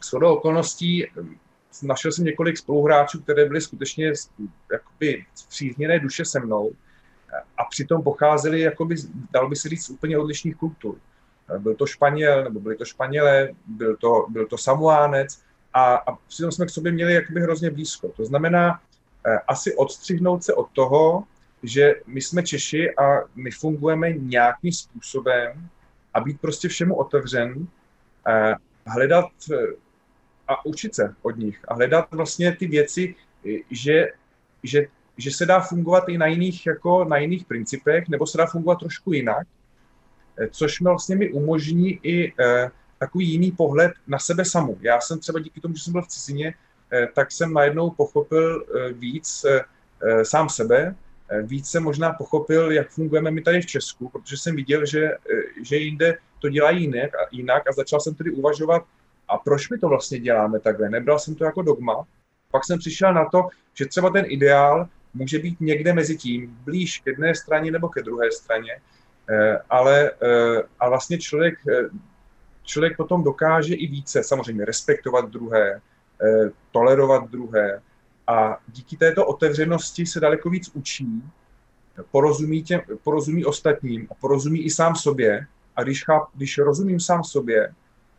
s 0.00 0.12
okolností 0.12 1.06
našel 1.82 2.12
jsem 2.12 2.24
několik 2.24 2.58
spoluhráčů, 2.58 3.22
které 3.22 3.44
byly 3.44 3.60
skutečně 3.60 4.12
jakoby 4.72 5.24
přízněné 5.48 5.98
duše 5.98 6.24
se 6.24 6.40
mnou 6.40 6.72
a 7.58 7.64
přitom 7.64 8.02
pocházeli, 8.02 8.60
jakoby, 8.60 8.96
dal 9.30 9.48
by 9.48 9.56
se 9.56 9.68
říct, 9.68 9.90
úplně 9.90 10.18
odlišných 10.18 10.56
kultur. 10.56 10.96
Byl 11.58 11.74
to 11.74 11.86
Španěl, 11.86 12.44
nebo 12.44 12.60
byli 12.60 12.76
to 12.76 12.84
Španělé, 12.84 13.48
byl 13.66 13.96
to, 13.96 14.26
byl 14.28 14.46
to 14.46 14.58
Samuánec 14.58 15.42
a, 15.74 15.94
a 15.94 16.16
přitom 16.28 16.52
jsme 16.52 16.66
k 16.66 16.70
sobě 16.70 16.92
měli 16.92 17.14
jakoby 17.14 17.40
hrozně 17.40 17.70
blízko. 17.70 18.08
To 18.08 18.24
znamená 18.24 18.80
eh, 19.26 19.38
asi 19.48 19.74
odstřihnout 19.74 20.44
se 20.44 20.54
od 20.54 20.70
toho, 20.72 21.24
že 21.62 21.94
my 22.06 22.20
jsme 22.20 22.42
Češi 22.42 22.96
a 22.96 23.20
my 23.34 23.50
fungujeme 23.50 24.12
nějakým 24.12 24.72
způsobem 24.72 25.68
a 26.14 26.20
být 26.20 26.40
prostě 26.40 26.68
všemu 26.68 26.94
otevřen, 26.94 27.66
eh, 28.28 28.54
hledat 28.86 29.28
eh, 29.52 29.56
a 30.48 30.66
učit 30.66 30.94
se 30.94 31.14
od 31.22 31.36
nich 31.36 31.60
a 31.68 31.74
hledat 31.74 32.08
vlastně 32.10 32.56
ty 32.56 32.66
věci, 32.66 33.14
že, 33.70 34.06
že, 34.62 34.86
že 35.16 35.30
se 35.30 35.46
dá 35.46 35.60
fungovat 35.60 36.08
i 36.08 36.18
na 36.18 36.26
jiných, 36.26 36.66
jako 36.66 37.04
na 37.04 37.16
jiných 37.16 37.44
principech, 37.44 38.08
nebo 38.08 38.26
se 38.26 38.38
dá 38.38 38.46
fungovat 38.46 38.78
trošku 38.78 39.12
jinak 39.12 39.46
Eh, 40.38 40.48
což 40.50 40.80
vlastně 40.80 41.16
mi 41.16 41.32
umožní 41.32 42.00
i 42.02 42.32
eh, 42.40 42.70
takový 42.98 43.28
jiný 43.28 43.50
pohled 43.52 43.92
na 44.06 44.18
sebe 44.18 44.44
samu. 44.44 44.78
Já 44.80 45.00
jsem 45.00 45.18
třeba 45.18 45.40
díky 45.40 45.60
tomu, 45.60 45.74
že 45.74 45.82
jsem 45.82 45.92
byl 45.92 46.02
v 46.02 46.08
cizině, 46.08 46.54
eh, 46.92 47.08
tak 47.14 47.32
jsem 47.32 47.52
najednou 47.52 47.90
pochopil 47.90 48.66
víc 48.92 49.46
sám 50.22 50.48
sebe, 50.48 50.94
víc 51.42 51.70
jsem 51.70 51.82
možná 51.82 52.12
pochopil, 52.12 52.72
jak 52.72 52.90
fungujeme 52.90 53.30
my 53.30 53.42
tady 53.42 53.60
v 53.60 53.66
Česku, 53.66 54.08
protože 54.08 54.36
jsem 54.36 54.56
viděl, 54.56 54.86
že, 54.86 55.10
že 55.62 55.76
jinde 55.76 56.18
to 56.38 56.48
dělají 56.48 56.80
jinak 56.82 57.14
a, 57.14 57.18
jinak 57.30 57.68
a 57.68 57.72
začal 57.72 58.00
jsem 58.00 58.14
tedy 58.14 58.30
uvažovat, 58.30 58.84
a 59.28 59.38
proč 59.38 59.70
my 59.70 59.78
to 59.78 59.88
vlastně 59.88 60.20
děláme 60.20 60.60
takhle. 60.60 60.90
Nebral 60.90 61.18
jsem 61.18 61.34
to 61.34 61.44
jako 61.44 61.62
dogma. 61.62 62.04
Pak 62.50 62.64
jsem 62.64 62.78
přišel 62.78 63.14
na 63.14 63.24
to, 63.24 63.48
že 63.74 63.86
třeba 63.86 64.10
ten 64.10 64.24
ideál 64.28 64.88
může 65.14 65.38
být 65.38 65.60
někde 65.60 65.92
mezi 65.92 66.16
tím, 66.16 66.58
blíž 66.64 66.98
k 66.98 67.06
jedné 67.06 67.34
straně 67.34 67.70
nebo 67.70 67.88
ke 67.88 68.02
druhé 68.02 68.32
straně 68.32 68.80
ale 69.70 70.10
eh, 70.10 70.62
a 70.80 70.88
vlastně 70.88 71.18
člověk, 71.18 71.54
eh, 71.68 71.88
člověk 72.62 72.96
potom 72.96 73.24
dokáže 73.24 73.74
i 73.74 73.86
více 73.86 74.24
samozřejmě 74.24 74.64
respektovat 74.64 75.30
druhé, 75.30 75.80
tolerovat 76.70 77.30
druhé. 77.30 77.82
A 78.26 78.58
díky 78.68 78.96
této 78.96 79.26
otevřenosti 79.26 80.06
se 80.06 80.20
daleko 80.20 80.50
víc 80.50 80.70
učí, 80.74 81.22
porozumí, 82.10 82.62
těm, 82.62 82.80
porozumí 83.02 83.44
ostatním 83.44 84.08
a 84.10 84.14
porozumí 84.14 84.60
i 84.60 84.70
sám 84.70 84.96
sobě. 84.96 85.46
A 85.76 85.82
když, 85.82 86.04
cháp, 86.04 86.28
když 86.34 86.58
rozumím 86.58 87.00
sám 87.00 87.24
sobě, 87.24 87.74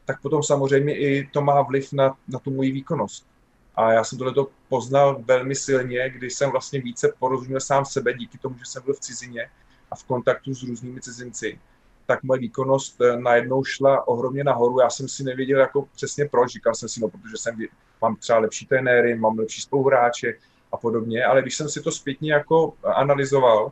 tak 0.05 0.21
potom 0.21 0.43
samozřejmě 0.43 0.97
i 0.97 1.29
to 1.33 1.41
má 1.41 1.61
vliv 1.61 1.93
na, 1.93 2.17
na 2.27 2.39
tu 2.39 2.51
moji 2.51 2.71
výkonnost. 2.71 3.27
A 3.75 3.91
já 3.91 4.03
jsem 4.03 4.17
tohleto 4.17 4.47
poznal 4.69 5.23
velmi 5.27 5.55
silně, 5.55 6.09
když 6.09 6.33
jsem 6.33 6.51
vlastně 6.51 6.81
více 6.81 7.13
porozuměl 7.19 7.59
sám 7.59 7.85
sebe 7.85 8.13
díky 8.13 8.37
tomu, 8.37 8.57
že 8.57 8.65
jsem 8.65 8.83
byl 8.83 8.93
v 8.93 8.99
cizině 8.99 9.49
a 9.91 9.95
v 9.95 10.03
kontaktu 10.03 10.53
s 10.53 10.63
různými 10.63 11.01
cizinci, 11.01 11.59
tak 12.05 12.23
moje 12.23 12.39
výkonnost 12.39 13.01
eh, 13.01 13.17
najednou 13.17 13.63
šla 13.63 14.07
ohromně 14.07 14.43
nahoru. 14.43 14.79
Já 14.79 14.89
jsem 14.89 15.07
si 15.07 15.23
nevěděl 15.23 15.59
jako 15.59 15.87
přesně 15.95 16.25
proč. 16.25 16.51
Říkal 16.51 16.75
jsem 16.75 16.89
si, 16.89 16.99
no, 16.99 17.09
protože 17.09 17.37
jsem, 17.37 17.55
mám 18.01 18.15
třeba 18.15 18.39
lepší 18.39 18.65
trenéry, 18.65 19.15
mám 19.15 19.39
lepší 19.39 19.61
spoluhráče 19.61 20.33
a 20.71 20.77
podobně, 20.77 21.25
ale 21.25 21.41
když 21.41 21.55
jsem 21.55 21.69
si 21.69 21.81
to 21.81 21.91
zpětně 21.91 22.33
jako 22.33 22.73
analyzoval, 22.83 23.71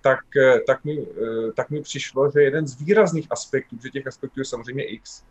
tak, 0.00 0.20
tak, 0.66 0.84
mi, 0.84 1.06
tak 1.54 1.70
mi 1.70 1.82
přišlo, 1.82 2.30
že 2.30 2.42
jeden 2.42 2.66
z 2.66 2.80
výrazných 2.80 3.26
aspektů, 3.30 3.76
že 3.82 3.90
těch 3.90 4.06
aspektů 4.06 4.40
je 4.40 4.44
samozřejmě 4.44 4.84
X, 4.84 5.24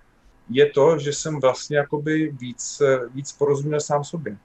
je 0.50 0.70
to, 0.70 1.00
že 1.00 1.14
jsem 1.14 1.40
vlastně 1.40 1.78
jakoby 1.78 2.32
víc, 2.32 2.82
víc 3.14 3.32
porozuměl 3.32 3.80
sám 3.80 4.04
sobě. 4.04 4.38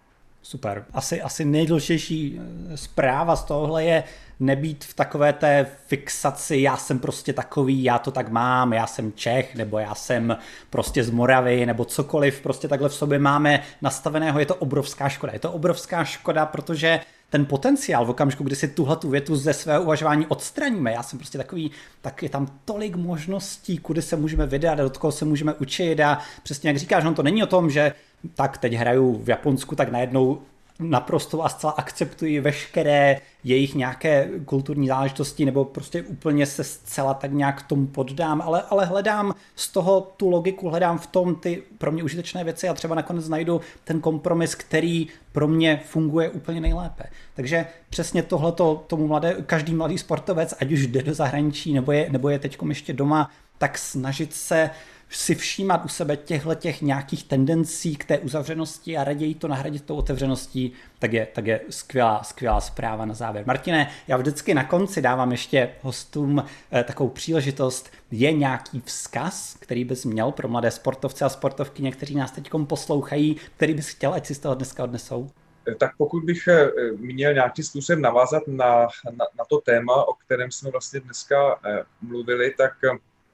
Super. 0.49 0.85
Asi, 0.93 1.23
asi 1.23 1.45
nejdůležitější 1.45 2.41
zpráva 2.75 3.37
z 3.37 3.45
tohle 3.45 3.85
je 3.85 4.05
nebýt 4.41 4.85
v 4.85 4.95
takové 4.95 5.33
té 5.33 5.67
fixaci, 5.87 6.57
já 6.57 6.77
jsem 6.77 6.99
prostě 6.99 7.33
takový, 7.33 7.85
já 7.85 7.99
to 7.99 8.11
tak 8.11 8.29
mám, 8.29 8.73
já 8.73 8.87
jsem 8.87 9.13
Čech, 9.13 9.55
nebo 9.55 9.79
já 9.79 9.95
jsem 9.95 10.37
prostě 10.71 11.05
z 11.05 11.11
Moravy, 11.11 11.67
nebo 11.67 11.85
cokoliv 11.85 12.41
prostě 12.41 12.69
takhle 12.69 12.89
v 12.89 12.95
sobě 12.95 13.19
máme 13.19 13.63
nastaveného, 13.83 14.39
je 14.39 14.47
to 14.47 14.55
obrovská 14.55 15.09
škoda. 15.09 15.33
Je 15.33 15.39
to 15.39 15.53
obrovská 15.53 16.05
škoda, 16.05 16.47
protože 16.47 17.01
ten 17.31 17.47
potenciál 17.47 18.05
v 18.05 18.11
okamžiku, 18.11 18.45
kdy 18.45 18.57
si 18.57 18.69
tuhle 18.69 18.97
tu 18.97 19.11
větu 19.11 19.37
ze 19.37 19.53
svého 19.53 19.83
uvažování 19.83 20.27
odstraníme, 20.27 20.93
já 20.93 21.03
jsem 21.03 21.19
prostě 21.19 21.39
takový, 21.39 21.71
tak 22.01 22.23
je 22.23 22.29
tam 22.29 22.47
tolik 22.65 22.97
možností, 22.97 23.79
kudy 23.79 24.03
se 24.03 24.17
můžeme 24.17 24.47
vydat, 24.47 24.79
od 24.79 24.99
koho 24.99 25.13
se 25.13 25.25
můžeme 25.25 25.55
učit 25.55 26.01
a 26.01 26.19
přesně 26.43 26.71
jak 26.71 26.77
říkáš, 26.77 27.05
on 27.05 27.15
to 27.15 27.23
není 27.23 27.43
o 27.43 27.47
tom, 27.47 27.71
že 27.71 27.93
tak 28.35 28.59
teď 28.59 28.73
hraju 28.73 29.21
v 29.23 29.29
Japonsku, 29.29 29.77
tak 29.77 29.91
najednou 29.91 30.39
naprosto 30.81 31.45
a 31.45 31.49
zcela 31.49 31.73
akceptuji 31.73 32.41
veškeré 32.41 33.17
jejich 33.45 33.75
nějaké 33.75 34.29
kulturní 34.45 34.89
záležitosti 34.89 35.45
nebo 35.45 35.65
prostě 35.65 36.03
úplně 36.03 36.47
se 36.47 36.65
zcela 36.65 37.15
tak 37.15 37.33
nějak 37.33 37.63
tomu 37.63 37.87
poddám, 37.87 38.43
ale, 38.43 38.63
ale 38.71 38.85
hledám 38.85 39.35
z 39.57 39.69
toho 39.69 40.01
tu 40.17 40.31
logiku, 40.31 40.69
hledám 40.69 40.99
v 40.99 41.07
tom 41.07 41.35
ty 41.35 41.63
pro 41.79 41.93
mě 41.93 42.03
užitečné 42.03 42.45
věci 42.45 42.69
a 42.69 42.75
třeba 42.75 42.95
nakonec 42.95 43.29
najdu 43.29 43.61
ten 43.85 44.01
kompromis, 44.01 44.55
který 44.55 45.07
pro 45.33 45.49
mě 45.49 45.81
funguje 45.85 46.29
úplně 46.29 46.61
nejlépe. 46.61 47.05
Takže 47.35 47.67
přesně 47.91 48.23
tohleto 48.23 48.85
tomu 48.87 49.07
mladé, 49.07 49.37
každý 49.47 49.75
mladý 49.75 49.99
sportovec, 49.99 50.55
ať 50.61 50.73
už 50.73 50.87
jde 50.87 51.03
do 51.03 51.15
zahraničí 51.15 51.73
nebo 51.73 51.93
je, 51.93 52.09
nebo 52.11 52.29
je 52.29 52.39
teď 52.39 52.59
ještě 52.69 52.93
doma, 52.93 53.31
tak 53.59 53.79
snažit 53.79 54.35
se 54.35 54.71
si 55.11 55.35
všímat 55.35 55.85
u 55.85 55.89
sebe 55.89 56.17
těchto 56.17 56.55
těch 56.55 56.83
nějakých 56.83 57.25
tendencí 57.25 57.97
k 57.97 58.05
té 58.05 58.19
uzavřenosti 58.19 58.97
a 58.97 59.05
raději 59.05 59.35
to 59.35 59.49
nahradit 59.49 59.85
tou 59.85 59.97
otevřeností, 59.97 60.73
tak 60.99 61.13
je, 61.13 61.27
tak 61.27 61.47
je 61.47 61.61
skvělá, 61.71 62.23
skvělá 62.23 62.61
zpráva 62.61 63.05
na 63.05 63.15
závěr. 63.15 63.47
Martine, 63.47 63.91
já 64.09 64.17
vždycky 64.17 64.55
na 64.55 64.65
konci 64.65 65.03
dávám 65.03 65.33
ještě 65.33 65.71
hostům 65.83 66.45
eh, 66.73 66.85
takovou 66.85 67.11
příležitost. 67.11 67.93
Je 68.11 68.33
nějaký 68.33 68.83
vzkaz, 68.85 69.57
který 69.61 69.85
bys 69.85 70.05
měl 70.05 70.33
pro 70.33 70.49
mladé 70.49 70.71
sportovce 70.71 71.25
a 71.25 71.29
sportovky, 71.29 71.91
kteří 71.91 72.15
nás 72.15 72.31
teď 72.31 72.51
poslouchají, 72.67 73.37
který 73.57 73.75
bys 73.75 73.89
chtěl, 73.89 74.15
ať 74.15 74.27
si 74.27 74.35
z 74.35 74.39
toho 74.39 74.55
dneska 74.55 74.85
odnesou? 74.85 75.31
Eh, 75.69 75.75
tak 75.75 75.91
pokud 75.99 76.25
bych 76.25 76.49
eh, 76.49 76.71
měl 76.97 77.35
nějakým 77.35 77.65
způsobem 77.65 78.03
navázat 78.03 78.43
na, 78.47 78.89
na, 79.05 79.27
na 79.39 79.45
to 79.49 79.61
téma, 79.61 80.09
o 80.09 80.15
kterém 80.15 80.51
jsme 80.51 80.71
vlastně 80.71 81.01
dneska 81.01 81.61
mluvili, 82.03 82.55
tak 82.59 82.73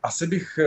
asi 0.02 0.26
bych 0.26 0.58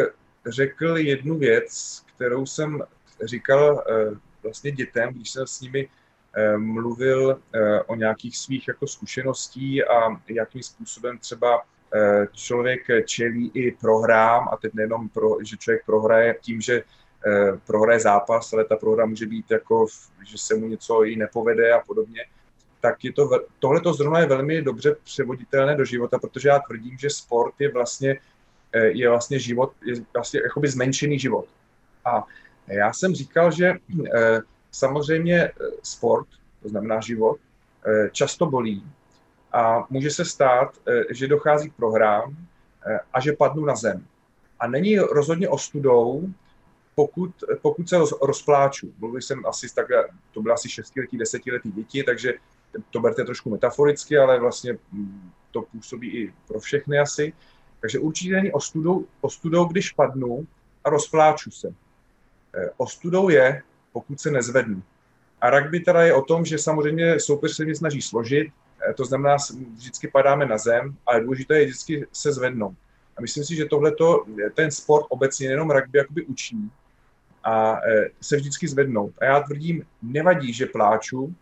řekl 0.47 0.97
jednu 0.97 1.37
věc, 1.37 2.03
kterou 2.15 2.45
jsem 2.45 2.83
říkal 3.23 3.83
eh, 3.89 4.17
vlastně 4.43 4.71
dětem, 4.71 5.13
když 5.13 5.31
jsem 5.31 5.47
s 5.47 5.61
nimi 5.61 5.89
eh, 6.33 6.57
mluvil 6.57 7.39
eh, 7.53 7.81
o 7.81 7.95
nějakých 7.95 8.37
svých 8.37 8.67
jako 8.67 8.87
zkušeností 8.87 9.83
a 9.83 10.21
jakým 10.27 10.63
způsobem 10.63 11.17
třeba 11.17 11.63
člověk 12.31 12.81
čelí 13.05 13.51
i 13.53 13.71
prohrám, 13.71 14.49
a 14.51 14.57
teď 14.57 14.73
nejenom, 14.73 15.09
pro, 15.09 15.37
že 15.43 15.57
člověk 15.57 15.85
prohraje 15.85 16.35
tím, 16.41 16.61
že 16.61 16.83
prohraje 17.67 17.99
zápas, 17.99 18.53
ale 18.53 18.65
ta 18.65 18.75
prohra 18.75 19.05
může 19.05 19.25
být 19.25 19.51
jako, 19.51 19.85
že 20.25 20.37
se 20.37 20.55
mu 20.55 20.67
něco 20.67 21.03
i 21.03 21.15
nepovede 21.15 21.73
a 21.73 21.79
podobně, 21.79 22.25
tak 22.81 23.03
je 23.03 23.13
to, 23.13 23.29
tohle 23.59 23.81
to 23.81 23.93
zrovna 23.93 24.19
je 24.19 24.25
velmi 24.25 24.61
dobře 24.61 24.95
převoditelné 25.03 25.75
do 25.75 25.85
života, 25.85 26.19
protože 26.19 26.49
já 26.49 26.59
tvrdím, 26.59 26.97
že 26.97 27.09
sport 27.09 27.53
je 27.59 27.71
vlastně 27.71 28.19
je 28.73 29.09
vlastně 29.09 29.39
život, 29.39 29.71
je 29.85 29.95
vlastně 30.13 30.39
jakoby 30.43 30.67
zmenšený 30.67 31.19
život. 31.19 31.45
A 32.05 32.23
já 32.67 32.93
jsem 32.93 33.15
říkal, 33.15 33.51
že 33.51 33.73
eh, 34.15 34.39
samozřejmě 34.71 35.41
eh, 35.43 35.51
sport, 35.83 36.27
to 36.63 36.69
znamená 36.69 36.99
život, 36.99 37.37
často 38.11 38.45
bolí 38.45 38.83
a 39.53 39.85
může 39.89 40.11
se 40.11 40.25
stát, 40.25 40.77
že 41.09 41.27
dochází 41.27 41.69
k 41.69 41.73
prohrám 41.73 42.35
a 43.13 43.19
že 43.19 43.33
padnu 43.33 43.65
na 43.65 43.75
zem. 43.75 44.05
A 44.59 44.67
není 44.67 44.99
rozhodně 44.99 45.49
ostudou, 45.49 46.29
pokud, 46.95 47.43
pokud 47.61 47.89
se 47.89 47.97
roz, 47.97 48.13
rozpláču. 48.21 48.93
Mluvil 48.99 49.21
jsem 49.21 49.45
asi 49.45 49.75
tak, 49.75 49.87
to 50.31 50.41
bylo 50.41 50.53
asi 50.53 50.69
šestiletí, 50.69 51.17
desetiletí 51.17 51.71
děti, 51.71 52.03
takže 52.03 52.33
to 52.91 52.99
berte 52.99 53.23
trošku 53.23 53.49
metaforicky, 53.49 54.17
ale 54.17 54.39
vlastně 54.39 54.77
hm, 54.91 55.31
to 55.51 55.61
působí 55.61 56.17
i 56.17 56.33
pro 56.47 56.59
všechny 56.59 56.99
asi. 56.99 57.33
Takže 57.81 57.99
určitě 57.99 58.33
není 58.33 58.51
ostudou, 58.51 59.05
ostudou, 59.21 59.65
když 59.65 59.91
padnu 59.91 60.47
a 60.83 60.89
rozpláču 60.89 61.51
se. 61.51 61.73
Eh, 62.55 62.69
ostudou 62.77 63.29
je, 63.29 63.61
pokud 63.93 64.21
se 64.21 64.31
nezvednu. 64.31 64.83
A 65.41 65.49
rugby 65.49 65.79
teda 65.79 66.01
je 66.01 66.13
o 66.13 66.21
tom, 66.21 66.45
že 66.45 66.57
samozřejmě 66.57 67.19
soupeř 67.19 67.55
se 67.55 67.65
mě 67.65 67.75
snaží 67.75 68.01
složit, 68.01 68.47
eh, 68.89 68.93
to 68.93 69.05
znamená, 69.05 69.35
vždycky 69.75 70.07
padáme 70.07 70.45
na 70.45 70.57
zem, 70.57 70.95
ale 71.05 71.21
důležité 71.21 71.59
je 71.59 71.65
vždycky 71.65 72.07
se 72.11 72.31
zvednout. 72.31 72.75
A 73.17 73.21
myslím 73.21 73.43
si, 73.43 73.55
že 73.55 73.65
tohleto, 73.65 74.25
ten 74.53 74.71
sport 74.71 75.05
obecně, 75.09 75.47
jenom 75.47 75.71
rugby, 75.71 75.97
jakoby 75.97 76.25
učí 76.25 76.71
a 77.43 77.79
eh, 77.87 78.09
se 78.21 78.35
vždycky 78.35 78.67
zvednout. 78.67 79.13
A 79.21 79.25
já 79.25 79.39
tvrdím, 79.39 79.85
nevadí, 80.01 80.53
že 80.53 80.65
pláču, 80.65 81.35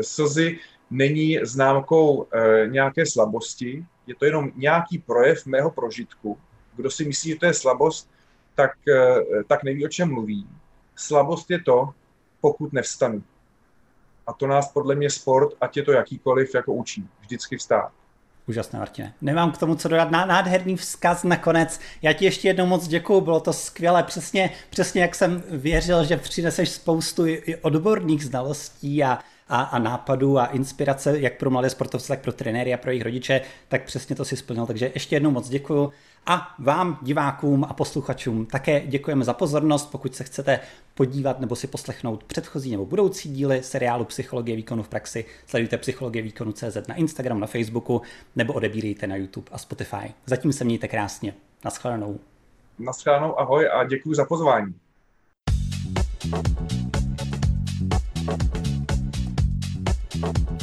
slzy 0.00 0.58
není 0.90 1.38
známkou 1.42 2.26
nějaké 2.66 3.06
slabosti, 3.06 3.86
je 4.06 4.14
to 4.14 4.24
jenom 4.24 4.50
nějaký 4.56 4.98
projev 4.98 5.46
mého 5.46 5.70
prožitku. 5.70 6.38
Kdo 6.76 6.90
si 6.90 7.04
myslí, 7.04 7.30
že 7.30 7.36
to 7.36 7.46
je 7.46 7.54
slabost, 7.54 8.10
tak, 8.54 8.70
eh, 8.88 9.44
tak 9.48 9.64
neví, 9.64 9.84
o 9.84 9.88
čem 9.88 10.08
mluví. 10.08 10.48
Slabost 10.96 11.50
je 11.50 11.60
to, 11.60 11.90
pokud 12.40 12.72
nevstanu. 12.72 13.22
A 14.26 14.32
to 14.32 14.46
nás 14.46 14.72
podle 14.72 14.94
mě 14.94 15.10
sport, 15.10 15.54
ať 15.60 15.76
je 15.76 15.82
to 15.82 15.92
jakýkoliv, 15.92 16.54
jako 16.54 16.72
učí. 16.72 17.08
Vždycky 17.20 17.56
vstát. 17.56 17.92
Úžasné, 18.46 18.78
Martine. 18.78 19.14
Nemám 19.20 19.52
k 19.52 19.58
tomu 19.58 19.74
co 19.74 19.88
dodat. 19.88 20.10
Nádherný 20.10 20.76
vzkaz 20.76 21.24
nakonec. 21.24 21.80
Já 22.02 22.12
ti 22.12 22.24
ještě 22.24 22.48
jednou 22.48 22.66
moc 22.66 22.88
děkuju, 22.88 23.20
bylo 23.20 23.40
to 23.40 23.52
skvělé. 23.52 24.02
Přesně, 24.02 24.50
přesně 24.70 25.02
jak 25.02 25.14
jsem 25.14 25.42
věřil, 25.50 26.04
že 26.04 26.16
přineseš 26.16 26.68
spoustu 26.68 27.26
i 27.26 27.56
odborných 27.56 28.24
znalostí 28.24 29.04
a 29.04 29.18
a, 29.48 29.62
a 29.62 29.78
nápadů 29.78 30.38
a 30.38 30.46
inspirace 30.46 31.18
jak 31.18 31.38
pro 31.38 31.50
mladé 31.50 31.70
sportovce, 31.70 32.08
tak 32.08 32.20
pro 32.20 32.32
trenéry 32.32 32.74
a 32.74 32.76
pro 32.76 32.90
jejich 32.90 33.02
rodiče, 33.02 33.40
tak 33.68 33.84
přesně 33.84 34.16
to 34.16 34.24
si 34.24 34.36
splnil. 34.36 34.66
Takže 34.66 34.90
ještě 34.94 35.16
jednou 35.16 35.30
moc 35.30 35.48
děkuju. 35.48 35.92
A 36.26 36.54
vám, 36.58 36.98
divákům 37.02 37.64
a 37.64 37.74
posluchačům, 37.74 38.46
také 38.46 38.86
děkujeme 38.86 39.24
za 39.24 39.32
pozornost. 39.32 39.90
Pokud 39.90 40.14
se 40.14 40.24
chcete 40.24 40.60
podívat 40.94 41.40
nebo 41.40 41.56
si 41.56 41.66
poslechnout 41.66 42.24
předchozí 42.24 42.70
nebo 42.70 42.86
budoucí 42.86 43.32
díly 43.32 43.62
seriálu 43.62 44.04
Psychologie 44.04 44.56
výkonu 44.56 44.82
v 44.82 44.88
praxi, 44.88 45.24
sledujte 45.46 45.78
Psychologie 45.78 46.22
výkonu 46.22 46.52
CZ 46.52 46.88
na 46.88 46.94
Instagram, 46.94 47.40
na 47.40 47.46
Facebooku 47.46 48.02
nebo 48.36 48.52
odebírejte 48.52 49.06
na 49.06 49.16
YouTube 49.16 49.50
a 49.52 49.58
Spotify. 49.58 50.14
Zatím 50.26 50.52
se 50.52 50.64
mějte 50.64 50.88
krásně. 50.88 51.34
Naschledanou. 51.64 52.20
Naschledanou, 52.78 53.40
ahoj 53.40 53.68
a 53.72 53.84
děkuji 53.84 54.14
za 54.14 54.24
pozvání. 54.24 54.74
thank 58.26 58.54
you 58.54 58.63
Thank 60.24 60.50
you. 60.50 60.53